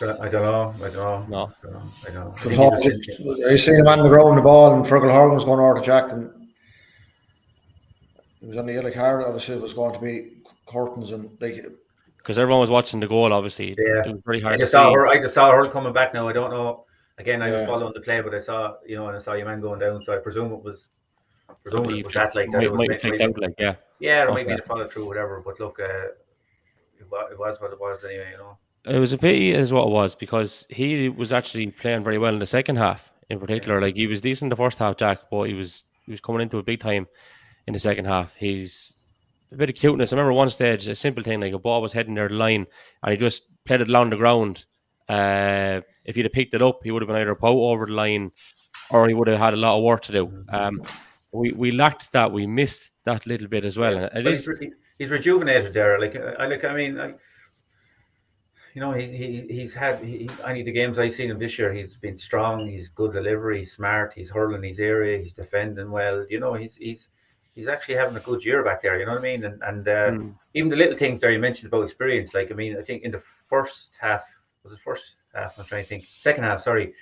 I 0.00 0.28
don't 0.28 0.32
know. 0.32 0.74
I 0.76 0.90
don't 0.90 0.94
know. 0.94 1.26
No, 1.28 1.52
I 1.62 1.62
don't 1.62 1.72
know. 1.72 1.90
I 2.04 2.10
don't 2.10 2.56
know. 2.56 3.46
I 3.46 3.50
you 3.52 3.58
see 3.58 3.72
him 3.72 3.84
man 3.84 4.00
the 4.00 4.08
ground 4.08 4.36
the 4.36 4.42
ball, 4.42 4.74
and 4.74 4.84
Fergal 4.84 5.12
Horgan 5.12 5.36
was 5.36 5.44
going 5.44 5.60
over 5.60 5.74
to 5.78 5.82
Jack, 5.84 6.10
and 6.10 6.30
it 8.42 8.48
was 8.48 8.56
on 8.56 8.66
the 8.66 8.72
yellow 8.72 8.90
card. 8.90 9.24
Obviously, 9.24 9.54
it 9.54 9.62
was 9.62 9.72
going 9.72 9.94
to 9.94 10.00
be 10.00 10.41
curtains 10.66 11.12
and 11.12 11.30
like 11.40 11.64
because 12.18 12.38
everyone 12.38 12.60
was 12.60 12.70
watching 12.70 13.00
the 13.00 13.08
goal. 13.08 13.32
Obviously, 13.32 13.70
yeah, 13.78 14.02
it 14.06 14.12
was 14.12 14.20
very 14.24 14.40
hard. 14.40 14.54
I 14.54 14.58
just 14.58 14.72
saw 14.72 14.92
her. 14.92 15.06
I 15.08 15.20
just 15.20 15.34
saw 15.34 15.50
her 15.50 15.68
coming 15.68 15.92
back 15.92 16.14
now. 16.14 16.28
I 16.28 16.32
don't 16.32 16.50
know 16.50 16.84
Again, 17.18 17.42
I 17.42 17.50
was 17.50 17.66
following 17.66 17.92
the 17.94 18.00
play, 18.00 18.20
but 18.20 18.34
I 18.34 18.40
saw 18.40 18.74
you 18.86 18.96
know, 18.96 19.08
and 19.08 19.16
I 19.16 19.20
saw 19.20 19.34
your 19.34 19.46
man 19.46 19.60
going 19.60 19.78
down, 19.78 20.02
so 20.04 20.14
I 20.14 20.18
presume 20.18 20.52
it 20.52 20.62
was. 20.62 20.88
Presume 21.62 21.90
it 21.90 22.04
was 22.04 22.14
that 22.14 22.34
like 22.34 22.50
that. 22.50 22.62
Might, 22.62 22.72
might, 22.72 23.04
might, 23.04 23.20
out, 23.20 23.38
like 23.38 23.54
yeah. 23.58 23.74
Yeah, 24.00 24.22
or 24.22 24.30
okay. 24.30 24.44
maybe 24.44 24.56
to 24.56 24.62
follow 24.62 24.88
through, 24.88 25.06
whatever. 25.06 25.42
But 25.44 25.60
look, 25.60 25.78
uh, 25.78 25.84
it, 26.98 27.08
was, 27.10 27.28
it 27.30 27.38
was 27.38 27.60
what 27.60 27.72
it 27.72 27.78
was 27.78 28.00
anyway. 28.04 28.30
You 28.32 28.38
know. 28.38 28.58
It 28.86 28.98
was 28.98 29.12
a 29.12 29.18
pity, 29.18 29.52
is 29.52 29.72
what 29.72 29.86
it 29.86 29.90
was, 29.90 30.14
because 30.14 30.66
he 30.70 31.10
was 31.10 31.32
actually 31.32 31.70
playing 31.70 32.02
very 32.02 32.18
well 32.18 32.32
in 32.32 32.40
the 32.40 32.46
second 32.46 32.76
half, 32.76 33.12
in 33.28 33.38
particular. 33.38 33.78
Yeah. 33.78 33.86
Like 33.86 33.94
he 33.94 34.06
was 34.06 34.20
decent 34.20 34.50
the 34.50 34.56
first 34.56 34.78
half, 34.78 34.96
Jack, 34.96 35.30
but 35.30 35.44
he 35.44 35.54
was 35.54 35.84
he 36.06 36.10
was 36.10 36.20
coming 36.20 36.40
into 36.40 36.58
a 36.58 36.62
big 36.62 36.80
time 36.80 37.06
in 37.66 37.74
the 37.74 37.78
second 37.78 38.06
half. 38.06 38.34
He's 38.34 38.96
a 39.52 39.56
bit 39.56 39.70
of 39.70 39.76
cuteness. 39.76 40.12
I 40.12 40.16
remember 40.16 40.32
one 40.32 40.50
stage, 40.50 40.88
a 40.88 40.94
simple 40.94 41.22
thing 41.22 41.40
like 41.40 41.52
a 41.52 41.58
ball 41.58 41.82
was 41.82 41.92
heading 41.92 42.14
near 42.14 42.28
the 42.28 42.34
line, 42.34 42.66
and 43.02 43.12
he 43.12 43.16
just 43.16 43.46
played 43.64 43.80
it 43.80 43.88
along 43.88 44.10
the 44.10 44.16
ground. 44.16 44.64
Uh, 45.08 45.80
if 46.04 46.16
he'd 46.16 46.24
have 46.24 46.32
picked 46.32 46.54
it 46.54 46.62
up, 46.62 46.80
he 46.82 46.90
would 46.90 47.02
have 47.02 47.08
been 47.08 47.16
either 47.16 47.32
a 47.32 47.46
out 47.46 47.56
over 47.56 47.86
the 47.86 47.92
line 47.92 48.32
or 48.90 49.08
he 49.08 49.14
would 49.14 49.28
have 49.28 49.38
had 49.38 49.54
a 49.54 49.56
lot 49.56 49.76
of 49.76 49.82
work 49.82 50.02
to 50.02 50.12
do. 50.12 50.44
Um, 50.48 50.82
we, 51.32 51.52
we 51.52 51.70
lacked 51.70 52.12
that. 52.12 52.30
We 52.30 52.46
missed 52.46 52.92
that 53.04 53.26
little 53.26 53.48
bit 53.48 53.64
as 53.64 53.78
well. 53.78 53.96
And 53.96 54.26
it 54.26 54.32
is, 54.32 54.46
he's, 54.60 54.70
he's, 54.98 55.10
rejuvenated 55.10 55.72
there. 55.72 55.98
Like 55.98 56.16
I 56.16 56.46
like. 56.46 56.64
I 56.64 56.74
mean, 56.74 57.00
I, 57.00 57.14
you 58.74 58.80
know, 58.80 58.92
he, 58.92 59.06
he 59.06 59.46
he's 59.48 59.74
had. 59.74 60.04
He, 60.04 60.28
any 60.46 60.60
of 60.60 60.66
the 60.66 60.72
games 60.72 60.98
I've 60.98 61.14
seen 61.14 61.30
him 61.30 61.38
this 61.38 61.58
year, 61.58 61.72
he's 61.72 61.96
been 61.96 62.18
strong. 62.18 62.68
He's 62.68 62.88
good 62.88 63.12
delivery. 63.12 63.60
He's 63.60 63.72
smart. 63.72 64.12
He's 64.14 64.30
hurling 64.30 64.62
his 64.62 64.78
area. 64.78 65.22
He's 65.22 65.32
defending 65.32 65.90
well. 65.90 66.26
You 66.28 66.40
know, 66.40 66.54
he's 66.54 66.76
he's 66.76 67.08
he's 67.54 67.68
actually 67.68 67.96
having 67.96 68.16
a 68.16 68.20
good 68.20 68.44
year 68.44 68.64
back 68.64 68.82
there. 68.82 68.98
You 68.98 69.06
know 69.06 69.12
what 69.12 69.20
I 69.20 69.22
mean? 69.22 69.44
And 69.44 69.62
and 69.62 69.88
uh, 69.88 70.10
mm. 70.10 70.34
even 70.54 70.70
the 70.70 70.76
little 70.76 70.96
things 70.96 71.20
there 71.20 71.32
you 71.32 71.38
mentioned 71.38 71.72
about 71.72 71.84
experience. 71.84 72.34
Like 72.34 72.50
I 72.50 72.54
mean, 72.54 72.76
I 72.78 72.82
think 72.82 73.02
in 73.02 73.12
the 73.12 73.22
first 73.48 73.90
half 74.00 74.24
was 74.62 74.72
the 74.72 74.78
first 74.78 75.16
half? 75.34 75.58
I'm 75.58 75.64
trying 75.64 75.82
to 75.82 75.88
think. 75.88 76.04
Second 76.04 76.44
half, 76.44 76.62
sorry. 76.62 76.94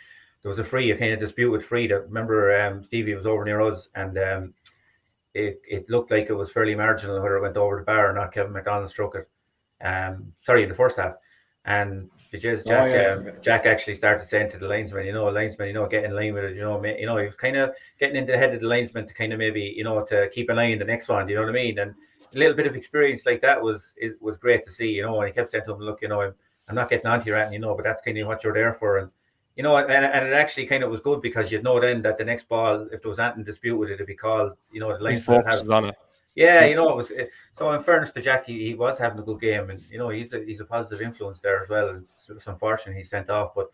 There 0.43 0.49
was 0.49 0.59
a 0.59 0.65
free, 0.65 0.91
a 0.91 0.97
kind 0.97 1.13
of 1.13 1.21
dispute 1.21 1.51
with 1.51 1.65
free. 1.65 1.87
That 1.87 2.07
remember 2.07 2.59
um, 2.61 2.83
Stevie 2.83 3.15
was 3.15 3.27
over 3.27 3.45
near 3.45 3.61
us, 3.61 3.89
and 3.95 4.17
um, 4.19 4.55
it 5.35 5.61
it 5.69 5.91
looked 5.91 6.11
like 6.11 6.31
it 6.31 6.35
was 6.35 6.51
fairly 6.51 6.75
marginal 6.75 7.21
whether 7.21 7.37
it 7.37 7.43
went 7.43 7.57
over 7.57 7.77
the 7.77 7.83
bar 7.83 8.11
or 8.11 8.15
not. 8.15 8.33
Kevin 8.33 8.53
McDonald 8.53 8.91
struck 8.91 9.15
it. 9.15 9.29
Um, 9.85 10.33
sorry, 10.43 10.63
in 10.63 10.69
the 10.69 10.75
first 10.75 10.97
half, 10.97 11.17
and 11.67 12.09
because 12.31 12.65
Jack, 12.65 12.83
oh, 12.83 12.87
yeah. 12.87 13.31
um, 13.31 13.37
Jack 13.43 13.67
actually 13.67 13.97
started 13.97 14.29
saying 14.29 14.51
to 14.53 14.59
the 14.59 14.69
linesman, 14.69 15.07
you 15.07 15.13
know, 15.13 15.29
linesman, 15.29 15.69
you 15.69 15.75
know, 15.75 15.87
get 15.87 16.05
in 16.05 16.15
line 16.15 16.33
with 16.33 16.45
it, 16.45 16.55
you 16.55 16.63
know, 16.63 16.83
you 16.85 17.07
know, 17.07 17.17
he 17.17 17.27
was 17.27 17.35
kind 17.35 17.57
of 17.57 17.71
getting 17.99 18.17
into 18.17 18.33
the 18.33 18.39
head 18.39 18.55
of 18.55 18.61
the 18.61 18.67
linesman 18.67 19.07
to 19.09 19.15
kind 19.15 19.33
of 19.33 19.39
maybe, 19.39 19.75
you 19.77 19.83
know, 19.83 20.05
to 20.05 20.31
keep 20.33 20.49
an 20.49 20.59
eye 20.59 20.73
on 20.73 20.79
the 20.79 20.85
next 20.85 21.09
one, 21.09 21.29
you 21.29 21.35
know 21.35 21.43
what 21.43 21.51
I 21.51 21.53
mean? 21.53 21.79
And 21.79 21.95
a 22.33 22.39
little 22.39 22.55
bit 22.55 22.67
of 22.67 22.77
experience 22.77 23.27
like 23.27 23.41
that 23.43 23.61
was 23.61 23.95
is, 23.97 24.15
was 24.21 24.39
great 24.39 24.65
to 24.67 24.73
see, 24.73 24.89
you 24.89 25.03
know, 25.03 25.21
and 25.21 25.29
he 25.29 25.35
kept 25.35 25.51
saying 25.51 25.65
to 25.67 25.75
him, 25.75 25.81
look, 25.81 26.03
you 26.03 26.09
know, 26.09 26.21
I'm, 26.21 26.35
I'm 26.69 26.77
not 26.77 26.89
getting 26.89 27.07
onto 27.07 27.27
your 27.27 27.37
rat, 27.37 27.53
you 27.53 27.59
know, 27.59 27.75
but 27.75 27.83
that's 27.83 28.03
kind 28.03 28.17
of 28.19 28.29
what 28.29 28.45
you're 28.45 28.55
there 28.55 28.75
for. 28.75 28.99
And 28.99 29.11
you 29.57 29.65
know, 29.65 29.77
and, 29.77 29.91
and 29.91 30.27
it 30.27 30.33
actually 30.33 30.67
kind 30.67 30.85
of 30.85 30.91
was 30.91 31.01
good 31.01 31.21
because 31.21 31.51
you'd 31.51 31.65
know 31.65 31.81
then 31.81 32.01
that 32.03 32.17
the 32.17 32.25
next 32.25 32.49
ball, 32.49 32.87
if 32.93 33.03
there 33.03 33.11
was 33.11 33.19
anything 33.19 33.45
dispute 33.45 33.77
with 33.77 33.91
it, 33.91 33.95
it'd 33.95 34.07
be 34.07 34.15
called, 34.15 34.53
you 34.73 34.81
know, 34.81 34.97
the 34.97 35.03
line 35.03 35.19
focuses 35.21 35.69
on 35.69 35.87
it. 35.87 35.97
Yeah, 36.35 36.65
you 36.65 36.77
know, 36.77 36.91
it 36.91 36.97
was 36.97 37.13
so. 37.59 37.73
In 37.73 37.83
fairness 37.83 38.13
to 38.13 38.23
Jackie, 38.23 38.67
he 38.67 38.75
was 38.75 38.99
having 38.99 39.19
a 39.19 39.23
good 39.23 39.41
game, 39.41 39.69
and 39.71 39.83
you 39.91 39.99
know, 39.99 40.11
he's 40.11 40.33
a 40.33 40.45
he's 40.45 40.61
a 40.61 40.65
positive 40.65 41.03
influence 41.03 41.41
there 41.41 41.63
as 41.63 41.69
well. 41.69 41.89
And 41.89 42.07
it's 42.29 42.47
unfortunate 42.47 42.97
he's 42.97 43.11
sent 43.11 43.31
off, 43.31 43.53
but 43.55 43.71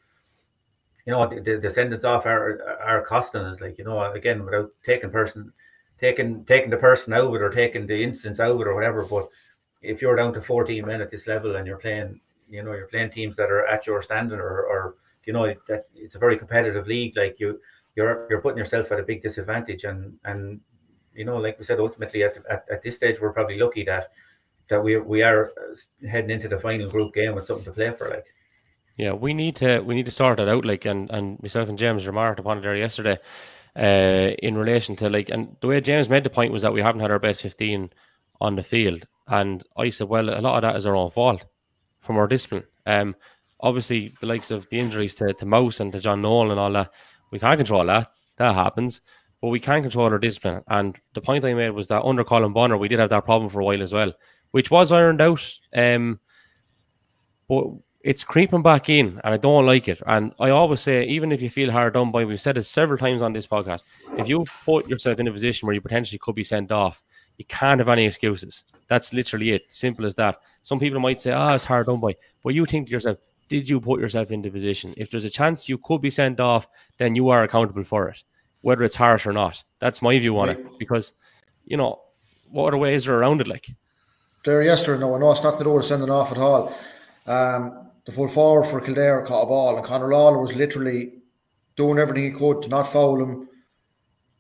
you 1.05 1.13
know, 1.13 1.27
the, 1.29 1.59
the 1.59 1.71
sentence 1.71 2.05
off 2.05 2.27
are 2.27 2.79
are 2.83 3.03
costing 3.03 3.43
us. 3.43 3.61
Like 3.61 3.79
you 3.79 3.85
know, 3.85 4.11
again, 4.13 4.45
without 4.45 4.71
taking 4.85 5.11
person, 5.11 5.53
taking 6.01 6.45
taking 6.47 6.71
the 6.71 6.79
person 6.79 7.13
out 7.13 7.27
of 7.27 7.35
it 7.35 7.43
or 7.43 7.51
taking 7.51 7.87
the 7.87 8.03
instance 8.03 8.41
out 8.41 8.53
of 8.53 8.61
it 8.61 8.67
or 8.67 8.75
whatever. 8.75 9.05
But 9.05 9.29
if 9.83 10.01
you're 10.03 10.17
down 10.17 10.33
to 10.35 10.43
14 10.43 10.85
men 10.85 11.01
at 11.01 11.11
this 11.11 11.27
level 11.27 11.57
and 11.57 11.67
you're 11.67 11.79
playing 11.79 12.21
you 12.49 12.63
know 12.63 12.73
you're 12.73 12.87
playing 12.89 13.11
teams 13.11 13.37
that 13.37 13.51
are 13.51 13.67
at 13.67 13.87
your 13.87 14.03
standard 14.03 14.41
or, 14.41 14.67
or 14.67 14.95
you 15.25 15.33
know 15.33 15.53
that 15.69 15.87
it's 15.95 16.15
a 16.15 16.19
very 16.19 16.39
competitive 16.39 16.87
league 16.87 17.17
like 17.17 17.37
you 17.39 17.61
you're 17.97 18.27
you're 18.31 18.41
putting 18.41 18.59
yourself 18.59 18.91
at 18.93 19.01
a 19.01 19.03
big 19.03 19.23
disadvantage 19.23 19.85
and 19.85 20.19
and 20.25 20.61
you 21.17 21.25
know 21.25 21.37
like 21.37 21.59
we 21.59 21.65
said 21.65 21.81
ultimately 21.81 22.23
at, 22.23 22.37
at, 22.51 22.65
at 22.71 22.83
this 22.83 22.97
stage 22.97 23.21
we're 23.21 23.33
probably 23.33 23.59
lucky 23.59 23.85
that 23.85 24.13
that 24.69 24.83
we 24.83 24.97
we 24.99 25.23
are 25.23 25.53
heading 26.09 26.31
into 26.31 26.49
the 26.49 26.59
final 26.59 26.89
group 26.89 27.15
game 27.15 27.35
with 27.35 27.47
something 27.47 27.65
to 27.65 27.73
play 27.73 27.91
for 27.91 28.09
like 28.09 28.27
yeah 28.97 29.13
we 29.13 29.33
need 29.35 29.57
to 29.57 29.81
we 29.81 29.95
need 29.95 30.07
to 30.07 30.13
sort 30.13 30.39
that 30.39 30.49
out 30.49 30.65
like 30.65 30.85
and 30.85 31.11
and 31.11 31.41
myself 31.43 31.69
and 31.69 31.79
james 31.79 32.07
remarked 32.07 32.41
upon 32.41 32.59
it 32.59 32.63
there 32.63 32.77
yesterday 32.77 33.19
uh 33.77 34.35
in 34.43 34.57
relation 34.57 34.97
to 34.97 35.09
like 35.09 35.29
and 35.29 35.57
the 35.61 35.67
way 35.67 35.81
james 35.81 36.09
made 36.09 36.25
the 36.25 36.31
point 36.31 36.53
was 36.53 36.63
that 36.63 36.73
we 36.73 36.83
haven't 36.83 37.01
had 37.01 37.11
our 37.11 37.19
best 37.19 37.43
15 37.43 37.91
on 38.41 38.57
the 38.57 38.63
field 38.63 39.07
and 39.29 39.65
i 39.77 39.89
said 39.89 40.09
well 40.09 40.31
a 40.31 40.41
lot 40.41 40.57
of 40.57 40.63
that 40.63 40.77
is 40.77 40.87
our 40.87 40.97
own 40.97 41.11
fault 41.11 41.45
from 42.07 42.17
our 42.17 42.29
discipline. 42.29 42.65
Um, 42.87 43.17
obviously, 43.61 44.15
the 44.21 44.27
likes 44.27 44.51
of 44.51 44.69
the 44.71 44.79
injuries 44.79 45.15
to, 45.17 45.35
to 45.35 45.45
Mouse 45.45 45.81
and 45.81 45.93
to 45.93 45.99
John 45.99 46.23
Nolan 46.23 46.53
and 46.53 46.61
all 46.61 46.73
that, 46.73 46.93
we 47.31 47.39
can't 47.39 47.59
control 47.59 47.85
that. 47.87 48.09
That 48.37 48.55
happens. 48.55 49.01
But 49.41 49.49
we 49.49 49.61
can 49.61 49.83
control 49.83 50.07
our 50.07 50.19
discipline. 50.19 50.63
And 50.69 50.97
the 51.15 51.21
point 51.21 51.45
I 51.45 51.55
made 51.55 51.71
was 51.71 51.89
that 51.89 52.03
under 52.03 52.25
Colm 52.25 52.55
Bonnar, 52.55 52.79
we 52.79 52.89
did 52.89 52.99
have 52.99 53.11
that 53.11 53.25
problem 53.25 53.51
for 53.51 53.61
a 53.61 53.65
while 53.65 53.83
as 53.83 53.93
well, 53.93 54.13
which 54.53 54.71
was 54.71 54.93
ironed 54.93 55.21
out. 55.21 55.43
Um, 55.75 56.21
but 57.49 57.67
it's 58.07 58.23
creeping 58.23 58.63
back 58.63 58.89
in, 58.89 59.21
and 59.25 59.35
I 59.35 59.37
don't 59.37 59.67
like 59.67 59.89
it. 59.89 60.01
And 60.07 60.33
I 60.39 60.51
always 60.51 60.81
say, 60.81 61.05
even 61.07 61.33
if 61.33 61.43
you 61.43 61.51
feel 61.51 61.73
hard 61.73 61.95
done 61.95 62.13
by, 62.13 62.25
we've 62.25 62.41
said 62.41 62.57
it 62.57 62.65
several 62.65 62.99
times 62.99 63.21
on 63.21 63.33
this 63.33 63.49
podcast, 63.49 63.83
if 64.17 64.29
you 64.29 64.45
put 64.65 64.89
yourself 64.89 65.19
in 65.19 65.27
a 65.27 65.33
position 65.33 65.67
where 65.67 65.75
you 65.75 65.81
potentially 65.81 66.19
could 66.19 66.37
be 66.37 66.45
sent 66.45 66.71
off, 66.71 67.03
you 67.37 67.45
can't 67.47 67.81
have 67.81 67.89
any 67.89 68.07
excuses. 68.07 68.65
That's 68.89 69.13
literally 69.13 69.51
it. 69.51 69.65
Simple 69.71 70.07
as 70.07 70.15
that. 70.15 70.39
Some 70.63 70.79
people 70.79 71.01
might 71.01 71.21
say, 71.21 71.33
"Ah, 71.33 71.51
oh, 71.51 71.55
it's 71.57 71.65
hard 71.65 71.87
done 71.87 72.01
by," 72.01 72.15
but 72.45 72.55
you 72.55 72.65
think 72.65 72.87
to 72.87 72.93
yourself, 72.93 73.19
"Did 73.49 73.69
you 73.69 73.81
put 73.81 74.01
yourself 74.01 74.31
in 74.31 74.41
the 74.41 74.51
position? 74.51 74.95
If 74.97 75.11
there's 75.11 75.25
a 75.25 75.31
chance 75.31 75.69
you 75.69 75.77
could 75.77 76.01
be 76.01 76.11
sent 76.11 76.39
off, 76.39 76.69
then 76.99 77.17
you 77.17 77.29
are 77.29 77.43
accountable 77.43 77.85
for 77.85 78.09
it, 78.09 78.23
whether 78.67 78.83
it's 78.83 78.97
harsh 78.97 79.27
or 79.27 79.33
not." 79.33 79.63
That's 79.79 80.03
my 80.03 80.19
view 80.19 80.39
on 80.39 80.49
right. 80.49 80.59
it. 80.59 80.79
Because, 80.79 81.13
you 81.65 81.77
know, 81.77 82.01
what 82.51 82.69
other 82.69 82.79
ways 82.79 83.07
are 83.07 83.17
around 83.17 83.41
it? 83.41 83.49
Like 83.49 83.67
there 84.45 84.63
yesterday, 84.63 85.01
no, 85.01 85.15
I 85.15 85.19
know 85.19 85.31
it's 85.31 85.43
not 85.43 85.59
the 85.59 85.65
door 85.65 85.83
sending 85.83 86.11
off 86.11 86.33
at 86.33 86.39
all. 86.39 86.77
Um, 87.27 87.91
the 88.05 88.13
full 88.13 88.29
forward 88.29 88.65
for 88.65 88.81
Kildare 88.81 89.23
caught 89.23 89.45
a 89.45 89.47
ball, 89.47 89.77
and 89.77 89.87
Conor 89.87 90.09
Lawler 90.09 90.39
was 90.39 90.55
literally 90.55 91.13
doing 91.77 91.99
everything 91.99 92.25
he 92.25 92.31
could 92.31 92.63
to 92.63 92.69
not 92.69 92.93
foul 92.93 93.23
him. 93.23 93.49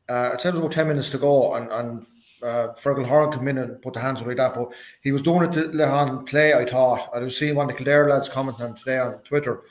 Uh, 0.08 0.30
it 0.34 0.40
said 0.40 0.54
it 0.54 0.58
was 0.58 0.64
about 0.64 0.72
ten 0.72 0.88
minutes 0.88 1.10
to 1.10 1.18
go, 1.18 1.54
and 1.54 1.70
and 1.70 2.06
uh, 2.42 2.68
Fergal 2.74 3.06
Horgan 3.06 3.38
come 3.38 3.48
in 3.48 3.58
and 3.58 3.80
put 3.82 3.94
the 3.94 4.00
hands 4.00 4.22
like 4.22 4.36
that, 4.36 4.54
but 4.54 4.68
he 5.02 5.12
was 5.12 5.22
doing 5.22 5.44
it 5.44 5.52
to 5.52 5.68
Lehan 5.68 6.26
play, 6.26 6.54
I 6.54 6.64
thought. 6.64 7.10
I 7.14 7.18
was 7.20 7.38
seeing 7.38 7.54
one 7.54 7.70
of 7.70 7.76
the 7.76 7.82
Kildare 7.82 8.08
lads 8.08 8.28
commenting 8.28 8.66
on 8.66 8.74
today 8.74 8.98
on 8.98 9.18
Twitter. 9.20 9.62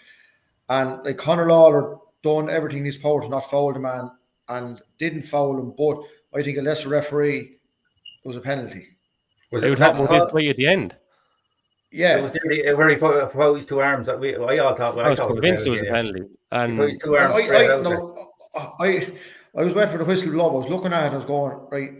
And 0.68 1.04
like 1.04 1.18
Conor 1.18 1.48
Lawler 1.48 1.98
done 2.24 2.50
everything 2.50 2.80
in 2.80 2.86
his 2.86 2.98
power 2.98 3.22
to 3.22 3.30
not 3.30 3.50
foul 3.50 3.74
the 3.74 3.80
man 3.80 4.12
and 4.50 4.82
didn't 5.00 5.24
foul 5.24 5.60
him. 5.60 5.74
But 5.78 6.00
I 6.38 6.44
think 6.44 6.58
unless 6.58 6.86
a 6.86 6.90
referee 6.90 7.58
was 8.24 8.36
a 8.38 8.42
penalty. 8.42 8.88
Was 9.52 9.62
They 9.62 9.68
it 9.68 9.72
were 9.72 9.76
talking 9.76 10.02
about 10.04 10.14
this 10.14 10.24
that- 10.24 10.32
play 10.32 10.50
at 10.50 10.56
the 10.58 10.68
end. 10.68 10.96
It 11.92 12.00
Yeah, 12.00 12.20
was 12.22 12.34
nearly 12.34 12.74
where 12.74 12.90
he 12.90 12.96
put, 12.98 13.32
put 13.32 13.56
his 13.56 13.66
two 13.66 13.80
arms. 13.80 14.08
that 14.08 14.20
We, 14.20 14.36
I 14.36 14.58
all 14.58 14.76
thought. 14.76 14.98
I 15.00 15.10
was 15.10 15.20
thought 15.20 15.32
convinced 15.32 15.66
it 15.66 15.70
was 15.70 15.82
a 15.82 15.86
penalty. 15.86 16.22
He 16.22 16.28
put 16.28 16.88
his 16.88 16.96
And 16.98 17.02
two 17.02 17.16
arms 17.18 17.34
I, 17.36 17.40
I, 17.40 17.82
no, 17.82 18.32
I, 18.80 19.12
I 19.58 19.62
was 19.64 19.74
waiting 19.74 19.92
for 19.92 19.98
the 20.00 20.06
whistle 20.06 20.28
to 20.28 20.32
blow. 20.34 20.50
I 20.50 20.58
was 20.58 20.68
looking 20.68 20.92
at 20.92 21.06
it. 21.08 21.14
I 21.14 21.16
was 21.16 21.26
going 21.26 21.58
right. 21.72 21.92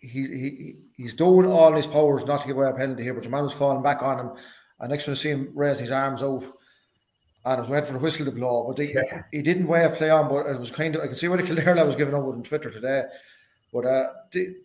He, 0.00 0.08
he 0.08 0.76
he's 0.96 1.14
doing 1.14 1.46
all 1.46 1.72
his 1.72 1.86
powers 1.86 2.24
not 2.24 2.42
to 2.42 2.46
give 2.46 2.56
away 2.56 2.68
a 2.70 2.72
penalty 2.72 3.02
here, 3.02 3.12
but 3.14 3.24
your 3.24 3.32
man 3.32 3.44
was 3.44 3.52
falling 3.52 3.82
back 3.82 4.02
on 4.02 4.18
him. 4.18 4.30
And 4.80 4.90
next 4.90 5.04
time 5.04 5.12
I 5.12 5.16
see 5.16 5.30
him 5.30 5.50
raising 5.54 5.82
his 5.84 5.92
arms 5.92 6.22
out, 6.22 6.44
and 7.46 7.56
I 7.56 7.60
was 7.60 7.70
waiting 7.70 7.86
for 7.86 7.92
the 7.94 7.98
whistle 8.00 8.24
to 8.26 8.32
blow. 8.32 8.64
But 8.68 8.78
he, 8.84 8.92
Yeah. 8.92 9.22
he 9.30 9.40
didn't 9.40 9.68
weigh 9.68 9.84
a 9.84 9.90
play 9.90 10.10
on. 10.10 10.28
But 10.28 10.46
it 10.46 10.58
was 10.58 10.70
kind 10.70 10.96
of 10.96 11.02
I 11.02 11.06
can 11.06 11.16
see 11.16 11.28
what 11.28 11.38
the 11.40 11.46
Kildare 11.46 11.84
was 11.86 11.94
giving 11.94 12.14
up 12.14 12.24
on 12.24 12.42
Twitter 12.42 12.70
today. 12.70 13.04
But 13.72 13.86
uh, 13.86 14.06
the, 14.32 14.56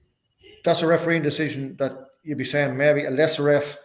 that's 0.63 0.81
a 0.81 0.87
refereeing 0.87 1.21
decision 1.23 1.75
that 1.77 1.93
you'd 2.23 2.37
be 2.37 2.43
saying 2.45 2.75
maybe 2.75 3.05
a 3.05 3.11
lesser 3.11 3.43
ref 3.43 3.77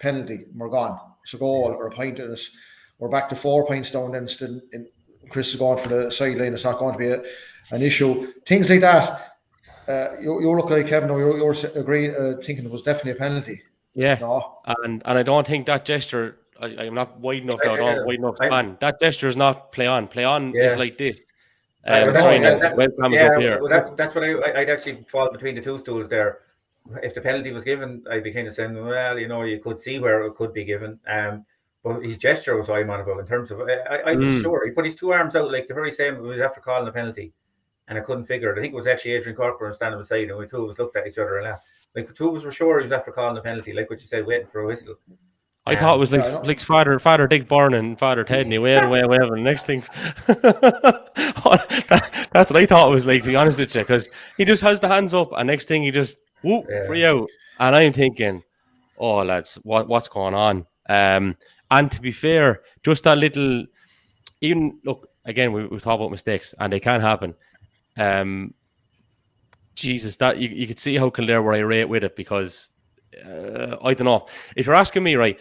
penalty. 0.00 0.46
We're 0.54 0.68
gone. 0.68 0.98
It's 1.24 1.34
a 1.34 1.38
goal 1.38 1.74
or 1.76 1.88
a 1.88 2.00
and 2.00 2.18
it's, 2.18 2.50
we're 2.98 3.08
back 3.08 3.28
to 3.30 3.36
four 3.36 3.66
points 3.66 3.90
down. 3.90 4.12
Then 4.12 4.28
still, 4.28 4.60
in, 4.72 4.88
Chris 5.28 5.50
is 5.50 5.56
going 5.56 5.78
for 5.78 5.88
the 5.88 6.10
sideline. 6.10 6.54
It's 6.54 6.64
not 6.64 6.78
going 6.78 6.92
to 6.94 6.98
be 6.98 7.08
a, 7.08 7.22
an 7.70 7.82
issue. 7.82 8.32
Things 8.46 8.68
like 8.70 8.80
that. 8.80 9.26
Uh, 9.88 10.16
you, 10.20 10.40
you 10.40 10.50
look 10.52 10.70
like 10.70 10.86
Kevin. 10.86 11.08
You're, 11.08 11.36
you're 11.36 11.54
agree, 11.74 12.14
uh, 12.14 12.36
thinking 12.42 12.64
it 12.64 12.70
was 12.70 12.82
definitely 12.82 13.12
a 13.12 13.14
penalty. 13.16 13.62
yeah, 13.94 14.18
No, 14.20 14.58
and 14.84 15.02
and 15.04 15.18
I 15.18 15.22
don't 15.22 15.46
think 15.46 15.66
that 15.66 15.84
gesture. 15.84 16.36
I, 16.60 16.66
I'm 16.86 16.94
not 16.94 17.18
wide 17.20 17.42
enough 17.42 17.60
now. 17.64 17.74
I 17.74 17.76
don't 17.76 18.06
wide 18.06 18.18
enough 18.18 18.36
span. 18.36 18.76
That 18.80 19.00
gesture 19.00 19.28
is 19.28 19.36
not 19.36 19.72
play 19.72 19.86
on. 19.86 20.08
Play 20.08 20.24
on 20.24 20.52
Yeah. 20.54 20.72
is 20.72 20.76
like 20.78 20.98
this. 20.98 21.20
Um, 21.86 22.14
sorry, 22.16 22.34
yeah, 22.36 22.40
now, 22.40 22.58
that- 22.58 22.76
webcam 22.76 23.14
yeah, 23.14 23.32
up 23.32 23.40
here. 23.40 23.58
well, 23.60 23.70
that, 23.70 23.96
that's 23.96 24.14
what 24.14 24.22
I, 24.24 24.60
I'd 24.60 24.68
actually 24.68 24.96
fall 25.10 25.30
between 25.32 25.54
the 25.54 25.62
two 25.62 25.78
stools 25.78 26.08
there. 26.10 26.40
If 27.02 27.14
the 27.14 27.20
penalty 27.20 27.52
was 27.52 27.64
given, 27.64 28.04
I'd 28.10 28.24
be 28.24 28.32
kind 28.32 28.48
of 28.48 28.54
saying, 28.54 28.74
well, 28.74 29.18
you 29.18 29.28
know, 29.28 29.42
you 29.44 29.60
could 29.60 29.80
see 29.80 29.98
where 29.98 30.24
it 30.26 30.34
could 30.34 30.52
be 30.52 30.64
given. 30.64 30.98
Um, 31.06 31.44
but 31.82 32.00
his 32.00 32.18
gesture 32.18 32.56
was 32.58 32.68
what 32.68 32.78
I'm 32.78 32.90
on 32.90 33.00
about 33.00 33.20
in 33.20 33.26
terms 33.26 33.50
of. 33.50 33.60
I, 33.62 34.10
I, 34.10 34.12
was 34.14 34.26
Mm. 34.26 34.42
sure 34.42 34.66
he 34.66 34.72
put 34.72 34.84
his 34.84 34.94
two 34.94 35.12
arms 35.12 35.34
out 35.36 35.50
like 35.50 35.68
the 35.68 35.74
very 35.74 35.92
same. 35.92 36.20
We 36.20 36.28
was 36.28 36.40
after 36.40 36.60
calling 36.60 36.84
the 36.84 36.92
penalty, 36.92 37.32
and 37.88 37.96
I 37.98 38.02
couldn't 38.02 38.26
figure 38.26 38.52
it. 38.54 38.58
I 38.58 38.60
think 38.60 38.74
it 38.74 38.76
was 38.76 38.86
actually 38.86 39.12
Adrian 39.12 39.36
Corcoran 39.36 39.72
standing 39.72 39.98
beside 40.00 40.28
him. 40.28 40.36
We 40.36 40.46
two 40.46 40.64
of 40.64 40.70
us 40.70 40.78
looked 40.78 40.96
at 40.96 41.06
each 41.06 41.16
other 41.16 41.38
and 41.38 41.46
laughed. 41.46 41.64
Like 41.96 42.06
the 42.08 42.12
two 42.12 42.28
of 42.28 42.36
us 42.36 42.44
were 42.44 42.52
sure 42.52 42.78
he 42.80 42.84
was 42.84 42.92
after 42.92 43.12
calling 43.12 43.34
the 43.34 43.40
penalty, 43.40 43.72
like 43.72 43.88
what 43.88 44.00
you 44.02 44.06
said, 44.06 44.26
waiting 44.26 44.48
for 44.52 44.60
a 44.60 44.66
whistle. 44.66 44.96
I 45.66 45.76
thought 45.76 45.96
it 45.96 45.98
was 45.98 46.10
like 46.10 46.24
Yeah, 46.24 46.38
like 46.38 46.60
Father 46.60 46.98
Father 46.98 47.26
Dick 47.26 47.46
Byrne 47.46 47.74
and 47.74 47.98
Father 47.98 48.24
Ted, 48.24 48.42
and 48.42 48.52
he 48.52 48.58
waved 48.58 48.82
and 48.82 48.90
waved 48.90 49.02
and 49.04 49.10
waved, 49.10 49.22
and 49.24 49.38
the 49.38 49.42
next 49.42 49.66
thing, 49.66 49.84
that's 52.32 52.50
what 52.50 52.56
I 52.56 52.66
thought 52.66 52.90
it 52.90 52.94
was 52.94 53.06
like. 53.06 53.22
To 53.22 53.28
be 53.28 53.36
honest 53.36 53.58
with 53.58 53.74
you, 53.74 53.82
because 53.82 54.10
he 54.36 54.44
just 54.44 54.62
has 54.62 54.80
the 54.80 54.88
hands 54.88 55.14
up, 55.14 55.30
and 55.32 55.46
next 55.46 55.68
thing 55.68 55.82
he 55.82 55.90
just 55.90 56.18
whoop 56.42 56.66
Yeah. 56.68 56.86
free 56.86 57.04
out, 57.04 57.28
and 57.58 57.76
I'm 57.76 57.92
thinking, 57.92 58.42
oh 58.98 59.22
lads, 59.22 59.58
what 59.62 59.88
what's 59.88 60.08
going 60.08 60.34
on? 60.34 60.66
Um, 60.88 61.36
and 61.70 61.90
to 61.92 62.00
be 62.00 62.12
fair, 62.12 62.62
just 62.82 63.04
that 63.04 63.18
little, 63.18 63.64
even 64.40 64.78
look 64.84 65.08
again, 65.24 65.52
we 65.52 65.66
we 65.66 65.78
talk 65.78 65.98
about 66.00 66.10
mistakes, 66.10 66.54
and 66.58 66.72
they 66.72 66.80
can 66.80 67.00
happen. 67.00 67.34
Um, 67.96 68.54
Jesus, 69.76 70.16
that 70.16 70.38
you, 70.38 70.48
you 70.48 70.66
could 70.66 70.78
see 70.78 70.96
how 70.96 71.10
Kildare 71.10 71.42
were 71.42 71.54
irate 71.54 71.88
with 71.88 72.04
it 72.04 72.16
because 72.16 72.72
uh, 73.24 73.76
I 73.82 73.94
don't 73.94 74.04
know. 74.04 74.26
If 74.56 74.66
you're 74.66 74.74
asking 74.74 75.02
me, 75.02 75.14
right, 75.14 75.38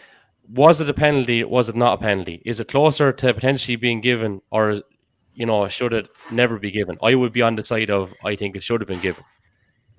was 0.47 0.81
it 0.81 0.89
a 0.89 0.93
penalty? 0.93 1.43
Was 1.43 1.69
it 1.69 1.75
not 1.75 1.99
a 1.99 2.01
penalty? 2.01 2.41
Is 2.45 2.59
it 2.59 2.67
closer 2.67 3.11
to 3.11 3.33
potentially 3.33 3.75
being 3.75 4.01
given, 4.01 4.41
or 4.51 4.81
you 5.33 5.45
know, 5.45 5.67
should 5.67 5.93
it 5.93 6.09
never 6.31 6.57
be 6.57 6.71
given? 6.71 6.97
I 7.03 7.15
would 7.15 7.31
be 7.31 7.41
on 7.41 7.55
the 7.55 7.63
side 7.63 7.89
of 7.89 8.13
I 8.23 8.35
think 8.35 8.55
it 8.55 8.63
should 8.63 8.81
have 8.81 8.87
been 8.87 8.99
given. 8.99 9.23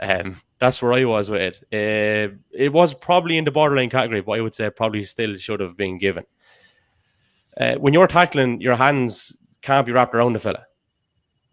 Um, 0.01 0.41
that's 0.59 0.81
where 0.81 0.95
I 0.95 1.05
was 1.05 1.31
with 1.31 1.41
it. 1.41 1.63
Uh, 1.73 2.35
it 2.53 2.73
was 2.73 2.95
probably 2.95 3.39
in 3.39 3.45
the 3.45 3.51
borderline 3.51 3.91
category, 3.91 4.23
but 4.23 4.33
I 4.33 4.41
would 4.41 4.55
say 4.55 4.71
probably 4.71 5.05
still 5.05 5.37
should 5.37 5.61
have 5.61 5.77
been 5.77 5.99
given. 5.99 6.25
Uh, 7.57 7.75
when 7.77 7.93
you're 7.93 8.07
tackling, 8.07 8.61
your 8.61 8.77
hands 8.77 9.37
can't 9.63 9.87
be 9.87 9.93
wrapped 9.93 10.15
around 10.15 10.33
the 10.33 10.39
fella. 10.39 10.67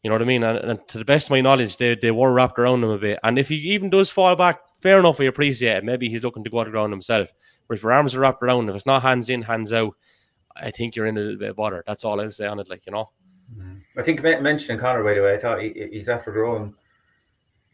You 0.04 0.10
know 0.10 0.16
what 0.16 0.22
I 0.22 0.26
mean? 0.26 0.44
And, 0.44 0.58
and 0.60 0.88
to 0.90 0.98
the 0.98 1.06
best 1.06 1.28
of 1.28 1.32
my 1.32 1.42
knowledge, 1.42 1.76
they, 1.78 1.96
they 1.96 2.12
were 2.12 2.32
wrapped 2.32 2.58
around 2.60 2.84
him 2.84 2.90
a 2.90 2.98
bit. 2.98 3.20
And 3.24 3.38
if 3.38 3.50
he 3.50 3.56
even 3.56 3.90
does 3.90 4.10
fall 4.10 4.36
back, 4.36 4.60
fair 4.80 5.00
enough, 5.00 5.20
we 5.20 5.28
appreciate 5.28 5.78
it. 5.78 5.84
Maybe 5.84 6.10
he's 6.10 6.24
looking 6.24 6.44
to 6.44 6.50
go 6.50 6.60
to 6.64 6.66
the 6.66 6.72
ground 6.72 6.94
himself. 6.94 7.30
But 7.68 7.78
if 7.78 7.84
your 7.84 7.92
arms 7.92 8.16
are 8.16 8.20
wrapped 8.20 8.42
around, 8.44 8.70
if 8.70 8.76
it's 8.76 8.86
not 8.86 9.02
hands 9.02 9.30
in, 9.30 9.42
hands 9.42 9.74
out, 9.74 9.94
I 10.56 10.72
think 10.72 10.96
you're 10.96 11.06
in 11.08 11.18
a 11.18 11.22
little 11.22 11.38
bit 11.38 11.50
of 11.50 11.56
bother. 11.56 11.84
That's 11.86 12.04
all 12.06 12.20
I'll 12.22 12.32
say 12.32 12.48
on 12.48 12.60
it. 12.60 12.70
Like 12.70 12.86
you 12.86 12.92
know, 12.94 13.10
I 13.98 14.04
think 14.04 14.22
mentioning 14.24 14.80
Connor 14.80 15.04
by 15.04 15.14
the 15.14 15.22
way, 15.22 15.36
I 15.36 15.40
thought 15.40 15.62
he, 15.62 15.88
he's 15.92 16.10
after 16.10 16.32
growing. 16.32 16.74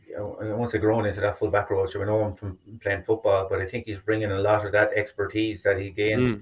you 0.08 0.16
know, 0.18 0.38
won't 0.58 0.72
say 0.72 0.78
growing 0.80 1.06
into 1.06 1.22
that 1.22 1.40
full 1.40 1.50
back 1.50 1.70
role. 1.70 1.88
So 1.88 2.00
we 2.00 2.06
know 2.06 2.26
him 2.28 2.36
from 2.36 2.58
playing 2.82 3.04
football, 3.04 3.48
but 3.50 3.62
I 3.62 3.66
think 3.68 3.86
he's 3.86 4.00
bringing 4.00 4.32
a 4.32 4.40
lot 4.40 4.66
of 4.66 4.72
that 4.74 4.92
expertise 4.96 5.64
that 5.64 5.80
he 5.80 5.90
gained 5.92 6.22
Mm. 6.38 6.42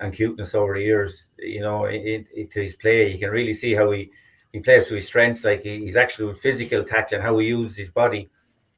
and 0.00 0.12
cuteness 0.14 0.54
over 0.54 0.74
the 0.74 0.82
years. 0.82 1.26
You 1.38 1.60
know, 1.60 1.86
in- 1.86 2.26
into 2.34 2.60
his 2.62 2.76
play, 2.76 3.10
you 3.12 3.18
can 3.18 3.30
really 3.30 3.54
see 3.54 3.74
how 3.74 3.90
he 3.92 4.10
he 4.52 4.60
plays 4.60 4.86
to 4.88 4.94
his 4.94 5.06
strengths. 5.06 5.44
Like 5.44 5.62
he, 5.62 5.78
he's 5.84 5.96
actually 5.96 6.26
with 6.26 6.40
physical 6.40 6.84
tackling, 6.84 7.22
how 7.22 7.38
he 7.38 7.46
uses 7.46 7.76
his 7.78 7.90
body 7.90 8.28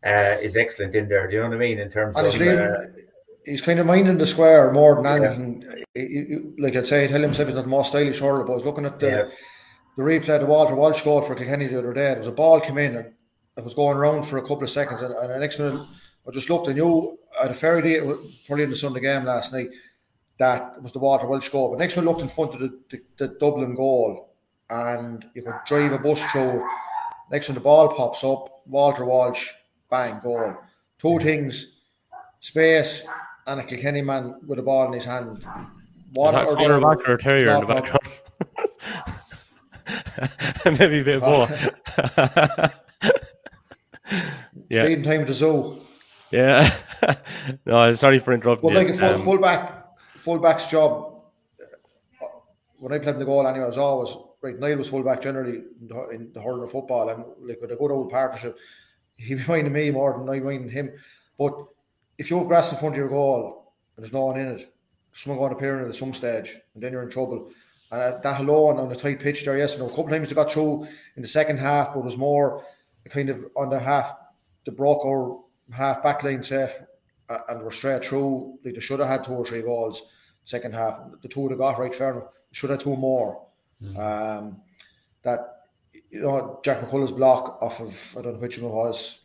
uh, 0.05 0.37
is 0.43 0.57
excellent 0.57 0.95
in 0.95 1.09
there. 1.09 1.27
Do 1.29 1.35
you 1.37 1.43
know 1.43 1.49
what 1.49 1.57
I 1.57 1.59
mean? 1.59 1.79
In 1.79 1.91
terms 1.91 2.17
and 2.17 2.27
of 2.27 2.33
he's 2.33 2.41
leaving. 2.43 2.59
uh, 2.59 2.87
He's 3.47 3.61
kind 3.61 3.79
of 3.79 3.85
minding 3.85 4.17
the 4.17 4.25
square 4.25 4.73
more 4.73 4.95
than 5.03 5.07
anything. 5.07 5.65
He- 5.95 6.01
he- 6.07 6.25
he- 6.25 6.63
like 6.63 6.75
I'd 6.77 6.87
say, 6.87 7.07
tell 7.09 7.21
himself 7.21 7.49
he's 7.49 7.55
not 7.55 7.65
the 7.65 7.69
most 7.71 7.89
stylish 7.89 8.19
hurler, 8.19 8.43
but 8.43 8.53
I 8.53 8.57
was 8.57 8.65
looking 8.65 8.87
at 8.87 8.99
the 8.99 9.07
yeah, 9.07 9.29
the 9.99 10.03
replay 10.03 10.31
of 10.37 10.41
the 10.41 10.47
Walter 10.47 10.75
Walsh 10.75 11.03
goal 11.03 11.21
for 11.21 11.35
Kilkenny 11.35 11.67
the 11.67 11.79
other 11.79 11.93
day. 11.93 12.07
There 12.07 12.19
was 12.19 12.27
a 12.27 12.33
ball 12.33 12.59
came 12.63 12.79
in 12.79 12.97
and 12.97 13.13
it 13.59 13.63
was 13.65 13.75
going 13.75 13.99
around 13.99 14.23
for 14.23 14.39
a 14.39 14.43
couple 14.43 14.63
of 14.63 14.71
seconds, 14.71 15.03
and, 15.03 15.13
and 15.15 15.31
the 15.31 15.39
next 15.39 15.59
minute 15.59 15.79
I 16.27 16.31
just 16.31 16.49
looked 16.49 16.69
and 16.69 16.77
knew 16.77 17.19
had 17.39 17.51
a 17.51 17.55
fair 17.55 17.83
day, 17.83 17.97
It 17.97 18.07
was 18.07 18.41
probably 18.47 18.65
in 18.65 18.71
the 18.71 18.77
Sunday 18.77 19.01
game 19.01 19.25
last 19.25 19.53
night 19.53 19.69
that 20.39 20.81
was 20.83 20.93
the 20.93 20.99
Walter 20.99 21.27
Walsh 21.27 21.49
goal. 21.51 21.69
But 21.69 21.79
next 21.81 21.97
one 21.97 22.07
looked 22.07 22.23
in 22.23 22.29
front 22.29 22.55
of 22.55 22.61
the, 22.61 22.79
the, 22.91 23.01
the 23.19 23.29
Dublin 23.39 23.75
goal, 23.75 24.31
and 24.71 25.23
you 25.35 25.43
could 25.43 25.55
drive 25.67 25.93
a 25.93 25.99
bus 25.99 26.23
through. 26.33 26.67
Next 27.31 27.49
one 27.49 27.55
the 27.57 27.61
ball 27.61 27.89
pops 27.89 28.25
up, 28.25 28.63
Walter 28.67 29.05
Walsh, 29.05 29.51
bang, 29.91 30.21
goal. 30.23 30.57
Two 30.99 31.19
things: 31.19 31.77
space 32.41 33.07
and 33.47 33.61
a 33.61 33.63
Kilkenny 33.63 34.03
man 34.03 34.41
with 34.47 34.59
a 34.59 34.63
ball 34.63 34.87
in 34.89 34.93
his 34.95 35.05
hand. 35.05 35.45
One 36.15 36.35
or 36.35 36.81
back 36.81 37.09
or 37.09 37.15
a 37.15 37.19
Terrier 37.19 37.51
in 37.51 37.61
the 37.61 37.67
background? 37.67 37.99
Maybe 40.79 41.01
a 41.01 41.05
bit 41.05 41.21
more. 41.21 41.49
Yeah. 44.69 44.85
Feeding 44.85 45.05
time 45.05 45.27
to 45.27 45.33
zoo. 45.33 45.79
yeah. 46.31 46.75
no, 47.67 47.93
sorry 47.93 48.19
for 48.19 48.33
interrupting. 48.33 48.67
Well, 48.73 48.83
like 48.83 48.89
a 48.95 48.99
full, 48.99 49.15
Um, 49.15 49.21
fullback, 49.23 49.87
fullback's 50.17 50.67
job. 50.67 51.23
When 52.79 52.93
I 52.93 52.99
played 52.99 53.15
in 53.15 53.19
the 53.19 53.25
goal, 53.25 53.47
anyway, 53.47 53.65
I 53.65 53.69
was 53.69 53.79
always 53.79 54.17
right. 54.43 54.59
Niall 54.59 54.77
was 54.79 54.89
fullback 54.89 55.21
generally 55.23 55.63
in 55.81 55.89
the, 55.89 56.09
in 56.11 56.33
the 56.33 56.41
hurling 56.41 56.63
of 56.63 56.71
football, 56.71 57.09
and 57.09 57.25
like 57.49 57.61
with 57.61 57.73
a 57.73 57.77
good 57.77 57.91
old 57.91 58.11
partnership, 58.11 58.59
he 59.17 59.35
be 59.35 59.45
minding 59.49 59.73
me 59.73 59.91
more 59.91 60.17
than 60.19 60.29
I 60.29 60.41
minding 60.41 60.71
him. 60.71 60.93
But 61.39 61.55
if 62.19 62.31
you 62.31 62.39
have 62.39 62.49
grass 62.49 62.73
in 62.73 62.79
front 62.79 62.95
of 62.95 62.99
your 62.99 63.09
goal 63.09 63.73
and 63.97 64.05
there's 64.05 64.13
no 64.13 64.27
one 64.27 64.39
in 64.39 64.59
it, 64.59 64.75
someone 65.13 65.39
going 65.39 65.51
to 65.51 65.57
appear 65.57 65.79
in 65.79 65.87
it 65.87 65.89
at 65.89 65.95
some 65.95 66.15
stage, 66.15 66.57
and 66.75 66.83
then 66.83 66.93
you're 66.93 67.03
in 67.03 67.11
trouble. 67.11 67.51
And 67.91 68.03
uh, 68.03 68.19
that 68.19 68.41
alone 68.41 68.79
on 68.79 68.89
the 68.89 68.97
tight 68.97 69.21
pitch 69.21 69.45
there, 69.45 69.57
yes, 69.57 69.75
you 69.75 69.81
know, 69.81 69.87
a 69.87 69.91
couple 69.91 70.07
of 70.07 70.11
times 70.11 70.29
they 70.29 70.35
got 70.35 70.51
through 70.51 70.89
in 71.17 71.23
the 71.23 71.29
second 71.29 71.59
half, 71.59 71.93
but 71.93 72.01
it 72.01 72.05
was 72.05 72.17
more 72.17 72.65
kind 73.09 73.29
of 73.29 73.45
on 73.57 73.71
the 73.71 73.79
half, 73.79 74.17
the 74.65 74.73
broke 74.73 75.05
or 75.05 75.45
half 75.71 76.03
back 76.03 76.23
line 76.23 76.43
safe 76.43 76.73
uh, 77.29 77.39
and 77.49 77.63
were 77.63 77.71
straight 77.71 78.05
through. 78.05 78.59
Like 78.65 78.75
they 78.75 78.81
should 78.81 79.01
have 79.01 79.09
had 79.09 79.25
two 79.25 79.33
or 79.33 79.47
three 79.47 79.63
goals 79.63 80.03
second 80.45 80.75
half. 80.75 81.01
The 81.23 81.29
two 81.29 81.49
they 81.49 81.57
got 81.57 81.79
right 81.79 81.95
fair 81.95 82.13
enough. 82.13 82.29
Should 82.53 82.71
have 82.71 82.83
two 82.83 82.97
more. 82.97 83.47
Um, 83.99 84.61
that 85.23 85.54
you 86.15 86.21
know 86.23 86.61
Jack 86.65 86.81
McCullough's 86.81 87.13
block 87.13 87.59
off 87.63 87.81
of 87.81 88.15
I 88.19 88.23
don't 88.23 88.35
know 88.35 88.39
which 88.41 88.59
one 88.59 88.71
it 88.71 88.75
was. 88.75 89.21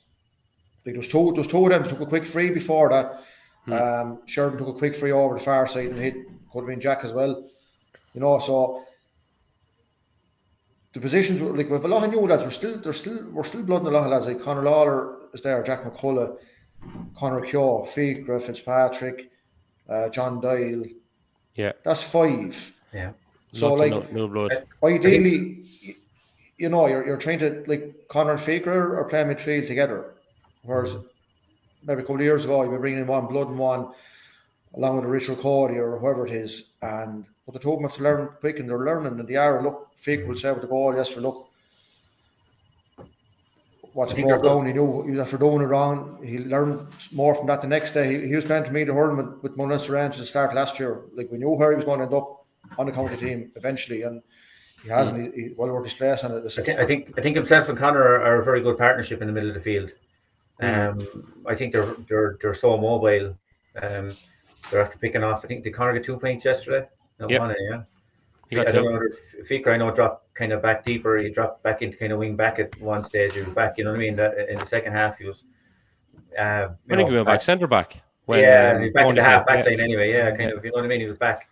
Like 0.85 0.93
there 0.95 0.99
was 0.99 1.09
two, 1.09 1.25
there 1.33 1.41
was 1.43 1.47
two 1.47 1.63
of 1.63 1.69
them 1.69 1.87
took 1.87 2.01
a 2.01 2.05
quick 2.05 2.25
free 2.25 2.49
before 2.49 2.89
that. 2.89 3.23
Um, 3.71 4.21
Sheridan 4.25 4.57
took 4.57 4.69
a 4.75 4.79
quick 4.79 4.95
free 4.95 5.11
over 5.11 5.35
the 5.37 5.43
far 5.43 5.67
side 5.67 5.87
and 5.89 5.99
hit 5.99 6.15
could 6.51 6.61
have 6.61 6.67
been 6.67 6.79
Jack 6.81 7.03
as 7.03 7.13
well. 7.13 7.43
You 8.13 8.21
know, 8.21 8.39
so 8.39 8.83
the 10.93 10.99
positions 10.99 11.39
were 11.39 11.55
like 11.55 11.69
have 11.69 11.85
a 11.85 11.87
lot 11.87 12.03
of 12.03 12.09
new 12.11 12.21
lads. 12.21 12.43
We're 12.43 12.49
still 12.49 12.77
there's 12.79 12.97
still 12.97 13.23
we're 13.31 13.43
still 13.43 13.63
blooding 13.63 13.87
a 13.87 13.91
lot 13.91 14.05
of 14.05 14.11
lads 14.11 14.25
like 14.25 14.41
Conor 14.41 14.63
Lawler 14.63 15.17
is 15.33 15.41
there, 15.41 15.61
Jack 15.63 15.83
McCullough, 15.83 16.37
Conor 17.15 17.41
Keogh, 17.41 17.83
Fiachra, 17.85 18.41
Fitzpatrick, 18.41 19.29
uh, 19.87 20.09
John 20.09 20.41
Doyle. 20.41 20.85
yeah. 21.55 21.73
That's 21.83 22.01
five. 22.01 22.73
yeah. 22.93 23.11
So 23.53 23.73
Lots 23.73 23.79
like 23.81 24.11
blood. 24.31 24.65
ideally, 24.83 25.63
y- 25.87 25.95
you 26.59 26.67
know, 26.69 26.87
you're, 26.87 27.05
you're 27.05 27.17
trying 27.17 27.39
to 27.39 27.63
like 27.67 28.07
Conor 28.09 28.33
and 28.33 28.39
Fiachra 28.39 28.67
are 28.67 29.05
playing 29.05 29.27
midfield 29.27 29.65
together, 29.65 30.13
whereas 30.63 30.95
maybe 31.83 32.01
a 32.01 32.03
couple 32.03 32.15
of 32.15 32.21
years 32.21 32.43
ago 32.43 32.61
you'd 32.61 32.71
be 32.71 32.77
bringing 32.77 32.99
in 32.99 33.07
one 33.07 33.25
blood 33.25 33.47
and 33.47 33.57
one 33.57 33.93
along 34.75 34.97
with 34.97 35.05
a 35.05 35.07
Richard 35.07 35.39
Cody 35.39 35.77
or 35.77 35.97
whoever 35.97 36.27
it 36.27 36.33
is, 36.33 36.65
and 36.81 37.25
but 37.45 37.53
the 37.53 37.59
two 37.59 37.71
of 37.71 37.79
them 37.79 37.89
have 37.89 37.97
to 37.97 38.03
learn 38.03 38.29
quick 38.41 38.59
and 38.59 38.69
they're 38.69 38.77
learning 38.77 39.19
and 39.19 39.27
they 39.27 39.35
are. 39.35 39.63
Look, 39.63 39.87
Fiachra 39.97 40.27
will 40.27 40.37
say 40.37 40.51
with 40.51 40.61
the 40.61 40.67
goal 40.67 40.93
yesterday, 40.93 41.21
look, 41.21 41.49
what's 43.93 44.13
broke 44.13 44.43
down. 44.43 44.67
He 44.67 44.73
knew 44.73 45.03
he 45.03 45.11
was 45.11 45.21
after 45.21 45.37
doing 45.37 45.61
it 45.61 45.65
wrong. 45.65 46.19
He 46.23 46.39
learned 46.39 46.85
more 47.13 47.33
from 47.35 47.47
that 47.47 47.61
the 47.61 47.67
next 47.67 47.93
day. 47.93 48.19
He, 48.19 48.27
he 48.27 48.35
was 48.35 48.45
playing 48.45 48.65
to 48.65 48.71
meet 48.71 48.83
the 48.83 48.93
hurling 48.93 49.17
with, 49.17 49.43
with 49.43 49.57
Munster 49.57 49.93
Range 49.93 50.15
to 50.17 50.25
start 50.25 50.53
last 50.53 50.77
year. 50.77 51.03
Like 51.15 51.31
we 51.31 51.37
knew 51.37 51.49
where 51.49 51.71
he 51.71 51.77
was 51.77 51.85
going 51.85 51.99
to 51.99 52.05
end 52.05 52.13
up 52.13 52.45
on 52.77 52.85
the 52.85 52.91
county 52.91 53.17
team 53.17 53.51
eventually, 53.55 54.03
and 54.03 54.21
he 54.83 54.89
hasn't. 54.89 55.35
He, 55.35 55.41
he 55.41 55.53
well 55.55 55.69
worth 55.69 55.85
his 55.85 55.93
place 55.93 56.23
on 56.23 56.31
it. 56.31 56.45
I 56.45 56.63
think, 56.63 56.79
I 56.79 56.85
think 56.85 57.13
I 57.17 57.21
think 57.21 57.35
himself 57.35 57.69
and 57.69 57.77
Connor 57.77 58.01
are, 58.01 58.21
are, 58.21 58.41
a 58.41 58.45
very 58.45 58.61
good 58.61 58.77
partnership 58.77 59.21
in 59.21 59.27
the 59.27 59.33
middle 59.33 59.49
of 59.49 59.55
the 59.55 59.61
field. 59.61 59.91
Mm. 60.61 60.89
Um, 60.89 61.33
I 61.47 61.55
think 61.55 61.73
they're 61.73 61.95
they're 62.07 62.37
they're 62.41 62.53
so 62.53 62.77
mobile. 62.77 63.37
Um, 63.81 64.15
they're 64.69 64.81
after 64.81 64.97
picking 64.97 65.23
off. 65.23 65.43
I 65.43 65.47
think 65.47 65.63
did 65.63 65.73
Connor 65.73 65.93
get 65.93 66.05
two 66.05 66.17
points 66.17 66.45
yesterday? 66.45 66.87
No, 67.19 67.29
yep. 67.29 67.41
one, 67.41 67.55
yeah. 67.71 67.81
He 68.49 68.55
got 68.55 68.67
I 68.67 68.71
don't 68.71 68.93
know. 68.93 69.01
Fiachra, 69.49 69.73
I 69.73 69.77
know, 69.77 69.91
dropped 69.91 70.33
kind 70.33 70.51
of 70.51 70.61
back 70.61 70.83
deeper. 70.83 71.17
He 71.17 71.29
dropped 71.29 71.63
back 71.63 71.81
into 71.81 71.97
kind 71.97 72.11
of 72.11 72.19
wing 72.19 72.35
back 72.35 72.59
at 72.59 72.79
one 72.81 73.03
stage. 73.03 73.33
He 73.33 73.41
was 73.41 73.53
back. 73.53 73.77
You 73.77 73.83
know 73.83 73.91
what 73.91 73.97
I 73.97 73.99
mean? 73.99 74.15
That, 74.15 74.49
in 74.49 74.57
the 74.57 74.65
second 74.65 74.93
half, 74.93 75.17
he 75.17 75.25
was. 75.25 75.43
Uh, 76.37 76.41
I 76.41 76.67
think 76.87 76.99
know, 76.99 77.07
he 77.07 77.15
went 77.15 77.25
back, 77.25 77.35
back 77.35 77.41
centre 77.41 77.67
back. 77.67 78.01
When, 78.25 78.39
yeah, 78.39 78.79
um, 78.81 78.91
back 78.91 79.07
in 79.07 79.15
the 79.15 79.23
half 79.23 79.45
back 79.45 79.65
yeah. 79.65 79.71
line 79.71 79.81
anyway. 79.81 80.11
Yeah, 80.11 80.35
kind 80.35 80.51
of. 80.51 80.63
You 80.63 80.71
know 80.71 80.77
what 80.77 80.85
I 80.85 80.87
mean? 80.87 80.99
He 80.99 81.05
was 81.05 81.17
back. 81.17 81.47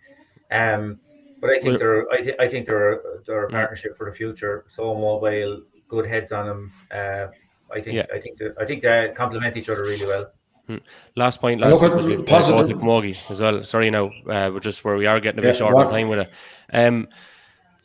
Um, 0.50 0.98
but 1.40 1.50
I 1.50 1.54
think 1.54 1.64
well, 1.64 1.78
they're. 1.78 2.10
I, 2.10 2.20
th- 2.22 2.36
I 2.38 2.48
think 2.48 2.66
they're. 2.66 3.00
They're 3.26 3.44
a 3.44 3.50
partnership 3.50 3.96
for 3.96 4.10
the 4.10 4.16
future. 4.16 4.64
So 4.68 4.94
mobile, 4.94 5.62
good 5.88 6.06
heads 6.06 6.32
on 6.32 6.46
them. 6.46 6.72
Uh, 6.90 7.26
I 7.72 7.80
think. 7.80 7.96
Yeah. 7.96 8.06
I 8.14 8.18
think. 8.18 8.40
I 8.60 8.64
think 8.64 8.82
they 8.82 9.12
complement 9.16 9.56
each 9.56 9.68
other 9.68 9.82
really 9.82 10.06
well. 10.06 10.32
Hmm. 10.66 10.76
Last 11.16 11.40
point, 11.40 11.62
last 11.62 11.80
point 11.80 11.94
was 11.94 12.06
with 12.06 12.26
positive. 12.26 12.76
Camogie 12.76 13.18
as 13.30 13.40
well. 13.40 13.64
Sorry, 13.64 13.90
now 13.90 14.08
uh, 14.28 14.50
we're 14.52 14.60
just 14.60 14.84
where 14.84 14.96
we 14.96 15.06
are 15.06 15.18
getting 15.18 15.38
a 15.38 15.42
bit 15.42 15.54
yeah, 15.54 15.58
short 15.58 15.74
on 15.74 15.90
time 15.90 16.08
with 16.08 16.20
it. 16.20 16.30
Um, 16.72 17.08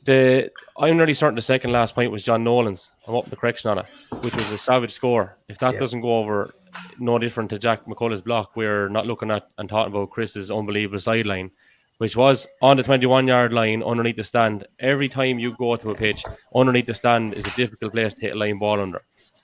the 0.05 0.51
I'm 0.77 0.97
nearly 0.97 1.13
starting 1.13 1.37
the 1.37 1.41
second 1.41 1.71
last 1.71 1.95
point 1.95 2.11
was 2.11 2.23
John 2.23 2.43
Nolan's. 2.43 2.91
I'm 3.07 3.15
up 3.15 3.29
the 3.29 3.37
correction 3.37 3.69
on 3.69 3.79
it, 3.79 3.85
which 4.21 4.35
was 4.35 4.51
a 4.51 4.57
savage 4.57 4.91
score. 4.91 5.37
If 5.47 5.59
that 5.59 5.75
yeah. 5.75 5.79
doesn't 5.79 6.01
go 6.01 6.17
over, 6.17 6.53
no 6.99 7.17
different 7.19 7.49
to 7.51 7.59
Jack 7.59 7.85
McCullough's 7.85 8.21
block. 8.21 8.55
We're 8.55 8.89
not 8.89 9.07
looking 9.07 9.31
at 9.31 9.47
and 9.57 9.69
talking 9.69 9.93
about 9.93 10.09
Chris's 10.09 10.51
unbelievable 10.51 10.99
sideline, 10.99 11.51
which 11.97 12.15
was 12.15 12.47
on 12.61 12.77
the 12.77 12.83
21 12.83 13.27
yard 13.27 13.53
line 13.53 13.83
underneath 13.83 14.15
the 14.15 14.23
stand. 14.23 14.65
Every 14.79 15.09
time 15.09 15.39
you 15.39 15.55
go 15.57 15.75
to 15.75 15.91
a 15.91 15.95
pitch, 15.95 16.23
underneath 16.55 16.85
the 16.85 16.93
stand 16.93 17.33
is 17.33 17.45
a 17.45 17.55
difficult 17.55 17.93
place 17.93 18.13
to 18.15 18.21
hit 18.21 18.33
a 18.33 18.39
line 18.39 18.59
ball 18.59 18.79
under 18.79 19.01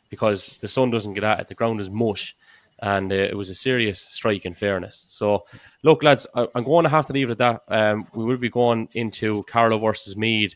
because 0.09 0.57
the 0.57 0.67
sun 0.67 0.89
doesn't 0.89 1.13
get 1.13 1.23
at 1.23 1.39
it. 1.39 1.47
The 1.47 1.55
ground 1.55 1.79
is 1.79 1.89
mush 1.89 2.35
and 2.81 3.11
uh, 3.11 3.15
it 3.15 3.37
was 3.37 3.49
a 3.49 3.55
serious 3.55 3.99
strike 3.99 4.45
in 4.45 4.53
fairness. 4.53 5.05
So, 5.09 5.45
look, 5.83 6.03
lads, 6.03 6.25
I, 6.33 6.47
am 6.55 6.63
going 6.63 6.83
to 6.83 6.89
have 6.89 7.05
to 7.07 7.13
leave 7.13 7.29
it 7.29 7.33
at 7.33 7.37
that. 7.39 7.61
Um, 7.67 8.07
we 8.13 8.25
will 8.25 8.37
be 8.37 8.49
going 8.49 8.89
into 8.93 9.43
Carlow 9.43 9.79
versus 9.79 10.15
Meath 10.15 10.55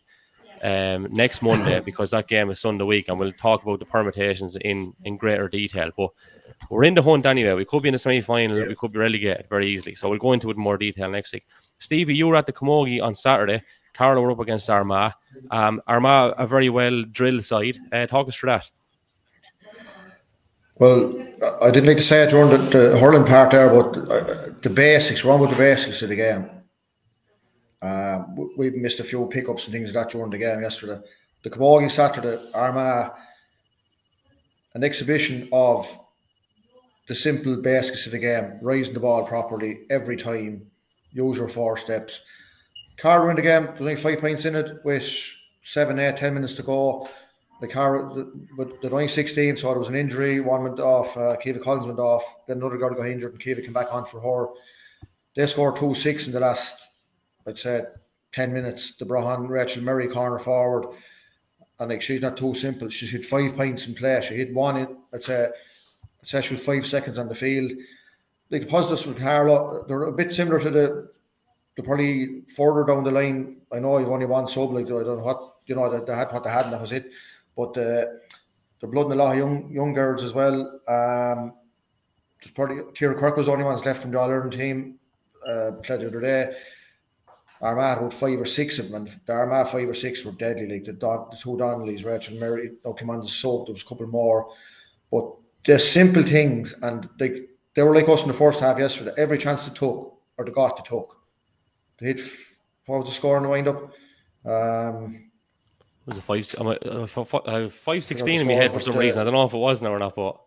um, 0.63 1.07
next 1.11 1.41
Monday 1.41 1.79
because 1.85 2.11
that 2.11 2.27
game 2.27 2.49
is 2.49 2.61
Sunday 2.61 2.85
week, 2.85 3.09
and 3.09 3.19
we'll 3.19 3.33
talk 3.33 3.63
about 3.63 3.79
the 3.79 3.85
permutations 3.85 4.55
in 4.55 4.93
in 5.03 5.17
greater 5.17 5.49
detail. 5.49 5.91
But 5.95 6.11
we're 6.69 6.85
in 6.85 6.93
the 6.93 7.03
hunt 7.03 7.25
anyway. 7.25 7.53
We 7.53 7.65
could 7.65 7.83
be 7.83 7.89
in 7.89 7.93
the 7.93 7.99
semi 7.99 8.21
final. 8.21 8.65
We 8.65 8.75
could 8.75 8.93
be 8.93 8.99
relegated 8.99 9.47
very 9.49 9.67
easily. 9.67 9.95
So 9.95 10.09
we'll 10.09 10.19
go 10.19 10.33
into 10.33 10.49
it 10.49 10.57
in 10.57 10.63
more 10.63 10.77
detail 10.77 11.09
next 11.09 11.33
week. 11.33 11.45
Stevie, 11.83 12.15
you 12.15 12.27
were 12.27 12.37
at 12.37 12.45
the 12.45 12.53
Camogie 12.53 13.03
on 13.03 13.13
Saturday. 13.13 13.61
Carlow 13.93 14.21
were 14.21 14.31
up 14.31 14.39
against 14.39 14.69
Armagh. 14.69 15.11
Um, 15.51 15.81
Armagh, 15.85 16.33
a 16.37 16.47
very 16.47 16.69
well 16.69 17.03
drilled 17.11 17.43
side. 17.43 17.77
Uh, 17.91 18.07
talk 18.07 18.27
us 18.29 18.35
through 18.37 18.51
that. 18.51 18.71
Well, 20.75 21.13
I 21.61 21.71
didn't 21.71 21.87
like 21.87 21.97
to 21.97 22.03
say 22.03 22.23
it 22.23 22.29
during 22.29 22.49
the, 22.49 22.57
the 22.57 22.97
hurling 22.97 23.25
part 23.25 23.51
there, 23.51 23.69
but 23.69 23.97
uh, 24.09 24.53
the 24.61 24.69
basics, 24.69 25.25
wrong 25.25 25.41
with 25.41 25.51
the 25.51 25.57
basics 25.57 26.01
of 26.01 26.09
the 26.09 26.15
game. 26.15 26.49
Uh, 27.81 28.23
we 28.57 28.69
missed 28.69 29.01
a 29.01 29.03
few 29.03 29.27
pickups 29.27 29.65
and 29.65 29.73
things 29.73 29.93
like 29.93 30.05
that 30.05 30.11
during 30.13 30.31
the 30.31 30.37
game 30.37 30.61
yesterday. 30.61 30.99
The 31.43 31.49
Camogie 31.49 31.91
Saturday, 31.91 32.41
Armagh, 32.53 33.11
an 34.73 34.85
exhibition 34.85 35.49
of 35.51 35.85
the 37.09 37.13
simple 37.13 37.57
basics 37.57 38.05
of 38.05 38.13
the 38.13 38.19
game, 38.19 38.57
raising 38.61 38.93
the 38.93 39.01
ball 39.01 39.25
properly 39.25 39.81
every 39.89 40.15
time, 40.15 40.65
use 41.13 41.37
your 41.37 41.49
four 41.49 41.77
steps. 41.77 42.21
Car 42.97 43.29
in 43.29 43.35
the 43.35 43.41
game, 43.41 43.65
there's 43.65 43.81
only 43.81 43.95
five 43.95 44.19
points 44.19 44.45
in 44.45 44.55
it 44.55 44.83
with 44.83 45.03
seven, 45.61 45.99
eight, 45.99 46.17
ten 46.17 46.33
minutes 46.33 46.53
to 46.53 46.63
go 46.63 47.07
the 47.63 47.67
car, 47.67 48.09
but 48.57 48.81
the 48.81 48.89
only 48.89 49.07
16, 49.07 49.55
so 49.55 49.69
there 49.69 49.79
was 49.79 49.87
an 49.87 49.95
injury. 49.95 50.41
One 50.41 50.63
went 50.63 50.81
off. 50.81 51.15
Uh, 51.15 51.37
Caoimhe 51.37 51.63
Collins 51.63 51.87
went 51.87 51.99
off. 51.99 52.23
Then 52.45 52.57
another 52.57 52.77
girl 52.77 52.93
got 52.93 53.07
injured, 53.07 53.31
and 53.31 53.41
Caoimhe 53.41 53.63
came 53.63 53.73
back 53.73 53.93
on 53.93 54.05
for 54.05 54.19
her. 54.19 54.53
They 55.33 55.45
scored 55.45 55.77
two 55.77 55.93
six 55.93 56.27
in 56.27 56.33
the 56.33 56.41
last, 56.41 56.89
I'd 57.47 57.57
say, 57.57 57.83
10 58.33 58.51
minutes. 58.51 58.95
The 58.95 59.05
Brahan 59.05 59.47
Rachel 59.47 59.81
Murray 59.81 60.09
corner 60.09 60.39
forward. 60.39 60.93
And 61.79 61.89
like 61.89 62.01
she's 62.01 62.21
not 62.21 62.35
too 62.35 62.53
simple. 62.53 62.89
She's 62.89 63.11
hit 63.11 63.25
five 63.25 63.55
points 63.55 63.87
in 63.87 63.95
play. 63.95 64.21
She 64.21 64.35
hit 64.35 64.53
one 64.53 64.77
in, 64.77 64.97
I'd 65.13 65.23
say, 65.23 65.45
I'd 65.45 66.27
say 66.27 66.41
she 66.41 66.55
was 66.55 66.65
five 66.65 66.85
seconds 66.85 67.17
on 67.17 67.29
the 67.29 67.35
field. 67.35 67.71
Like 68.53 68.61
the 68.61 68.67
positives 68.67 69.07
with 69.07 69.19
Carlow, 69.19 69.83
they're 69.87 70.03
a 70.03 70.11
bit 70.11 70.31
similar 70.31 70.59
to 70.59 70.69
the, 70.69 71.11
the 71.75 71.81
probably 71.81 72.43
further 72.55 72.83
down 72.83 73.03
the 73.03 73.09
line. 73.09 73.57
I 73.71 73.79
know 73.79 73.97
you've 73.97 74.11
only 74.11 74.27
one 74.27 74.47
sub, 74.47 74.71
like 74.71 74.85
I 74.85 74.89
don't 74.89 75.17
know 75.17 75.23
what, 75.23 75.55
you 75.65 75.73
know, 75.73 75.89
they, 75.89 76.05
they 76.05 76.15
had 76.15 76.31
what 76.31 76.43
they 76.43 76.51
had, 76.51 76.65
and 76.65 76.73
that 76.73 76.81
was 76.81 76.91
it. 76.91 77.09
But 77.57 77.69
uh, 77.69 78.05
they're 78.79 78.91
blooding 78.91 79.13
a 79.13 79.15
lot 79.15 79.31
of 79.31 79.39
young 79.39 79.71
young 79.71 79.91
girls 79.91 80.23
as 80.23 80.33
well. 80.33 80.79
Um, 80.87 81.55
there's 82.43 82.51
probably 82.53 82.75
Kira 82.93 83.17
Kirk 83.17 83.37
was 83.37 83.47
the 83.47 83.53
only 83.53 83.63
ones 83.63 83.85
left 83.85 84.03
from 84.03 84.11
the 84.11 84.19
All 84.19 84.29
Ireland 84.29 84.53
team. 84.53 84.99
Uh, 85.43 85.71
played 85.81 86.01
the 86.01 86.07
other 86.07 86.21
day. 86.21 86.55
Armagh 87.59 87.97
about 87.97 88.13
five 88.13 88.39
or 88.39 88.45
six 88.45 88.77
of 88.77 88.91
them, 88.91 88.97
and 88.97 89.19
the 89.25 89.33
Armagh 89.33 89.67
five 89.67 89.89
or 89.89 89.95
six 89.95 90.23
were 90.23 90.31
deadly. 90.33 90.67
Like 90.67 90.83
the, 90.83 90.93
Don, 90.93 91.29
the 91.31 91.37
two 91.37 91.57
Donnellys, 91.57 92.05
Rachel 92.05 92.37
Mary, 92.37 92.73
came 92.99 93.09
on 93.09 93.21
the 93.21 93.27
soap. 93.27 93.65
There 93.65 93.73
was 93.73 93.81
a 93.81 93.85
couple 93.87 94.05
more, 94.05 94.51
but 95.09 95.33
the 95.65 95.79
simple 95.79 96.21
things, 96.21 96.75
and 96.83 97.09
like 97.19 97.49
they 97.75 97.83
were 97.83 97.95
like 97.95 98.09
us 98.09 98.21
in 98.21 98.27
the 98.27 98.33
first 98.33 98.59
half 98.59 98.77
yesterday. 98.77 99.13
Every 99.17 99.37
chance 99.37 99.67
they 99.67 99.73
took 99.73 100.17
or 100.37 100.45
they 100.45 100.51
got, 100.51 100.77
they 100.77 100.83
took. 100.87 101.17
They 101.99 102.07
hit. 102.07 102.21
What 102.85 102.99
was 102.99 103.07
the 103.07 103.13
score 103.13 103.37
in 103.37 103.43
the 103.43 103.49
wind 103.49 103.67
up? 103.67 103.91
Um, 104.45 105.31
was 106.05 106.17
a 106.17 106.21
five, 106.21 106.55
I'm 106.57 106.67
a, 106.67 106.77
a, 106.83 107.63
a 107.65 107.69
five 107.69 108.03
sixteen 108.03 108.41
in 108.41 108.47
my 108.47 108.53
head 108.53 108.73
for 108.73 108.79
some 108.79 108.93
the, 108.93 108.99
reason. 108.99 109.21
I 109.21 109.23
don't 109.23 109.33
know 109.33 109.43
if 109.43 109.53
it 109.53 109.57
was 109.57 109.81
now 109.81 109.93
or 109.93 109.99
not, 109.99 110.15
but 110.15 110.37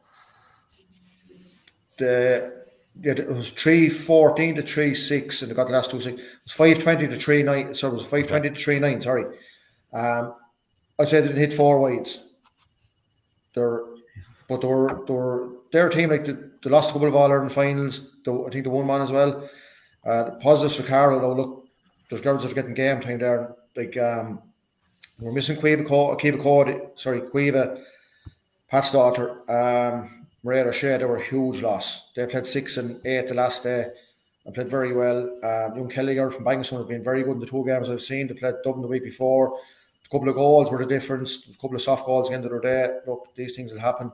the 1.98 2.64
yeah, 3.00 3.12
it 3.12 3.28
was 3.28 3.50
three 3.50 3.88
fourteen 3.88 4.54
to 4.56 4.62
three 4.62 4.94
six, 4.94 5.40
and 5.40 5.50
they 5.50 5.54
got 5.54 5.66
the 5.66 5.72
last 5.72 5.90
two 5.90 6.00
six. 6.00 6.20
It 6.20 6.28
was 6.44 6.52
five 6.52 6.82
twenty 6.82 7.08
to 7.08 7.18
three 7.18 7.42
nine. 7.42 7.74
Sorry, 7.74 7.92
it 7.92 7.96
was 7.96 8.04
five 8.06 8.26
twenty 8.26 8.50
to 8.50 8.54
three 8.54 8.78
nine. 8.78 9.00
Sorry, 9.00 9.24
um, 9.94 10.34
I'd 10.98 11.08
say 11.08 11.20
they 11.20 11.28
didn't 11.28 11.40
hit 11.40 11.54
four 11.54 11.80
wides. 11.80 12.22
They're, 13.54 13.82
but 14.48 14.60
they 14.60 14.68
were 14.68 15.04
they 15.06 15.14
were 15.14 15.50
their 15.76 15.90
team 15.90 16.08
like 16.08 16.24
the, 16.24 16.50
they 16.62 16.70
lost 16.70 16.88
a 16.88 16.92
couple 16.94 17.08
of 17.08 17.14
All 17.14 17.30
Ireland 17.30 17.52
finals. 17.52 18.08
The, 18.24 18.32
I 18.46 18.50
think 18.50 18.64
the 18.64 18.70
one 18.70 18.86
man 18.86 19.02
as 19.02 19.12
well. 19.12 19.48
Uh, 20.06 20.30
positives 20.40 20.76
for 20.76 20.84
Carlow 20.84 21.20
though. 21.20 21.34
Look, 21.34 21.68
there's 22.08 22.22
girls 22.22 22.44
are 22.44 22.54
getting 22.54 22.72
game 22.72 23.00
time 23.00 23.18
there. 23.18 23.54
Like 23.76 23.94
um, 23.98 24.40
we're 25.20 25.32
missing 25.32 25.58
Caoimhe 25.58 25.86
Caoimhe 25.86 26.40
Cody, 26.40 26.78
sorry, 26.94 27.20
Caoimhe, 27.20 27.82
Pat's 28.68 28.90
daughter, 28.90 29.28
um, 29.50 30.26
Maria 30.42 30.64
O'Shea, 30.64 30.96
they 30.96 31.04
were 31.04 31.18
a 31.18 31.24
huge 31.24 31.60
loss. 31.60 32.10
They 32.14 32.26
played 32.26 32.46
six 32.46 32.78
and 32.78 33.04
eight 33.04 33.28
the 33.28 33.34
last 33.34 33.62
day 33.62 33.88
and 34.46 34.54
played 34.54 34.70
very 34.70 34.94
well. 34.94 35.18
Um, 35.42 35.76
young 35.76 35.90
Kelly 35.90 36.16
from 36.16 36.44
Bangson 36.44 36.78
have 36.78 36.88
been 36.88 37.04
very 37.04 37.22
good 37.22 37.32
in 37.32 37.40
the 37.40 37.46
two 37.46 37.64
games 37.66 37.90
I've 37.90 38.00
seen. 38.00 38.28
They 38.28 38.34
played 38.34 38.54
Dublin 38.64 38.82
the 38.82 38.88
week 38.88 39.04
before. 39.04 39.58
A 40.06 40.08
couple 40.08 40.28
of 40.28 40.36
goals 40.36 40.70
were 40.70 40.78
the 40.78 40.86
difference. 40.86 41.46
A 41.48 41.52
couple 41.60 41.74
of 41.74 41.82
soft 41.82 42.06
goals 42.06 42.28
again 42.28 42.40
the 42.40 42.48
other 42.48 42.60
day. 42.60 42.98
Look, 43.06 43.34
these 43.34 43.56
things 43.56 43.72
will 43.72 43.80
happen. 43.80 44.12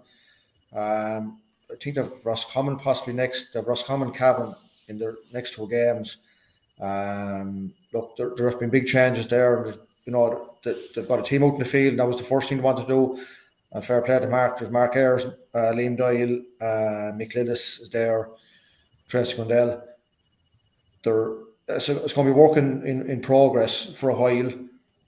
Um, 0.75 1.42
I 1.73 1.77
think 1.83 1.97
they've 1.97 2.25
Roscommon 2.25 2.77
possibly 2.77 3.15
next. 3.15 3.53
They've 3.53 3.67
Roscommon 3.67 4.13
Cavan 4.13 4.55
in 4.89 4.99
their 4.99 5.17
next 5.33 5.55
two 5.55 5.69
games. 5.69 6.19
Um, 6.81 7.73
look, 7.93 8.17
there, 8.17 8.33
there 8.37 8.51
have 8.51 8.61
been 8.61 8.71
big 8.71 8.87
changes 8.87 9.27
there. 9.29 9.67
You 10.05 10.13
know, 10.13 10.57
they've 10.65 11.09
got 11.09 11.21
a 11.21 11.23
team 11.23 11.45
out 11.45 11.55
in 11.55 11.61
the 11.61 11.65
field. 11.65 11.93
And 11.93 12.01
that 12.01 12.09
was 12.09 12.17
the 12.17 12.25
first 12.25 12.49
thing 12.49 12.59
they 12.59 12.65
wanted 12.65 12.87
to 12.87 12.89
do. 12.89 13.25
And 13.73 13.85
fair 13.85 14.03
play 14.03 14.19
to 14.19 14.29
Mark. 14.29 14.59
There's 14.59 14.71
Mark 14.71 14.97
Ayres, 14.97 15.25
uh, 15.55 15.73
Liam 15.73 15.97
Doyle, 15.97 16.43
uh, 16.61 17.13
Mick 17.17 17.35
Lillis 17.35 17.81
is 17.81 17.91
there, 17.91 18.29
Tracy 19.09 19.37
Gundell. 19.37 19.83
They're, 21.03 21.33
it's, 21.69 21.89
it's 21.89 22.13
going 22.13 22.29
to 22.29 22.35
be 22.35 22.39
working 22.39 22.87
in, 22.87 23.09
in 23.09 23.23
progress 23.23 23.87
for 23.95 24.11
a 24.11 24.15
while. 24.15 24.53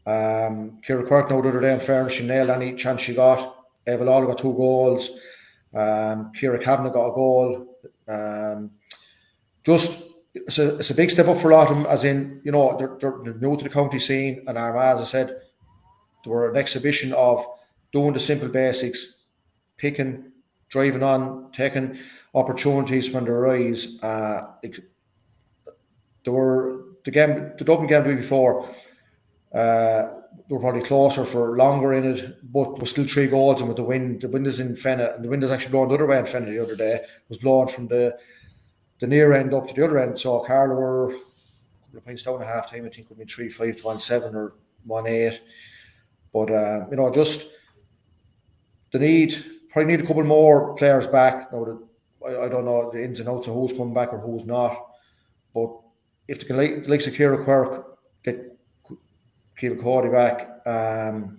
Um, 0.07 0.79
Kira 0.87 1.07
Kirk 1.07 1.29
now 1.29 1.41
the 1.43 1.49
other 1.51 1.61
day, 1.61 1.75
in 1.75 1.81
fairness, 1.81 2.15
she 2.15 2.27
nailed 2.27 2.51
any 2.51 2.75
chance 2.75 3.03
she 3.03 3.15
got. 3.15 3.55
Eva 3.87 4.05
Lawler 4.05 4.27
got 4.27 4.39
two 4.39 4.55
goals. 4.55 5.11
Um, 5.75 6.33
Kira 6.39 6.62
Kavanagh 6.62 6.93
got 6.93 7.09
a 7.09 7.14
goal. 7.14 7.79
Um, 8.07 8.70
just 9.64 10.03
it's 10.35 10.59
a, 10.59 10.77
it's 10.77 10.91
a 10.91 10.95
big 10.95 11.11
step 11.11 11.29
up 11.29 11.39
for 11.39 11.51
them, 11.51 11.87
as 11.87 12.05
in, 12.05 12.41
you 12.45 12.53
know, 12.53 12.77
they're, 12.77 12.97
they're, 13.01 13.35
new 13.35 13.57
to 13.57 13.64
the 13.64 13.70
county 13.70 13.99
scene. 13.99 14.45
And 14.47 14.59
Armagh, 14.59 14.97
as 14.97 15.01
I 15.01 15.05
said, 15.05 15.41
they 16.25 16.31
were 16.31 16.51
an 16.51 16.57
exhibition 16.57 17.12
of 17.12 17.47
doing 17.93 18.12
the 18.12 18.20
simple 18.20 18.49
basics, 18.49 19.14
picking, 19.77 20.33
driving 20.68 21.03
on, 21.03 21.53
taking 21.53 21.99
opportunities 22.35 23.11
when 23.11 23.25
they 23.25 23.31
arise. 23.31 23.97
Uh, 24.03 24.43
there 26.25 26.33
were 26.33 26.85
the 27.05 27.11
game, 27.11 27.53
the 27.57 27.64
Dublin 27.64 27.87
game 27.87 28.16
before. 28.16 28.68
Uh, 29.55 30.09
they 30.49 30.55
were 30.55 30.61
probably 30.61 30.82
closer 30.82 31.24
for 31.24 31.57
longer 31.57 31.95
in 31.95 32.05
it, 32.05 32.53
but 32.53 32.78
was 32.78 32.90
still 32.90 33.07
three 33.07 33.26
goals. 33.26 33.61
And 33.61 33.68
with 33.68 33.78
the 33.78 33.82
wind, 33.82 34.20
the 34.20 34.28
wind 34.28 34.47
is 34.47 34.61
in 34.61 34.74
Fenagh, 34.74 35.16
and 35.16 35.24
the 35.24 35.28
wind 35.28 35.42
is 35.42 35.51
actually 35.51 35.72
blowing 35.72 35.88
the 35.88 35.95
other 35.95 36.07
way 36.07 36.18
in 36.18 36.26
Fenagh 36.26 36.53
the 36.53 36.62
other 36.62 36.76
day. 36.76 36.97
It 36.97 37.09
was 37.28 37.38
blowing 37.38 37.68
from 37.68 37.88
the 37.88 38.16
the 39.01 39.07
near 39.07 39.32
end 39.32 39.55
up 39.55 39.68
to 39.68 39.74
the 39.74 39.84
other 39.84 39.99
end. 39.99 40.20
So 40.20 40.40
Carlow 40.40 40.74
were 40.74 41.07
a 41.07 41.12
couple 41.12 41.99
of 41.99 42.05
points 42.05 42.22
down 42.22 42.42
a 42.42 42.45
half 42.45 42.70
time. 42.70 42.84
I 42.84 42.88
think 42.88 43.07
it 43.07 43.09
would 43.11 43.18
be 43.18 43.24
three 43.24 43.49
five 43.49 43.76
to 43.76 43.82
one 43.84 44.01
seven 44.01 44.34
or 44.34 44.55
one 44.84 45.07
eight. 45.07 45.40
But 46.32 46.51
uh, 46.51 46.86
you 46.90 46.97
know, 46.97 47.11
just 47.11 47.47
the 48.92 48.99
need 48.99 49.45
probably 49.70 49.97
need 49.97 50.05
a 50.05 50.07
couple 50.07 50.24
more 50.24 50.74
players 50.76 51.07
back. 51.07 51.53
Now, 51.53 51.64
the, 51.64 51.88
I, 52.26 52.45
I, 52.45 52.49
don't 52.49 52.64
know 52.64 52.90
the 52.92 53.03
ins 53.03 53.18
and 53.20 53.28
outs 53.28 53.49
of 53.49 53.55
who's 53.55 53.72
coming 53.72 53.95
back 53.95 54.12
or 54.12 54.18
who's 54.18 54.45
not, 54.45 54.78
but 55.53 55.70
if 56.28 56.38
they 56.38 56.47
can 56.47 56.57
like, 56.57 56.88
like 56.88 57.01
Kira 57.01 57.45
Quirke 57.45 57.84
get 57.84 57.93
Caoimhe 59.59 59.81
Cody 59.81 60.09
back, 60.09 60.61
um, 60.67 61.39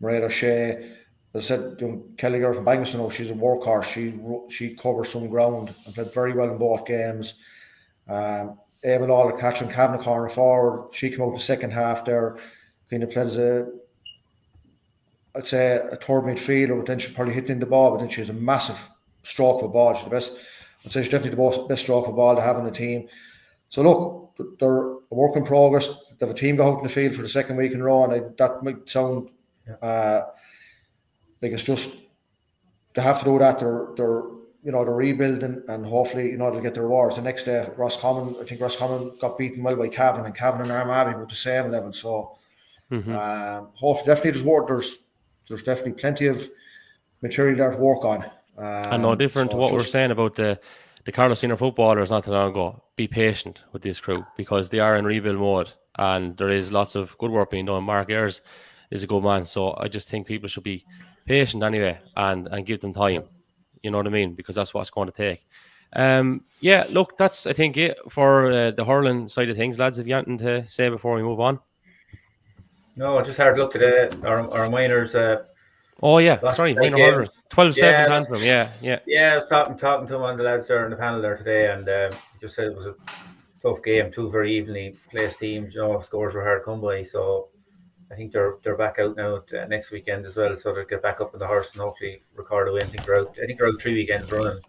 Maria 0.00 0.28
Shea. 0.30 0.92
As 1.34 1.44
I 1.44 1.56
said, 1.56 1.76
you 1.80 1.88
know, 1.88 2.04
Kelly 2.16 2.38
girl 2.38 2.54
from 2.54 2.64
Bangor, 2.64 2.86
oh, 2.98 3.10
she's 3.10 3.30
a 3.30 3.34
workhorse. 3.34 3.84
She 3.84 4.18
she 4.54 4.74
covers 4.74 5.10
some 5.10 5.28
ground 5.28 5.74
and 5.84 5.94
played 5.94 6.12
very 6.12 6.32
well 6.32 6.50
in 6.50 6.58
both 6.58 6.86
games. 6.86 7.34
Um, 8.08 8.58
Ava 8.84 9.04
Lawler 9.04 9.36
catching 9.36 9.68
Cabinet 9.68 10.00
corner 10.00 10.28
forward. 10.28 10.94
She 10.94 11.10
came 11.10 11.22
out 11.22 11.34
the 11.34 11.40
second 11.40 11.72
half 11.72 12.04
there, 12.04 12.36
kind 12.88 13.02
of 13.02 13.10
played 13.10 13.26
as 13.26 13.36
a, 13.36 13.68
I'd 15.34 15.46
say 15.46 15.76
a 15.76 15.96
third 15.96 16.24
midfielder, 16.24 16.76
but 16.76 16.86
then 16.86 16.98
she 16.98 17.12
probably 17.12 17.34
hit 17.34 17.50
in 17.50 17.58
the 17.58 17.66
ball, 17.66 17.90
but 17.90 17.98
then 17.98 18.08
she 18.08 18.20
has 18.20 18.30
a 18.30 18.34
massive 18.34 18.78
stroke 19.24 19.62
a 19.62 19.68
ball. 19.68 19.94
She's 19.94 20.04
the 20.04 20.10
best, 20.10 20.36
I'd 20.84 20.92
say 20.92 21.02
she's 21.02 21.10
definitely 21.10 21.36
the 21.36 21.50
best, 21.50 21.68
best 21.68 21.82
stroke 21.82 22.06
a 22.06 22.12
ball 22.12 22.36
to 22.36 22.42
have 22.42 22.58
in 22.58 22.64
the 22.64 22.70
team. 22.70 23.08
So 23.68 23.82
look, 23.82 24.58
they're 24.60 24.92
a 24.92 24.98
work 25.10 25.36
in 25.36 25.44
progress 25.44 25.88
they 26.18 26.26
have 26.26 26.34
a 26.34 26.38
team 26.38 26.56
go 26.56 26.72
out 26.72 26.78
in 26.78 26.84
the 26.84 26.92
field 26.92 27.14
for 27.14 27.22
the 27.22 27.28
second 27.28 27.56
week 27.56 27.72
in 27.72 27.80
a 27.80 27.84
row, 27.84 28.04
and 28.04 28.12
I, 28.12 28.20
that 28.38 28.62
might 28.62 28.88
sound 28.88 29.30
uh, 29.82 30.22
like 31.42 31.52
it's 31.52 31.64
just 31.64 31.96
they 32.94 33.02
have 33.02 33.18
to 33.20 33.24
do 33.24 33.38
that. 33.38 33.58
They're 33.58 33.88
they're 33.96 34.22
you 34.64 34.72
know 34.72 34.84
they're 34.84 34.94
rebuilding, 34.94 35.62
and 35.68 35.84
hopefully 35.84 36.30
you 36.30 36.38
know 36.38 36.50
they'll 36.50 36.62
get 36.62 36.74
the 36.74 36.82
rewards. 36.82 37.16
The 37.16 37.22
next 37.22 37.44
day, 37.44 37.68
Roscommon, 37.76 38.36
I 38.40 38.44
think 38.44 38.60
Roscommon 38.60 39.16
got 39.20 39.38
beaten 39.38 39.62
well 39.62 39.76
by 39.76 39.88
Cavan, 39.88 40.24
and 40.24 40.34
Cavan 40.34 40.62
and 40.62 40.72
Armagh 40.72 41.16
were 41.16 41.26
the 41.26 41.34
same 41.34 41.70
level. 41.70 41.92
So 41.92 42.38
mm-hmm. 42.90 43.12
um, 43.14 43.68
hopefully, 43.74 44.06
definitely 44.06 44.32
there's 44.32 44.44
work. 44.44 44.68
There's 44.68 45.00
there's 45.48 45.62
definitely 45.62 45.92
plenty 45.92 46.26
of 46.26 46.48
material 47.22 47.56
there 47.56 47.70
to 47.70 47.76
work 47.76 48.04
on. 48.04 48.24
Um, 48.58 48.92
and 48.92 49.02
no 49.02 49.14
different 49.14 49.50
so 49.50 49.56
to 49.56 49.60
what 49.62 49.72
we're 49.72 49.84
saying 49.84 50.10
about 50.10 50.34
the 50.36 50.58
the 51.04 51.12
Carlow 51.12 51.34
senior 51.34 51.56
footballers 51.56 52.10
not 52.10 52.24
too 52.24 52.32
long 52.32 52.50
ago. 52.50 52.82
Be 52.96 53.06
patient 53.06 53.62
with 53.72 53.82
this 53.82 54.00
crew 54.00 54.24
because 54.36 54.70
they 54.70 54.80
are 54.80 54.96
in 54.96 55.04
rebuild 55.04 55.38
mode 55.38 55.70
and 55.98 56.36
there 56.36 56.50
is 56.50 56.72
lots 56.72 56.94
of 56.94 57.16
good 57.18 57.30
work 57.30 57.50
being 57.50 57.66
done. 57.66 57.84
Mark 57.84 58.10
Ayres 58.10 58.42
is 58.90 59.02
a 59.02 59.06
good 59.06 59.22
man, 59.22 59.44
so 59.44 59.74
I 59.78 59.88
just 59.88 60.08
think 60.08 60.26
people 60.26 60.48
should 60.48 60.62
be 60.62 60.84
patient 61.26 61.62
anyway 61.62 61.98
and 62.16 62.46
and 62.48 62.66
give 62.66 62.80
them 62.80 62.92
time. 62.92 63.24
You 63.82 63.90
know 63.90 63.98
what 63.98 64.06
I 64.06 64.10
mean? 64.10 64.34
Because 64.34 64.54
that's 64.54 64.74
what 64.74 64.82
it's 64.82 64.90
going 64.90 65.10
to 65.10 65.16
take. 65.16 65.46
Um, 65.92 66.44
yeah, 66.60 66.84
look, 66.90 67.16
that's 67.16 67.46
I 67.46 67.52
think 67.52 67.76
it 67.76 67.98
for 68.10 68.50
uh, 68.50 68.70
the 68.72 68.84
hurling 68.84 69.28
side 69.28 69.48
of 69.48 69.56
things, 69.56 69.78
lads. 69.78 69.98
Have 69.98 70.06
you 70.06 70.16
anything 70.16 70.38
to 70.38 70.66
say 70.68 70.88
before 70.88 71.14
we 71.14 71.22
move 71.22 71.40
on? 71.40 71.60
No, 72.96 73.18
I 73.18 73.22
just 73.22 73.38
had 73.38 73.48
a 73.48 73.56
look 73.56 73.72
today. 73.72 74.08
Our 74.24 74.50
our 74.52 74.68
minors. 74.70 75.14
Uh, 75.14 75.44
oh 76.02 76.18
yeah, 76.18 76.38
sorry, 76.50 76.74
minor 76.74 76.98
hurlers. 76.98 77.28
12 77.50 77.76
7 77.76 78.26
yeah, 78.40 78.42
yeah, 78.42 78.68
yeah. 78.82 78.98
Yeah, 79.06 79.32
I 79.34 79.36
was 79.36 79.46
talking 79.46 79.78
talking 79.78 80.08
to 80.08 80.18
one 80.18 80.32
of 80.32 80.38
the 80.38 80.44
lads 80.44 80.66
there 80.66 80.84
in 80.84 80.90
the 80.90 80.96
panel 80.96 81.22
there 81.22 81.36
today, 81.36 81.70
and 81.70 81.88
um, 81.88 82.18
just 82.40 82.56
said 82.56 82.66
it 82.66 82.76
was 82.76 82.86
a 82.86 82.94
tough 83.66 83.82
game, 83.82 84.12
two 84.12 84.30
very 84.30 84.56
evenly 84.56 84.96
placed 85.10 85.38
teams. 85.38 85.74
You 85.74 85.80
know, 85.80 86.00
scores 86.00 86.34
were 86.34 86.44
hard 86.44 86.62
to 86.62 86.64
come 86.64 86.80
by. 86.80 87.02
So 87.02 87.48
I 88.10 88.14
think 88.14 88.32
they're 88.32 88.54
they're 88.62 88.76
back 88.76 88.98
out 88.98 89.16
now 89.16 89.36
uh, 89.36 89.66
next 89.68 89.90
weekend 89.90 90.26
as 90.26 90.36
well. 90.36 90.56
So 90.60 90.74
they'll 90.74 90.84
get 90.84 91.02
back 91.02 91.20
up 91.20 91.34
in 91.34 91.40
the 91.40 91.46
horse 91.46 91.70
and 91.72 91.80
hopefully 91.82 92.22
record 92.34 92.68
a 92.68 92.72
win. 92.72 92.82
I 92.82 92.86
think 92.86 93.04
they're 93.04 93.20
out. 93.20 93.36
I 93.42 93.46
think 93.46 93.58
they're 93.58 93.68
out 93.68 93.80
three 93.80 93.94
weekends 93.94 94.30
running. 94.30 94.60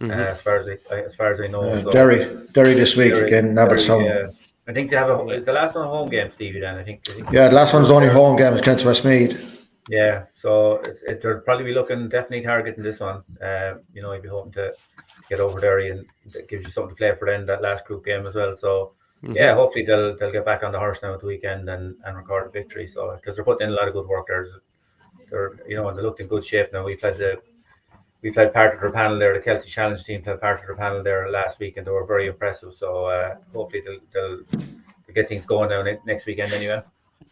Mm-hmm. 0.00 0.10
Uh, 0.10 0.24
as 0.24 0.40
far 0.40 0.56
as 0.56 0.68
I, 0.68 0.94
as 0.96 1.14
far 1.14 1.32
as 1.32 1.40
I 1.40 1.46
know, 1.46 1.62
uh, 1.62 1.90
Derry, 1.90 2.36
Derry 2.52 2.74
this 2.74 2.96
week 2.96 3.12
Derry, 3.12 3.28
again, 3.28 3.54
Abbottstown. 3.54 4.04
Yeah. 4.04 4.30
I 4.66 4.72
think 4.72 4.90
they 4.90 4.96
have 4.96 5.10
a 5.10 5.40
the 5.40 5.52
last 5.52 5.74
one 5.74 5.86
home 5.86 6.08
game, 6.08 6.30
Stevie. 6.30 6.60
Then 6.60 6.76
I 6.76 6.84
think, 6.84 7.08
I 7.08 7.14
think 7.14 7.30
yeah, 7.32 7.48
the 7.48 7.54
last 7.54 7.72
one's 7.72 7.90
only 7.90 8.08
home 8.08 8.36
game 8.36 8.54
against 8.54 8.84
Westmeath. 8.84 9.51
Yeah, 9.88 10.26
so 10.40 10.76
it, 10.76 10.98
it, 11.08 11.22
they'll 11.22 11.40
probably 11.40 11.64
be 11.64 11.74
looking 11.74 12.08
definitely 12.08 12.42
targeting 12.42 12.84
this 12.84 13.00
one. 13.00 13.22
Uh, 13.42 13.74
you 13.92 14.00
know, 14.00 14.12
you'd 14.12 14.22
be 14.22 14.28
hoping 14.28 14.52
to 14.52 14.72
get 15.28 15.40
over 15.40 15.60
there 15.60 15.80
and 15.80 16.06
it 16.34 16.48
gives 16.48 16.64
you 16.64 16.70
something 16.70 16.90
to 16.90 16.96
play 16.96 17.12
for 17.18 17.26
then 17.26 17.46
that 17.46 17.62
last 17.62 17.84
group 17.84 18.04
game 18.04 18.26
as 18.26 18.36
well. 18.36 18.56
So 18.56 18.92
mm-hmm. 19.24 19.34
yeah, 19.34 19.54
hopefully 19.54 19.84
they'll 19.84 20.16
they'll 20.16 20.30
get 20.30 20.44
back 20.44 20.62
on 20.62 20.70
the 20.70 20.78
horse 20.78 21.00
now 21.02 21.14
at 21.14 21.20
the 21.20 21.26
weekend 21.26 21.68
and, 21.68 21.96
and 22.04 22.16
record 22.16 22.46
a 22.46 22.50
victory. 22.50 22.86
So 22.86 23.12
because 23.16 23.34
they're 23.36 23.44
putting 23.44 23.66
in 23.66 23.72
a 23.72 23.76
lot 23.76 23.88
of 23.88 23.94
good 23.94 24.06
work 24.06 24.26
there. 24.28 24.46
They're 25.30 25.58
you 25.66 25.76
know 25.76 25.88
and 25.88 25.98
they 25.98 26.02
looked 26.02 26.20
in 26.20 26.28
good 26.28 26.44
shape 26.44 26.72
now. 26.72 26.84
We 26.84 26.96
played 26.96 27.16
the 27.16 27.42
we 28.22 28.30
played 28.30 28.52
part 28.52 28.74
of 28.74 28.80
their 28.80 28.92
panel 28.92 29.18
there. 29.18 29.34
The 29.34 29.40
Celtic 29.40 29.68
Challenge 29.68 30.02
team 30.04 30.22
played 30.22 30.40
part 30.40 30.60
of 30.60 30.66
their 30.66 30.76
panel 30.76 31.02
there 31.02 31.28
last 31.28 31.58
week, 31.58 31.76
and 31.76 31.84
they 31.84 31.90
were 31.90 32.06
very 32.06 32.28
impressive. 32.28 32.74
So 32.76 33.06
uh, 33.06 33.34
hopefully 33.52 33.82
they'll, 33.84 33.98
they'll, 34.12 34.44
they'll 34.52 35.14
get 35.14 35.28
things 35.28 35.44
going 35.44 35.70
now 35.70 35.82
next 36.06 36.26
weekend 36.26 36.52
anyway. 36.52 36.82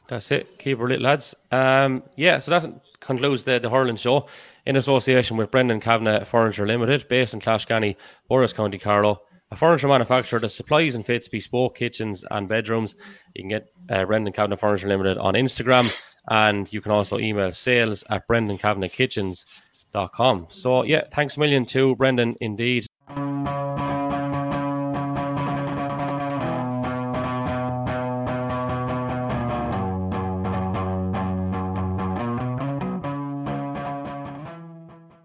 That's 0.08 0.30
it. 0.30 0.58
Keep 0.58 0.80
it, 0.80 0.84
lit, 0.84 1.00
lads. 1.00 1.34
Um, 1.50 2.02
yeah, 2.16 2.38
so 2.38 2.50
that 2.50 2.70
concludes 3.00 3.44
the, 3.44 3.58
the 3.58 3.70
hurling 3.70 3.96
show 3.96 4.26
in 4.66 4.76
association 4.76 5.36
with 5.36 5.50
Brendan 5.50 5.80
Kavanagh 5.80 6.24
Furniture 6.24 6.66
Limited, 6.66 7.08
based 7.08 7.34
in 7.34 7.40
Clashganny, 7.40 7.96
Borris 8.30 8.54
County, 8.54 8.78
Carlow. 8.78 9.22
A 9.52 9.56
furniture 9.56 9.88
manufacturer 9.88 10.38
that 10.38 10.50
supplies 10.50 10.94
and 10.94 11.04
fits 11.04 11.26
bespoke 11.26 11.76
kitchens 11.76 12.24
and 12.30 12.48
bedrooms. 12.48 12.94
You 13.34 13.42
can 13.42 13.48
get 13.48 13.66
uh, 13.88 14.04
Brendan 14.04 14.32
Kavanagh 14.32 14.54
Furniture 14.56 14.86
Limited 14.86 15.18
on 15.18 15.34
Instagram, 15.34 15.92
and 16.28 16.72
you 16.72 16.80
can 16.80 16.92
also 16.92 17.18
email 17.18 17.50
sales 17.50 18.04
at 18.10 18.28
brendankavanaghkitchens.com. 18.28 20.46
So, 20.50 20.84
yeah, 20.84 21.02
thanks 21.12 21.36
a 21.36 21.40
million 21.40 21.64
to 21.66 21.96
Brendan 21.96 22.36
indeed 22.40 22.86